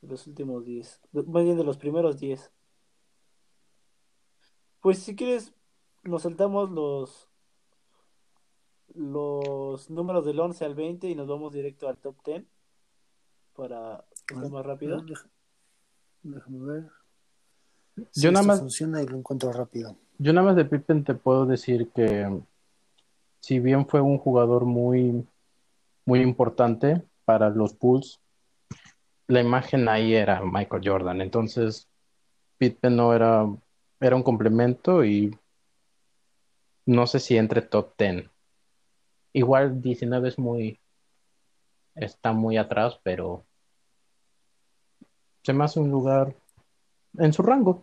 De 0.01 0.10
los 0.10 0.28
últimos 0.28 0.66
10. 0.66 1.01
de- 1.12 1.24
Más 1.24 1.43
bien 1.43 1.58
de 1.58 1.64
los 1.64 1.78
primeros 1.78 2.20
10. 2.20 2.51
Pues 4.82 4.99
si 4.99 5.16
quieres, 5.16 5.53
nos 6.03 6.24
saltamos 6.24 6.70
los 6.70 7.30
los 8.93 9.89
números 9.89 10.26
del 10.26 10.39
11 10.39 10.66
al 10.66 10.74
20 10.74 11.08
y 11.08 11.14
nos 11.16 11.28
vamos 11.28 11.53
directo 11.53 11.88
al 11.88 11.97
top 11.97 12.16
10 12.26 12.45
para 13.53 14.05
que 14.26 14.36
sea 14.36 14.43
más 14.49 14.66
rápido. 14.66 14.97
Déjame 16.34 16.65
ver. 16.65 16.84
Yo 17.95 18.03
Si 18.11 18.28
nada 18.28 18.39
esto 18.41 18.47
más- 18.47 18.59
funciona 18.59 19.01
y 19.01 19.07
lo 19.07 19.17
encuentro 19.17 19.51
rápido. 19.51 19.95
Yo 20.19 20.34
nada 20.34 20.47
más 20.47 20.55
de 20.55 20.65
Pippen 20.65 21.03
te 21.03 21.13
puedo 21.13 21.45
decir 21.45 21.89
que 21.95 22.28
si 23.39 23.59
bien 23.59 23.88
fue 23.88 24.01
un 24.01 24.17
jugador 24.17 24.65
muy, 24.65 25.25
muy 26.05 26.21
importante 26.21 27.01
para 27.25 27.49
los 27.49 27.78
Bulls, 27.78 28.19
la 29.28 29.41
imagen 29.41 29.88
ahí 29.89 30.13
era 30.13 30.41
Michael 30.41 30.82
Jordan. 30.84 31.21
Entonces, 31.21 31.88
Pippen 32.57 32.95
no 32.95 33.13
era, 33.13 33.45
era 33.99 34.15
un 34.15 34.23
complemento 34.23 35.03
y 35.05 35.38
no 36.86 37.05
sé 37.07 37.19
si 37.19 37.38
entre 37.38 37.61
top 37.61 37.93
10. 37.97 38.30
Igual 39.34 39.82
19 39.82 40.30
es 40.30 40.39
muy, 40.39 40.80
está 41.95 42.32
muy 42.32 42.57
atrás, 42.57 42.99
pero 43.03 43.43
se 45.48 45.54
me 45.54 45.64
hace 45.64 45.80
un 45.80 45.89
lugar 45.89 46.36
en 47.18 47.32
su 47.32 47.41
rango. 47.41 47.82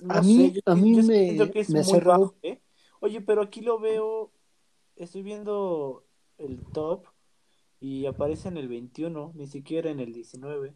No 0.00 0.14
a 0.14 0.22
mí, 0.22 0.36
sé, 0.36 0.52
yo, 0.52 0.60
a 0.64 0.74
mí 0.74 0.96
yo 0.96 1.02
me, 1.02 1.50
que 1.50 1.60
es 1.60 1.68
me 1.68 1.82
muy 1.82 2.00
bajo, 2.00 2.34
¿eh? 2.40 2.62
Oye, 3.00 3.20
pero 3.20 3.42
aquí 3.42 3.60
lo 3.60 3.78
veo, 3.78 4.32
estoy 4.96 5.22
viendo 5.22 6.06
el 6.38 6.64
top 6.72 7.04
y 7.78 8.06
aparece 8.06 8.48
en 8.48 8.56
el 8.56 8.68
21, 8.68 9.32
ni 9.34 9.46
siquiera 9.46 9.90
en 9.90 10.00
el 10.00 10.14
19. 10.14 10.74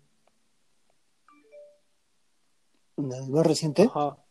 ¿El 2.99 3.07
más 3.07 3.47
reciente? 3.47 3.85
Ajá. 3.85 4.23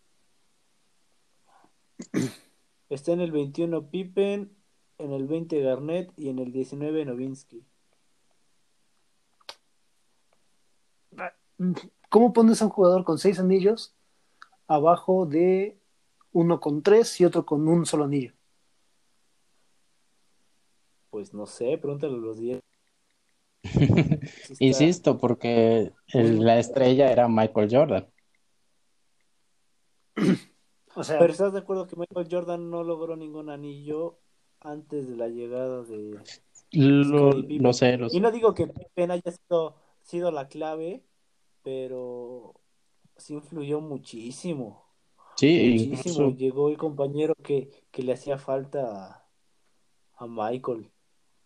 Está 2.90 3.12
en 3.12 3.22
el 3.22 3.32
21 3.32 3.90
Pippen, 3.90 4.56
en 5.00 5.12
el 5.14 5.26
20 5.26 5.60
Garnett 5.62 6.14
y 6.16 6.30
en 6.30 6.38
el 6.38 6.52
19 6.52 7.06
Novinsky. 7.06 7.66
¿Cómo 12.10 12.34
pones 12.34 12.62
a 12.62 12.66
un 12.66 12.72
jugador 12.72 13.04
con 13.04 13.18
seis 13.18 13.40
anillos 13.40 13.94
abajo 14.68 15.26
de 15.26 15.78
uno 16.32 16.60
con 16.60 16.82
tres 16.82 17.20
y 17.22 17.26
otro 17.26 17.46
con 17.46 17.68
un 17.68 17.86
solo 17.86 18.06
anillo? 18.06 18.34
Pues 21.10 21.34
no 21.34 21.46
sé, 21.46 21.78
pregúntale 21.78 22.14
a 22.14 22.18
los 22.18 22.40
10. 22.40 22.60
Sí 23.64 23.72
está- 24.54 24.56
Insisto, 24.60 25.18
porque 25.18 25.94
el- 26.08 26.44
la 26.44 26.60
estrella 26.60 27.12
era 27.12 27.28
Michael 27.28 27.70
Jordan. 27.72 28.08
O 30.98 31.04
sea, 31.04 31.20
Pero 31.20 31.34
¿estás 31.34 31.52
de 31.52 31.60
acuerdo 31.60 31.88
que 31.88 31.98
Michael 31.98 32.28
Jordan 32.32 32.70
no 32.70 32.82
logró 32.82 33.18
ningún 33.18 33.50
anillo 33.50 34.18
antes 34.62 35.10
de 35.10 35.18
la 35.18 35.28
llegada 35.28 35.84
de... 35.84 36.18
Lo, 36.72 37.32
Scottie 37.32 37.42
Pippen. 37.44 37.64
lo 37.64 37.74
sé, 37.74 37.98
lo 37.98 38.10
sé. 38.10 38.16
Y 38.16 38.22
no 38.22 38.32
digo 38.32 38.54
que 38.54 38.68
Pippen 38.68 39.12
haya 39.12 39.30
sido, 39.30 39.76
sido 40.06 40.32
la 40.32 40.48
clave, 40.48 41.06
pero 41.64 42.56
sí 43.18 43.34
influyó 43.36 43.82
muchísimo. 43.82 44.86
Sí, 45.36 45.48
Muchísimo. 45.54 46.30
incluso, 46.30 46.30
Llegó 46.32 46.70
el 46.70 46.78
compañero 46.78 47.36
que, 47.36 47.70
que 47.92 48.04
le 48.04 48.14
hacía 48.14 48.38
falta 48.38 48.82
a, 49.16 49.30
a 50.18 50.28
Michael. 50.28 50.92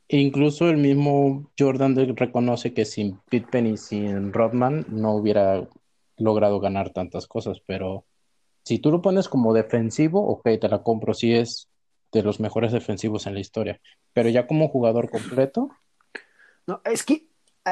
incluso 0.08 0.70
el 0.70 0.78
mismo 0.78 1.52
Jordan 1.58 1.96
reconoce 2.16 2.74
que 2.74 2.86
sin 2.86 3.20
Pippen 3.30 3.68
y 3.68 3.78
sin 3.78 4.34
Rodman 4.34 4.86
no 4.90 5.16
hubiera 5.16 5.68
logrado 6.18 6.60
ganar 6.60 6.92
tantas 6.92 7.28
cosas, 7.28 7.62
pero 7.66 8.06
si 8.66 8.80
tú 8.80 8.92
lo 8.92 9.02
pones 9.02 9.30
como 9.30 9.54
defensivo, 9.54 10.28
ok, 10.28 10.44
te 10.60 10.70
la 10.70 10.84
compro, 10.84 11.14
sí 11.14 11.34
es 11.34 11.70
de 12.12 12.24
los 12.24 12.40
mejores 12.40 12.72
defensivos 12.72 13.28
en 13.28 13.36
la 13.36 13.40
historia, 13.42 13.82
pero 14.14 14.30
ya 14.30 14.48
como 14.48 14.70
jugador 14.70 15.10
completo, 15.12 15.70
no, 16.68 16.82
es 16.86 17.04
que 17.04 17.29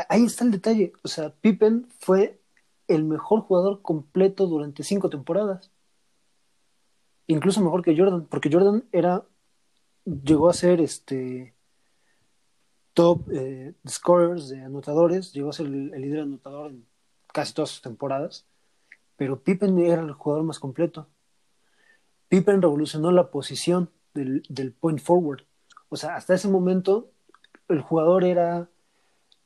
ahí 0.10 0.26
está 0.26 0.44
el 0.44 0.52
detalle. 0.52 0.94
O 1.04 1.08
sea, 1.08 1.30
Pippen 1.30 1.88
fue 2.00 2.40
el 2.88 3.04
mejor 3.04 3.42
jugador 3.42 3.82
completo 3.82 4.48
durante 4.48 4.84
cinco 4.84 5.10
temporadas. 5.10 5.72
Incluso 7.28 7.62
mejor 7.62 7.84
que 7.84 7.98
Jordan, 7.98 8.26
porque 8.26 8.50
Jordan 8.52 8.86
era, 8.92 9.26
llegó 10.06 10.50
a 10.50 10.54
ser 10.54 10.80
este 10.80 11.54
top 12.94 13.30
eh, 13.32 13.74
scorers 13.88 14.50
de 14.50 14.62
anotadores, 14.62 15.34
llegó 15.34 15.50
a 15.50 15.54
ser 15.54 15.68
el, 15.68 15.92
líder 15.92 16.22
anotador 16.22 16.72
en 16.72 16.86
casi 17.34 17.54
todas 17.54 17.70
sus 17.70 17.82
temporadas, 17.82 18.46
pero 19.18 19.42
Pippen 19.44 19.78
era 19.80 20.02
el 20.02 20.14
jugador 20.14 20.46
más 20.46 20.60
completo. 20.60 21.08
Pippen 22.30 22.62
revolucionó 22.62 23.12
la 23.12 23.30
posición 23.30 23.90
del, 24.14 24.44
del 24.50 24.72
point 24.72 25.00
forward. 25.00 25.44
O 25.90 25.98
sea, 25.98 26.16
hasta 26.16 26.34
ese 26.34 26.48
momento 26.48 27.12
el 27.68 27.82
jugador 27.82 28.24
era 28.24 28.70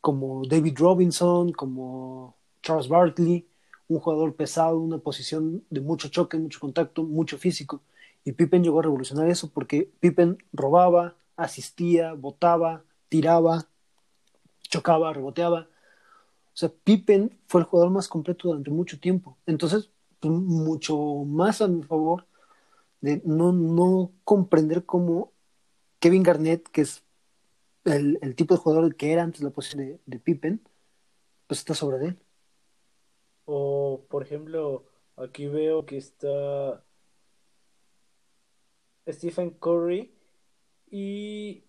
como 0.02 0.44
David 0.48 0.78
Robinson, 0.78 1.52
como 1.54 2.36
Charles 2.62 2.88
Barkley, 2.90 3.48
un 3.88 4.00
jugador 4.00 4.36
pesado, 4.36 4.80
una 4.80 4.98
posición 4.98 5.64
de 5.70 5.82
mucho 5.82 6.10
choque, 6.10 6.38
mucho 6.38 6.60
contacto, 6.60 7.04
mucho 7.04 7.38
físico. 7.38 7.82
Y 8.24 8.34
Pippen 8.34 8.64
llegó 8.64 8.80
a 8.80 8.84
revolucionar 8.84 9.30
eso 9.30 9.50
porque 9.50 9.92
Pippen 10.00 10.38
robaba, 10.54 11.16
asistía, 11.36 12.14
botaba, 12.14 12.84
tiraba, 13.10 13.68
chocaba, 14.64 15.14
reboteaba. 15.14 15.68
O 16.54 16.58
sea, 16.58 16.70
Pippen 16.70 17.38
fue 17.48 17.62
el 17.62 17.68
jugador 17.68 17.92
más 17.92 18.08
completo 18.08 18.48
durante 18.50 18.72
mucho 18.72 19.00
tiempo. 19.00 19.38
Entonces, 19.46 19.90
pues, 20.20 20.34
mucho 20.34 20.98
más 21.26 21.62
a 21.62 21.68
mi 21.68 21.84
favor 21.84 22.26
de 23.02 23.22
no, 23.26 23.52
no 23.52 24.12
comprender 24.24 24.86
cómo 24.86 25.32
Kevin 26.00 26.24
Garnett, 26.24 26.68
que 26.70 26.82
es 26.82 27.04
el, 27.86 28.20
el, 28.22 28.36
tipo 28.36 28.54
de 28.54 28.60
jugador 28.60 28.96
que 28.96 29.12
era 29.12 29.24
antes 29.24 29.42
la 29.42 29.50
posición 29.52 29.86
de, 29.86 30.00
de 30.06 30.20
Pippen, 30.20 30.62
pues 31.48 31.60
está 31.60 31.74
sobre 31.74 32.08
él. 32.08 32.20
O, 33.46 34.06
por 34.10 34.24
ejemplo, 34.24 34.86
aquí 35.16 35.48
veo 35.48 35.86
que 35.86 35.98
está 35.98 36.84
Stephen 39.08 39.52
Curry 39.52 40.14
y 40.90 41.66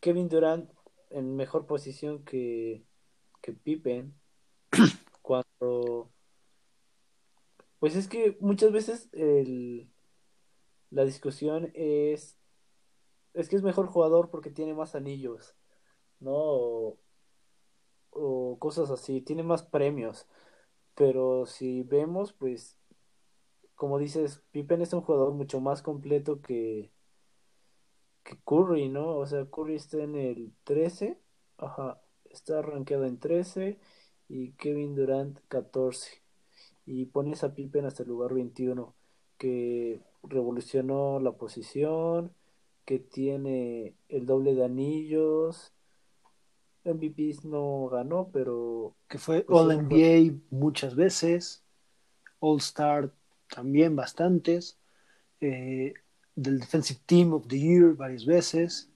Kevin 0.00 0.28
Durant 0.28 0.70
en 1.10 1.36
mejor 1.36 1.66
posición 1.66 2.24
que, 2.24 2.84
que 3.40 3.52
Pippen. 3.52 4.14
cuando. 5.22 6.10
Pues 7.78 7.94
es 7.94 8.08
que 8.08 8.36
muchas 8.40 8.72
veces 8.72 9.08
el, 9.12 9.90
la 10.90 11.04
discusión 11.04 11.70
es. 11.74 12.37
Es 13.38 13.48
que 13.48 13.54
es 13.56 13.62
mejor 13.62 13.86
jugador 13.86 14.30
porque 14.30 14.50
tiene 14.50 14.74
más 14.74 14.96
anillos, 14.96 15.54
¿no? 16.20 16.98
O, 18.10 18.56
cosas 18.58 18.90
así, 18.90 19.20
tiene 19.22 19.44
más 19.44 19.62
premios. 19.62 20.26
Pero 20.96 21.46
si 21.46 21.84
vemos, 21.84 22.32
pues, 22.32 22.78
como 23.76 23.98
dices, 23.98 24.42
Pippen 24.50 24.82
es 24.82 24.92
un 24.92 25.02
jugador 25.02 25.34
mucho 25.34 25.60
más 25.60 25.82
completo 25.82 26.42
que, 26.42 26.90
que 28.24 28.36
Curry, 28.44 28.88
¿no? 28.88 29.16
O 29.18 29.26
sea, 29.26 29.46
Curry 29.46 29.76
está 29.76 29.98
en 30.02 30.16
el 30.16 30.52
13, 30.64 31.20
ajá, 31.58 32.02
está 32.30 32.60
rankeado 32.62 33.04
en 33.06 33.20
13 33.20 33.78
y 34.28 34.52
Kevin 34.54 34.96
Durant 34.96 35.38
14. 35.48 36.22
Y 36.86 37.06
pones 37.06 37.44
a 37.44 37.54
Pippen 37.54 37.86
hasta 37.86 38.02
el 38.02 38.08
lugar 38.08 38.34
21, 38.34 38.96
que 39.38 40.00
revolucionó 40.24 41.20
la 41.20 41.32
posición, 41.32 42.34
que 42.88 42.98
tiene 42.98 43.98
el 44.08 44.24
doble 44.24 44.54
de 44.54 44.64
anillos. 44.64 45.74
MVPs 46.84 47.44
no 47.44 47.86
ganó, 47.90 48.30
pero... 48.32 48.96
Que 49.08 49.18
fue 49.18 49.42
pues, 49.42 49.60
All 49.60 49.76
NBA 49.76 50.40
muchas 50.48 50.96
veces, 50.96 51.62
All 52.40 52.56
Star 52.60 53.12
también 53.54 53.94
bastantes, 53.94 54.80
eh, 55.42 55.92
del 56.34 56.60
Defensive 56.60 56.98
Team 57.04 57.34
of 57.34 57.46
the 57.46 57.58
Year 57.58 57.92
varias 57.92 58.24
veces. 58.24 58.90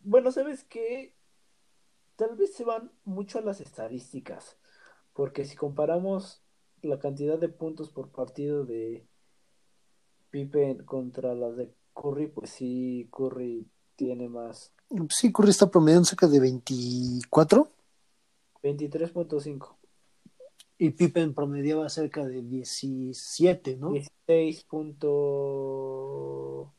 Bueno, 0.00 0.32
¿sabes 0.32 0.64
qué? 0.64 1.14
Tal 2.16 2.34
vez 2.34 2.52
se 2.52 2.64
van 2.64 2.90
mucho 3.04 3.38
a 3.38 3.42
las 3.42 3.60
estadísticas, 3.60 4.58
porque 5.12 5.44
si 5.44 5.54
comparamos 5.54 6.42
la 6.82 6.98
cantidad 6.98 7.38
de 7.38 7.48
puntos 7.48 7.90
por 7.90 8.10
partido 8.10 8.64
de 8.64 9.06
Pippen 10.38 10.84
contra 10.84 11.34
las 11.34 11.56
de 11.56 11.74
Curry, 11.92 12.28
pues 12.28 12.50
sí, 12.50 13.08
Curry 13.10 13.66
tiene 13.96 14.28
más. 14.28 14.72
Sí, 15.10 15.32
Curry 15.32 15.50
está 15.50 15.68
promediando 15.68 16.04
cerca 16.04 16.28
de 16.28 16.38
24. 16.38 17.68
23.5. 18.62 19.74
Y 20.78 20.90
Pippen 20.90 21.34
promediaba 21.34 21.88
cerca 21.88 22.24
de 22.24 22.42
17, 22.42 23.78
¿no? 23.78 23.90
16. 23.90 24.62
Punto... 24.64 26.72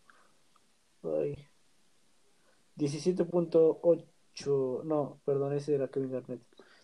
17.8. 2.77 4.83
No, 4.85 5.19
perdón, 5.25 5.51
ese 5.51 5.75
era 5.75 5.89
Kevin 5.89 6.11
Garnett. 6.11 6.39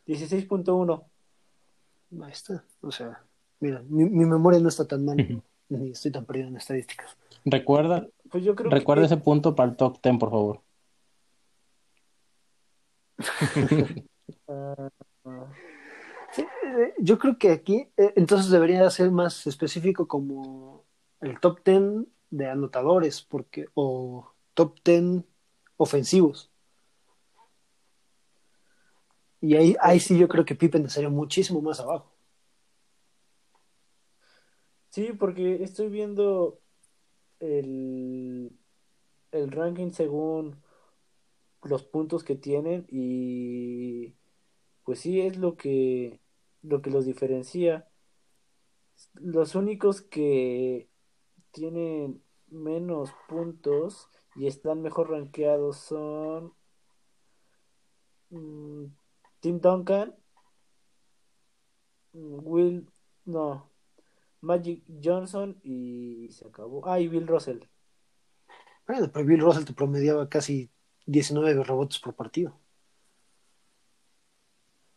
16.1. 0.07 1.05
Ahí 2.21 2.32
está. 2.34 2.65
O 2.82 2.91
sea, 2.91 3.23
mira, 3.61 3.82
mi, 3.88 4.03
mi, 4.03 4.26
memoria 4.26 4.59
no 4.59 4.67
está 4.67 4.86
tan 4.86 5.05
mal. 5.05 5.15
ni 5.70 5.91
estoy 5.91 6.11
tan 6.11 6.26
perdido 6.26 6.47
en 6.49 6.57
estadísticas. 6.57 7.18
Recuerda, 7.45 8.07
pues 8.30 8.43
yo 8.43 8.55
creo 8.55 8.70
recuerda 8.72 9.03
que... 9.03 9.13
ese 9.13 9.18
punto 9.18 9.55
para 9.55 9.70
el 9.70 9.78
top 9.78 9.99
10, 10.01 10.18
por 10.18 10.30
favor. 10.30 10.61
uh, 14.47 14.89
Sí, 16.36 16.45
yo 16.99 17.18
creo 17.18 17.38
que 17.38 17.51
aquí 17.51 17.88
eh, 17.95 18.11
entonces 18.18 18.51
debería 18.51 18.89
ser 18.89 19.09
más 19.09 19.47
específico 19.47 20.05
como 20.05 20.84
el 21.22 21.39
top 21.39 21.63
10 21.63 22.07
de 22.30 22.49
anotadores 22.49 23.22
porque 23.22 23.68
o 23.74 24.30
top 24.53 24.76
10 24.84 25.24
ofensivos. 25.78 26.51
Y 29.39 29.55
ahí, 29.55 29.76
ahí 29.80 29.99
sí 30.01 30.18
yo 30.18 30.28
creo 30.28 30.43
que 30.43 30.55
Pippen 30.55 30.86
estaría 30.86 31.09
muchísimo 31.09 31.61
más 31.61 31.80
abajo. 31.80 32.14
Sí, 34.95 35.11
porque 35.11 35.61
estoy 35.61 35.89
viendo 35.89 36.61
el, 37.41 38.57
el 39.31 39.51
ranking 39.51 39.91
según 39.91 40.63
los 41.63 41.83
puntos 41.83 42.23
que 42.23 42.37
tienen 42.37 42.85
y 42.89 44.15
pues 44.85 44.99
sí 44.99 45.19
es 45.19 45.37
lo 45.37 45.57
que 45.57 46.21
lo 46.61 46.81
que 46.81 46.91
los 46.91 47.05
diferencia. 47.05 47.89
Los 49.15 49.55
únicos 49.55 50.01
que 50.01 50.87
tienen 51.51 52.23
menos 52.47 53.11
puntos 53.27 54.09
y 54.37 54.47
están 54.47 54.81
mejor 54.81 55.09
rankeados 55.09 55.75
son 55.75 56.53
mm, 58.29 58.85
Tim 59.41 59.59
Duncan, 59.59 60.15
mm, 62.13 62.39
Will, 62.43 62.87
no, 63.25 63.74
Magic 64.45 64.83
Johnson 65.03 65.59
y 65.63 66.29
se 66.31 66.47
acabó. 66.47 66.87
Ah, 66.87 66.99
y 66.99 67.07
Bill 67.07 67.27
Russell. 67.27 67.59
Bueno, 68.87 69.09
pero 69.11 69.25
Bill 69.25 69.41
Russell 69.41 69.65
te 69.65 69.73
promediaba 69.73 70.29
casi 70.29 70.69
19 71.07 71.63
rebotes 71.63 71.99
por 71.99 72.13
partido. 72.13 72.57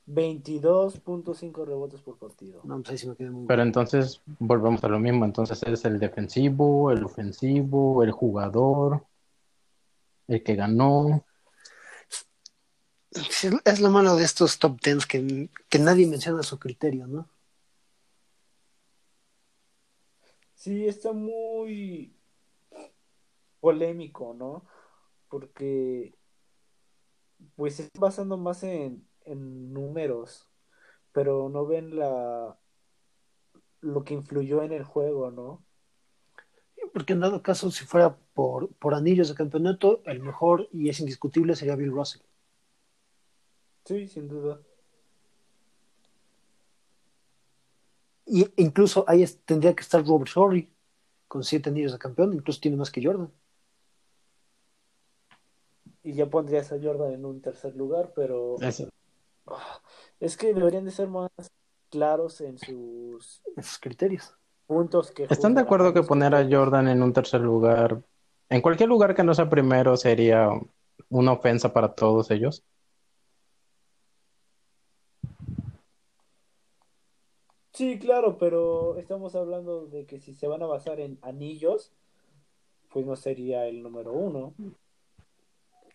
22.5 0.07 1.67
rebotes 1.67 2.01
por 2.01 2.19
partido. 2.19 2.63
No, 2.65 2.77
pues 2.77 2.91
ahí 2.91 2.99
sí 2.99 3.09
me 3.09 3.17
quedé 3.17 3.31
muy 3.31 3.47
Pero 3.47 3.63
entonces 3.63 4.23
volvemos 4.39 4.83
a 4.85 4.89
lo 4.89 4.99
mismo. 4.99 5.25
Entonces 5.25 5.63
es 5.63 5.85
el 5.85 5.99
defensivo, 5.99 6.91
el 6.91 7.05
ofensivo, 7.05 8.03
el 8.03 8.13
jugador, 8.13 9.05
el 10.29 10.43
que 10.43 10.55
ganó. 10.55 11.25
Es 13.65 13.81
lo 13.81 13.91
malo 13.91 14.17
de 14.17 14.25
estos 14.25 14.59
top 14.59 14.81
tens 14.81 15.07
que, 15.07 15.49
que 15.69 15.79
nadie 15.79 16.07
menciona 16.07 16.43
su 16.43 16.59
criterio, 16.59 17.07
¿no? 17.07 17.29
Sí, 20.59 20.89
está 20.89 21.13
muy 21.13 22.17
polémico, 23.61 24.35
¿no? 24.35 24.65
Porque 25.29 26.13
pues 27.55 27.77
se 27.77 27.85
está 27.85 28.01
basando 28.01 28.37
más 28.37 28.65
en, 28.65 29.07
en 29.25 29.73
números, 29.73 30.49
pero 31.13 31.49
no 31.49 31.65
ven 31.65 31.97
la 31.97 32.59
lo 33.83 34.03
que 34.03 34.15
influyó 34.15 34.65
en 34.65 34.73
el 34.73 34.83
juego, 34.83 35.31
¿no? 35.31 35.65
Porque 36.93 37.13
en 37.13 37.21
dado 37.21 37.41
caso, 37.41 37.71
si 37.71 37.85
fuera 37.85 38.17
por, 38.35 38.75
por 38.75 38.95
anillos 38.95 39.29
de 39.29 39.37
campeonato, 39.37 40.03
el 40.07 40.19
mejor 40.19 40.69
y 40.73 40.89
es 40.89 40.99
indiscutible 40.99 41.55
sería 41.55 41.77
Bill 41.77 41.93
Russell. 41.93 42.23
Sí, 43.85 44.09
sin 44.09 44.27
duda. 44.27 44.61
Y 48.29 48.47
incluso 48.57 49.05
ahí 49.09 49.25
tendría 49.45 49.75
que 49.75 49.83
estar 49.83 50.05
Robert 50.05 50.31
Horry 50.35 50.71
con 51.27 51.43
siete 51.45 51.71
anillos 51.71 51.93
de 51.93 51.99
campeón, 51.99 52.35
incluso 52.35 52.61
tiene 52.61 52.77
más 52.77 52.91
que 52.91 53.03
Jordan. 53.03 53.31
Y 56.03 56.13
ya 56.13 56.29
pondrías 56.29 56.73
a 56.73 56.79
Jordan 56.81 57.13
en 57.13 57.25
un 57.25 57.41
tercer 57.41 57.75
lugar, 57.75 58.13
pero 58.15 58.57
Eso. 58.61 58.89
ah, 59.47 59.81
es 60.21 60.37
que 60.37 60.55
deberían 60.55 60.85
de 60.85 60.91
ser 60.91 61.09
más 61.09 61.31
claros 61.91 62.41
en 62.41 62.59
sus 62.59 63.43
criterios. 63.81 64.35
puntos 64.67 65.11
que 65.11 65.25
¿Están 65.25 65.55
de 65.55 65.63
acuerdo 65.63 65.93
que 65.95 66.03
poner 66.03 66.35
a. 66.35 66.47
Jordan 66.49 66.89
en 66.89 67.03
un 67.03 67.13
tercer 67.13 67.41
lugar, 67.41 68.03
en 68.49 68.61
cualquier 68.61 68.89
lugar 68.89 69.15
que 69.15 69.25
no 69.25 69.35
sea 69.35 69.49
primero, 69.49 69.97
sería 69.97 70.51
una 71.09 71.33
ofensa 71.33 71.73
para 71.73 71.95
todos 71.95 72.31
ellos? 72.31 72.63
Sí, 77.79 77.97
claro, 78.01 78.39
pero 78.39 78.97
estamos 78.97 79.37
hablando 79.37 79.87
de 79.87 80.05
que 80.05 80.19
si 80.19 80.35
se 80.35 80.49
van 80.49 80.65
a 80.65 80.67
basar 80.67 80.99
en 80.99 81.17
anillos, 81.23 81.93
pues 82.93 83.07
no 83.07 83.15
sería 83.15 83.69
el 83.69 83.85
número 83.85 84.13
uno. 84.13 84.53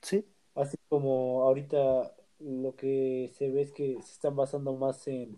Sí. 0.01 0.25
Así 0.55 0.77
como 0.87 1.43
ahorita 1.43 2.15
lo 2.39 2.73
que 2.77 3.33
se 3.33 3.51
ve 3.51 3.63
es 3.63 3.73
que 3.73 4.01
se 4.01 4.13
están 4.13 4.33
basando 4.33 4.73
más 4.77 5.05
en 5.09 5.37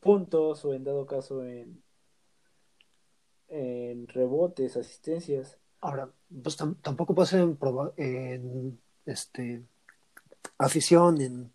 puntos 0.00 0.64
o 0.64 0.72
en 0.72 0.84
dado 0.84 1.04
caso 1.04 1.44
en, 1.44 1.82
en 3.48 4.08
rebotes, 4.08 4.78
asistencias. 4.78 5.58
Ahora, 5.82 6.10
pues 6.42 6.56
tampoco 6.56 7.14
puede 7.14 7.28
ser 7.28 7.40
en, 7.40 7.58
en 7.98 8.80
este, 9.04 9.62
afición, 10.56 11.20
en, 11.20 11.52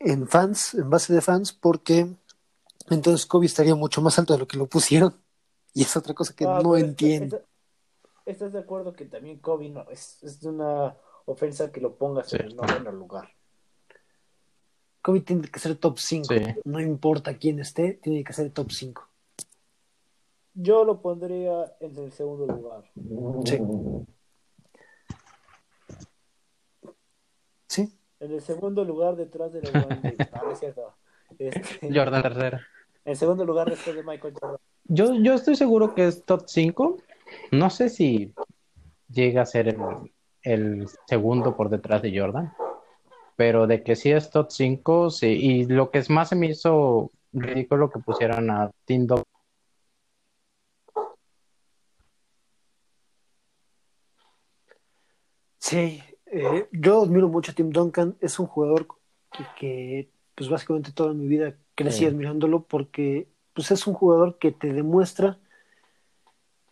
en 0.00 0.28
fans, 0.28 0.74
en 0.74 0.90
base 0.90 1.12
de 1.12 1.20
fans, 1.20 1.52
porque 1.52 2.06
entonces 2.90 3.26
Kobe 3.26 3.46
estaría 3.46 3.74
mucho 3.74 4.00
más 4.00 4.18
alto 4.18 4.32
de 4.32 4.40
lo 4.40 4.48
que 4.48 4.56
lo 4.56 4.66
pusieron. 4.66 5.14
Y 5.74 5.82
es 5.82 5.96
otra 5.96 6.14
cosa 6.14 6.34
que 6.34 6.44
ah, 6.44 6.60
no 6.60 6.76
entiendo. 6.76 7.40
¿Estás 8.26 8.52
de 8.52 8.58
acuerdo 8.58 8.94
que 8.94 9.04
también 9.04 9.38
Kobe 9.38 9.68
no 9.68 9.88
es, 9.90 10.20
es 10.24 10.42
una 10.42 10.96
ofensa 11.26 11.70
que 11.70 11.80
lo 11.80 11.94
pongas 11.94 12.32
en 12.32 12.46
el 12.46 12.56
noveno 12.56 12.90
lugar? 12.90 13.28
Kobe 15.02 15.20
tiene 15.20 15.48
que 15.48 15.60
ser 15.60 15.76
top 15.76 15.98
5. 15.98 16.34
No 16.64 16.80
importa 16.80 17.36
quién 17.36 17.60
esté, 17.60 17.92
tiene 17.94 18.24
que 18.24 18.32
ser 18.32 18.50
top 18.50 18.72
5. 18.72 19.08
Yo 20.54 20.84
lo 20.84 21.00
pondría 21.00 21.76
en 21.78 21.96
el 21.96 22.12
segundo 22.12 22.46
lugar. 22.46 22.90
Sí. 23.44 23.58
Sí. 27.68 27.98
En 28.20 28.32
el 28.32 28.40
segundo 28.40 28.84
lugar 28.84 29.16
detrás 29.16 29.52
de 29.52 29.62
LeBron 29.62 30.02
No, 30.42 30.52
es 30.52 30.58
cierto. 30.58 30.94
Este, 31.38 31.90
Jordan 31.92 32.24
Herrera. 32.24 32.66
En 33.04 33.16
segundo 33.16 33.44
lugar 33.44 33.70
después 33.70 33.94
de 33.94 34.02
Michael 34.02 34.34
Jordan. 34.40 34.58
Yo, 34.84 35.14
yo 35.14 35.34
estoy 35.34 35.56
seguro 35.56 35.94
que 35.94 36.06
es 36.06 36.24
top 36.24 36.44
5. 36.46 36.98
No 37.52 37.70
sé 37.70 37.88
si 37.90 38.34
llega 39.08 39.42
a 39.42 39.46
ser 39.46 39.68
el, 39.68 39.76
el 40.42 40.88
segundo 41.06 41.56
por 41.56 41.70
detrás 41.70 42.02
de 42.02 42.18
Jordan. 42.18 42.52
Pero 43.36 43.66
de 43.66 43.82
que 43.84 43.94
sí 43.94 44.10
es 44.10 44.30
top 44.30 44.50
5, 44.50 45.10
sí. 45.10 45.26
Y 45.28 45.64
lo 45.66 45.90
que 45.90 45.98
es 45.98 46.10
más 46.10 46.30
se 46.30 46.36
me 46.36 46.46
hizo 46.46 47.12
ridículo 47.32 47.90
que 47.90 48.00
pusieran 48.00 48.50
a 48.50 48.70
Tim 48.84 49.06
Sí, 55.58 56.02
eh, 56.38 56.68
yo 56.72 57.02
admiro 57.02 57.28
mucho 57.28 57.52
a 57.52 57.54
Tim 57.54 57.70
Duncan. 57.70 58.16
Es 58.20 58.38
un 58.38 58.46
jugador 58.46 58.86
que, 59.58 60.10
pues 60.34 60.48
básicamente 60.48 60.92
toda 60.92 61.12
mi 61.14 61.26
vida 61.26 61.54
crecí 61.74 62.06
admirándolo 62.06 62.62
porque 62.64 63.28
pues 63.52 63.70
es 63.70 63.86
un 63.86 63.94
jugador 63.94 64.38
que 64.38 64.52
te 64.52 64.72
demuestra 64.72 65.38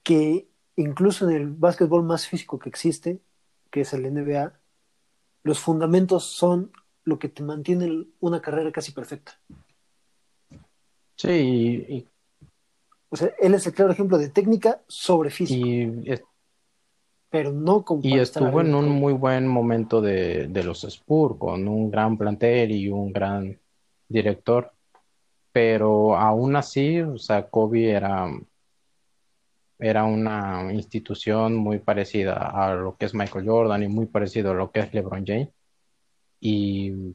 que 0.02 0.48
incluso 0.76 1.28
en 1.28 1.36
el 1.36 1.48
básquetbol 1.48 2.04
más 2.04 2.28
físico 2.28 2.58
que 2.58 2.68
existe, 2.68 3.20
que 3.70 3.80
es 3.80 3.92
el 3.92 4.04
NBA, 4.04 4.52
los 5.42 5.58
fundamentos 5.58 6.24
son 6.24 6.70
lo 7.04 7.18
que 7.18 7.28
te 7.28 7.42
mantiene 7.42 8.06
una 8.20 8.40
carrera 8.40 8.70
casi 8.70 8.92
perfecta. 8.92 9.40
Sí, 11.16 12.06
o 13.08 13.16
sea, 13.16 13.32
él 13.40 13.54
es 13.54 13.66
el 13.66 13.72
claro 13.72 13.92
ejemplo 13.92 14.18
de 14.18 14.28
técnica 14.28 14.82
sobre 14.86 15.30
físico. 15.30 15.66
Y 15.66 16.12
pero 17.36 17.52
no 17.52 17.84
Y 18.02 18.18
estuvo 18.18 18.62
en 18.62 18.74
un 18.74 18.88
muy 18.88 19.12
buen 19.12 19.46
momento 19.46 20.00
de, 20.00 20.48
los 20.64 20.84
Spurs, 20.84 21.36
con 21.38 21.68
un 21.68 21.90
gran 21.90 22.16
plantel 22.16 22.70
y 22.70 22.88
un 22.88 23.12
gran 23.12 23.60
director. 24.08 24.72
Pero 25.52 26.16
aún 26.16 26.56
así, 26.56 27.00
o 27.00 27.18
sea, 27.18 27.48
Kobe 27.50 27.90
era, 27.90 28.26
era 29.78 30.04
una 30.04 30.72
institución 30.72 31.56
muy 31.56 31.78
parecida 31.78 32.34
a 32.34 32.74
lo 32.74 32.96
que 32.96 33.04
es 33.04 33.14
Michael 33.14 33.46
Jordan 33.46 33.82
y 33.82 33.88
muy 33.88 34.06
parecido 34.06 34.52
a 34.52 34.54
lo 34.54 34.70
que 34.70 34.80
es 34.80 34.94
LeBron 34.94 35.26
James. 35.26 35.50
Y, 36.40 37.14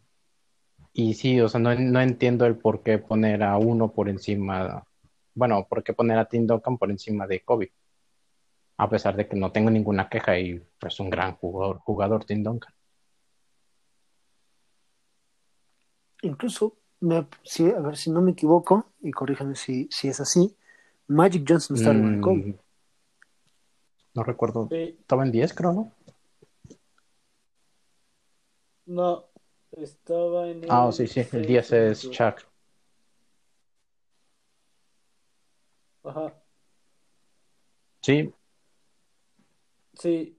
y 0.94 1.14
sí, 1.16 1.42
o 1.42 1.50
sea, 1.50 1.60
no, 1.60 1.74
no 1.74 2.00
entiendo 2.00 2.46
el 2.46 2.58
por 2.58 2.84
qué 2.84 3.00
poner 3.00 3.42
a 3.42 3.58
uno 3.58 3.92
por 3.92 4.08
encima, 4.08 4.86
bueno, 5.34 5.66
por 5.68 5.84
qué 5.84 5.94
poner 5.94 6.20
a 6.20 6.26
Tim 6.26 6.46
Duncan 6.46 6.78
por 6.78 6.92
encima 6.92 7.26
de 7.26 7.42
Kobe 7.42 7.72
a 8.82 8.90
pesar 8.90 9.16
de 9.16 9.28
que 9.28 9.36
no 9.36 9.52
tengo 9.52 9.70
ninguna 9.70 10.10
queja 10.10 10.40
y 10.40 10.60
pues 10.80 11.00
un 11.00 11.12
gran 11.12 11.36
jugador, 11.36 11.78
jugador 11.82 12.26
Tim 12.26 12.42
Duncan. 12.42 12.74
Incluso, 16.24 16.78
me, 17.00 17.28
si, 17.44 17.70
a 17.70 17.80
ver 17.80 17.96
si 17.96 18.10
no 18.10 18.22
me 18.22 18.32
equivoco, 18.32 18.88
y 19.02 19.12
corríjame 19.12 19.56
si, 19.56 19.88
si 19.92 20.08
es 20.08 20.20
así, 20.20 20.58
Magic 21.06 21.46
Johnson 21.48 21.78
está 21.78 21.92
en 21.92 22.08
el 22.08 22.18
mm, 22.18 22.56
No 24.16 24.24
recuerdo. 24.24 24.68
Estaba 24.72 25.26
en 25.26 25.32
10, 25.32 25.54
creo, 25.54 25.74
¿no? 25.74 25.92
No, 28.88 29.26
estaba 29.74 30.50
en 30.50 30.64
el... 30.64 30.72
Ah, 30.72 30.90
sí, 30.92 31.06
sí, 31.06 31.24
el 31.34 31.46
10 31.46 31.72
es 31.72 32.10
Chuck. 32.10 32.42
Ajá. 36.04 36.34
Sí, 38.02 38.34
Sí. 40.02 40.36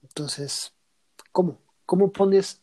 Entonces, 0.00 0.72
¿cómo? 1.32 1.58
¿Cómo 1.84 2.10
pones 2.10 2.62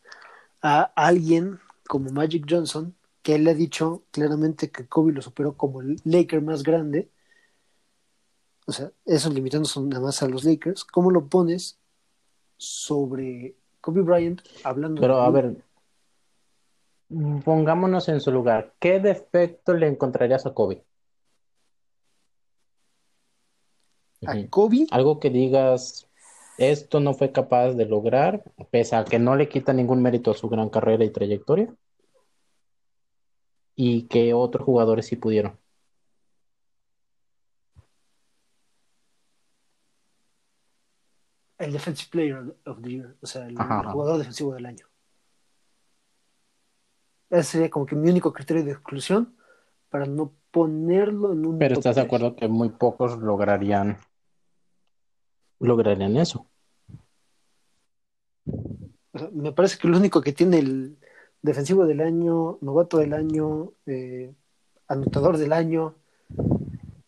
a 0.60 0.82
alguien 0.96 1.60
como 1.86 2.10
Magic 2.10 2.44
Johnson, 2.48 2.96
que 3.22 3.36
él 3.36 3.44
le 3.44 3.52
ha 3.52 3.54
dicho 3.54 4.02
claramente 4.10 4.72
que 4.72 4.88
Kobe 4.88 5.12
lo 5.12 5.22
superó 5.22 5.56
como 5.56 5.80
el 5.80 6.00
Laker 6.02 6.42
más 6.42 6.64
grande? 6.64 7.08
O 8.66 8.72
sea, 8.72 8.90
eso 9.04 9.30
limitándose 9.30 9.80
nada 9.80 10.02
más 10.02 10.20
a 10.24 10.28
los 10.28 10.42
Lakers. 10.42 10.84
¿Cómo 10.86 11.12
lo 11.12 11.28
pones 11.28 11.78
sobre 12.56 13.54
Kobe 13.80 14.02
Bryant 14.02 14.42
hablando 14.64 15.00
Pero 15.00 15.22
a 15.22 15.30
ver, 15.30 15.62
pongámonos 17.44 18.08
en 18.08 18.20
su 18.20 18.32
lugar. 18.32 18.74
¿Qué 18.80 18.98
defecto 18.98 19.72
le 19.74 19.86
encontrarías 19.86 20.46
a 20.46 20.52
Kobe? 20.52 20.84
A 24.26 24.48
Kobe. 24.48 24.86
Algo 24.90 25.20
que 25.20 25.30
digas, 25.30 26.08
esto 26.58 27.00
no 27.00 27.14
fue 27.14 27.32
capaz 27.32 27.72
de 27.72 27.86
lograr, 27.86 28.42
pese 28.70 28.96
a 28.96 29.04
que 29.04 29.18
no 29.18 29.36
le 29.36 29.48
quita 29.48 29.72
ningún 29.72 30.02
mérito 30.02 30.30
a 30.30 30.34
su 30.34 30.48
gran 30.48 30.68
carrera 30.70 31.04
y 31.04 31.10
trayectoria, 31.10 31.74
y 33.74 34.02
que 34.02 34.34
otros 34.34 34.64
jugadores 34.64 35.06
sí 35.06 35.16
pudieron. 35.16 35.58
El 41.58 41.72
Defensive 41.72 42.10
Player 42.10 42.56
of 42.66 42.82
the 42.82 42.90
Year, 42.90 43.16
o 43.20 43.26
sea, 43.26 43.46
el, 43.46 43.56
jugador 43.56 44.18
defensivo 44.18 44.52
del 44.54 44.66
año. 44.66 44.86
Ese 47.30 47.44
sería 47.44 47.70
como 47.70 47.86
que 47.86 47.94
mi 47.94 48.10
único 48.10 48.32
criterio 48.32 48.64
de 48.64 48.72
exclusión 48.72 49.36
para 49.88 50.06
no 50.06 50.34
ponerlo 50.50 51.32
en 51.32 51.46
un. 51.46 51.58
Pero 51.58 51.74
estás 51.74 51.96
de 51.96 52.02
acuerdo 52.02 52.34
que 52.34 52.48
muy 52.48 52.70
pocos 52.70 53.16
lograrían 53.18 53.96
lograrían 55.62 56.16
eso. 56.16 56.46
me 59.32 59.52
parece 59.52 59.78
que 59.78 59.88
lo 59.88 59.96
único 59.96 60.20
que 60.20 60.32
tiene 60.32 60.58
el 60.58 60.98
defensivo 61.40 61.86
del 61.86 62.00
año, 62.00 62.58
novato 62.60 62.98
del 62.98 63.14
año, 63.14 63.72
eh, 63.86 64.32
anotador 64.88 65.38
del 65.38 65.52
año 65.52 65.94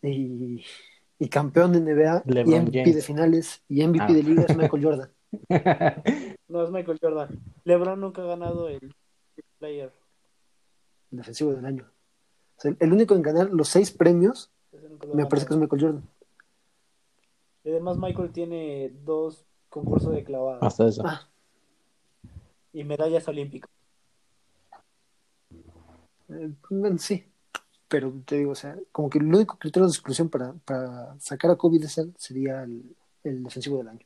y, 0.01 0.63
campeón 1.29 1.73
de 1.73 1.81
NBA 1.81 2.23
y 2.25 2.55
MVP 2.59 2.93
de 2.93 3.01
finales 3.01 3.61
y 3.67 3.85
MVP 3.85 4.13
de 4.13 4.23
liga 4.23 4.45
es 4.47 4.55
Michael 4.55 4.83
Jordan. 4.83 5.09
no 6.47 6.63
es 6.63 6.71
Michael 6.71 6.99
Jordan. 7.01 7.39
LeBron 7.63 7.99
nunca 7.99 8.21
ha 8.21 8.25
ganado 8.25 8.69
el 8.69 8.93
player. 9.57 9.91
defensivo 11.11 11.53
del 11.53 11.65
año. 11.65 11.89
el 12.79 12.93
único 12.93 13.15
en 13.15 13.21
ganar 13.21 13.49
los 13.49 13.67
seis 13.69 13.91
premios 13.91 14.51
me 15.13 15.25
parece 15.25 15.47
que 15.47 15.53
es 15.53 15.59
Michael 15.59 15.81
Jordan. 15.81 16.03
Y 17.65 17.71
además 17.71 17.97
Michael 17.97 18.31
tiene 18.31 18.91
dos 19.03 19.43
concursos 19.69 20.13
de 20.13 20.23
clavadas. 20.23 20.61
Hasta 20.61 20.87
eso. 20.87 21.01
Ah. 21.03 21.27
Y 22.71 22.83
medallas 22.83 23.27
olímpicas. 23.27 23.71
Eh, 26.29 26.53
sí, 26.99 27.25
pero 27.87 28.13
te 28.23 28.37
digo, 28.37 28.51
o 28.51 28.55
sea, 28.55 28.77
como 28.91 29.09
que 29.09 29.17
el 29.17 29.25
único 29.25 29.57
criterio 29.57 29.87
de 29.87 29.93
exclusión 29.93 30.29
para, 30.29 30.53
para 30.53 31.19
sacar 31.19 31.49
a 31.49 31.55
Kobe 31.55 31.79
de 31.79 31.87
sería 31.87 32.63
el, 32.63 32.95
defensivo 33.23 33.79
del 33.79 33.87
año. 33.87 34.05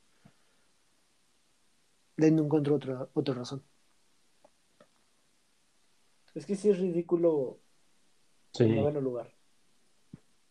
De 2.15 2.27
ahí 2.27 2.31
no 2.31 2.43
encuentro 2.43 2.75
otra, 2.75 3.09
otra 3.13 3.33
razón. 3.33 3.61
Es 6.33 6.45
que 6.45 6.55
sí 6.55 6.69
es 6.69 6.79
ridículo 6.79 7.59
sí. 8.53 8.63
en 8.63 8.77
noveno 8.77 9.01
lugar. 9.01 9.35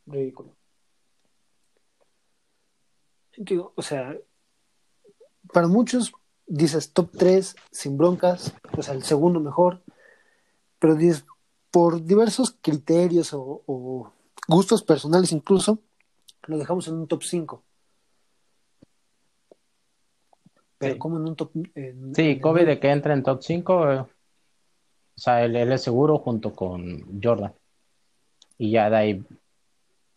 Ridículo 0.04 0.57
o 3.74 3.82
sea, 3.82 4.16
para 5.52 5.68
muchos 5.68 6.12
dices 6.46 6.92
top 6.92 7.10
3 7.16 7.56
sin 7.70 7.96
broncas, 7.96 8.54
o 8.76 8.82
sea, 8.82 8.94
el 8.94 9.02
segundo 9.02 9.40
mejor, 9.40 9.82
pero 10.78 10.94
dices, 10.94 11.24
por 11.70 12.02
diversos 12.02 12.56
criterios 12.60 13.30
o, 13.32 14.12
gustos 14.48 14.82
personales 14.82 15.32
incluso, 15.32 15.78
lo 16.46 16.56
dejamos 16.58 16.88
en 16.88 16.94
un 16.94 17.06
top 17.08 17.22
5. 17.22 17.62
pero 20.80 20.92
Sí. 20.94 20.98
como 21.00 21.16
en 21.16 21.24
un 21.26 21.34
top. 21.34 21.50
en- 21.74 22.14
Sí, 22.14 22.22
en- 22.22 22.40
Kobe 22.40 22.64
de 22.64 22.78
que 22.78 22.88
entra 22.90 23.12
en 23.12 23.24
top 23.24 23.42
5, 23.42 23.90
eh, 23.90 23.98
o 23.98 24.08
sea, 25.16 25.44
él, 25.44 25.56
él 25.56 25.72
es 25.72 25.82
seguro 25.82 26.18
junto 26.18 26.54
con 26.54 27.20
Jordan. 27.20 27.52
Y 28.58 28.70
ya 28.70 28.88
de 28.88 28.96
ahí 28.96 29.24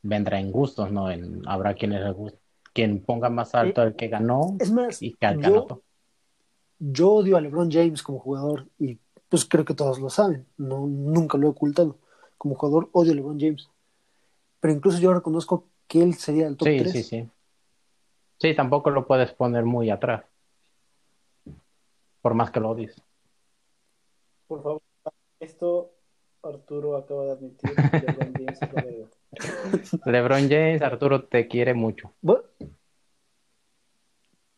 vendrá 0.04 0.40
en 0.40 0.52
gustos, 0.52 0.92
¿no? 0.92 1.10
En, 1.10 1.42
habrá 1.48 1.74
quienes 1.74 2.04
les 2.04 2.14
guste, 2.14 2.38
quien 2.74 3.02
ponga 3.04 3.30
más 3.30 3.54
alto 3.56 3.82
al 3.82 3.96
que 3.96 4.08
ganó 4.08 4.56
Es 4.60 4.72
más, 4.72 5.02
y 5.02 5.14
que 5.14 5.26
al 5.26 5.38
que 5.38 5.44
yo, 5.48 5.50
anotó. 5.50 5.82
yo 6.80 7.12
odio 7.12 7.38
a 7.38 7.42
LeBron 7.42 7.72
James 7.72 8.02
como 8.04 8.20
jugador 8.20 8.68
y 8.80 8.98
pues 9.30 9.46
creo 9.46 9.64
que 9.66 9.74
todos 9.74 10.00
lo 10.00 10.10
saben, 10.10 10.46
no, 10.58 10.88
nunca 10.88 11.38
lo 11.38 11.48
he 11.48 11.50
ocultado. 11.50 11.98
Como 12.38 12.56
jugador 12.56 12.90
odio 12.92 13.12
a 13.14 13.16
LeBron 13.16 13.40
James. 13.40 13.70
Pero 14.60 14.74
incluso 14.74 15.00
yo 15.00 15.14
reconozco 15.14 15.66
que 15.88 16.02
él 16.04 16.16
sería 16.16 16.48
el 16.48 16.58
top 16.58 16.68
Sí, 16.68 16.78
3. 16.80 16.92
sí, 16.92 17.04
sí. 17.04 17.30
Sí, 18.40 18.56
tampoco 18.56 18.90
lo 18.90 19.06
puedes 19.08 19.32
poner 19.34 19.64
muy 19.64 19.90
atrás. 19.90 20.26
Por 22.22 22.34
más 22.34 22.52
que 22.52 22.60
lo 22.60 22.70
odies. 22.72 23.02
Por 24.48 24.62
favor, 24.64 24.82
esto 25.40 25.94
Arturo 26.44 26.98
acaba 26.98 27.26
de 27.26 27.32
admitir 27.32 27.72
que 27.76 28.00
LeBron 28.08 28.34
James 28.34 28.62
es 28.62 28.74
la. 28.74 28.82
LeBron 30.06 30.50
James, 30.50 30.82
Arturo 30.82 31.24
te 31.24 31.48
quiere 31.48 31.74
mucho. 31.74 32.14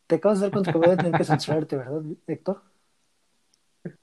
Te 0.06 0.16
acabas 0.16 0.40
de 0.40 0.46
dar 0.46 0.52
cuenta 0.52 0.72
que 0.72 0.78
voy 0.78 0.90
a 0.90 0.96
tener 0.96 1.12
que 1.12 1.24
censurarte, 1.24 1.76
¿verdad, 1.76 2.02
Héctor? 2.26 2.62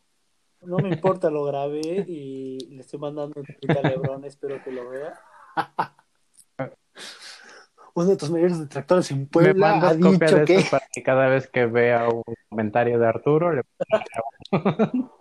No 0.64 0.78
me 0.78 0.90
importa, 0.90 1.32
lo 1.32 1.44
grabé 1.44 2.06
y 2.08 2.60
le 2.70 2.82
estoy 2.82 3.00
mandando 3.00 3.34
un 3.40 3.46
tweet 3.48 3.80
a 3.80 3.82
LeBron, 3.82 4.24
espero 4.26 4.64
que 4.64 4.72
lo 4.72 4.92
vea. 4.92 5.20
Uno 7.96 8.06
de 8.06 8.16
tus 8.16 8.30
mayores 8.30 8.60
detractores 8.60 9.10
en 9.10 9.22
Me 9.22 9.26
Puebla 9.26 9.72
ha 9.72 9.72
mandas 9.72 9.98
copia 9.98 10.28
dicho 10.28 10.36
de 10.38 10.46
que... 10.46 10.56
esto 10.58 10.70
para 10.70 10.88
que 10.94 11.02
cada 11.02 11.28
vez 11.30 11.48
que 11.48 11.66
vea 11.66 12.08
un 12.10 12.22
comentario 12.48 13.00
de 13.00 13.08
Arturo, 13.08 13.52
le 13.54 13.64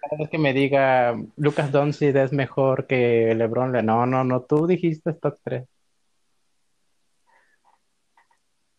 cada 0.00 0.16
vez 0.18 0.30
que 0.30 0.38
me 0.38 0.52
diga 0.52 1.14
Lucas 1.36 1.70
Doncic 1.72 2.14
es 2.16 2.32
mejor 2.32 2.86
que 2.86 3.34
LeBron, 3.34 3.72
le- 3.72 3.82
no, 3.82 4.06
no, 4.06 4.24
no, 4.24 4.42
tú 4.42 4.66
dijiste 4.66 5.12
top 5.14 5.38
3. 5.44 5.64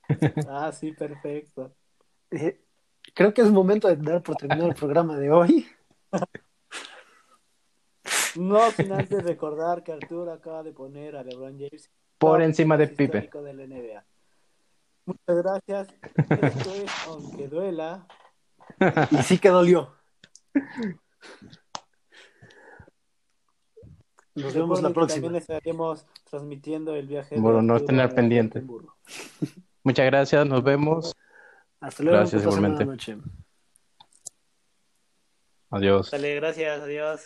Ah, 0.49 0.71
sí, 0.71 0.91
perfecto. 0.91 1.73
Eh, 2.31 2.59
Creo 3.13 3.33
que 3.33 3.41
es 3.41 3.49
momento 3.51 3.87
de 3.87 3.95
dar 3.97 4.21
por 4.21 4.35
terminado 4.35 4.69
el 4.69 4.75
programa 4.75 5.17
de 5.17 5.31
hoy. 5.31 5.67
No 8.35 8.71
sin 8.71 8.93
antes 8.93 9.23
recordar 9.25 9.83
que 9.83 9.91
Arturo 9.91 10.31
acaba 10.31 10.63
de 10.63 10.71
poner 10.71 11.17
a 11.17 11.23
LeBron 11.23 11.57
James 11.59 11.91
Por 12.17 12.41
encima 12.41 12.77
de 12.77 12.87
Pipe. 12.87 13.03
histórico 13.03 13.43
del 13.43 13.59
NBA. 13.69 14.05
Muchas 15.05 15.35
gracias. 15.43 15.87
Esto 16.29 16.73
es 16.75 16.91
Aunque 17.07 17.47
Duela. 17.49 18.07
Y 19.11 19.17
sí 19.23 19.37
que 19.37 19.49
dolió. 19.49 19.93
Nos 24.33 24.53
vemos 24.53 24.81
la 24.81 24.89
Recuerden 24.89 24.93
próxima. 24.93 25.23
También 25.23 25.41
estaremos 25.41 26.05
transmitiendo 26.29 26.95
el 26.95 27.07
viaje 27.07 27.37
Bueno, 27.37 27.61
no 27.61 27.75
a 27.75 28.09
pendiente. 28.09 28.63
Muchas 29.83 30.05
gracias, 30.05 30.47
nos 30.47 30.63
vemos. 30.63 31.13
Hasta 31.81 32.03
luego. 32.03 32.19
Gracias, 32.19 32.43
igualmente. 32.43 32.85
noche. 32.85 33.17
Adiós. 35.71 36.11
Dale, 36.11 36.35
gracias, 36.35 36.81
adiós. 36.81 37.25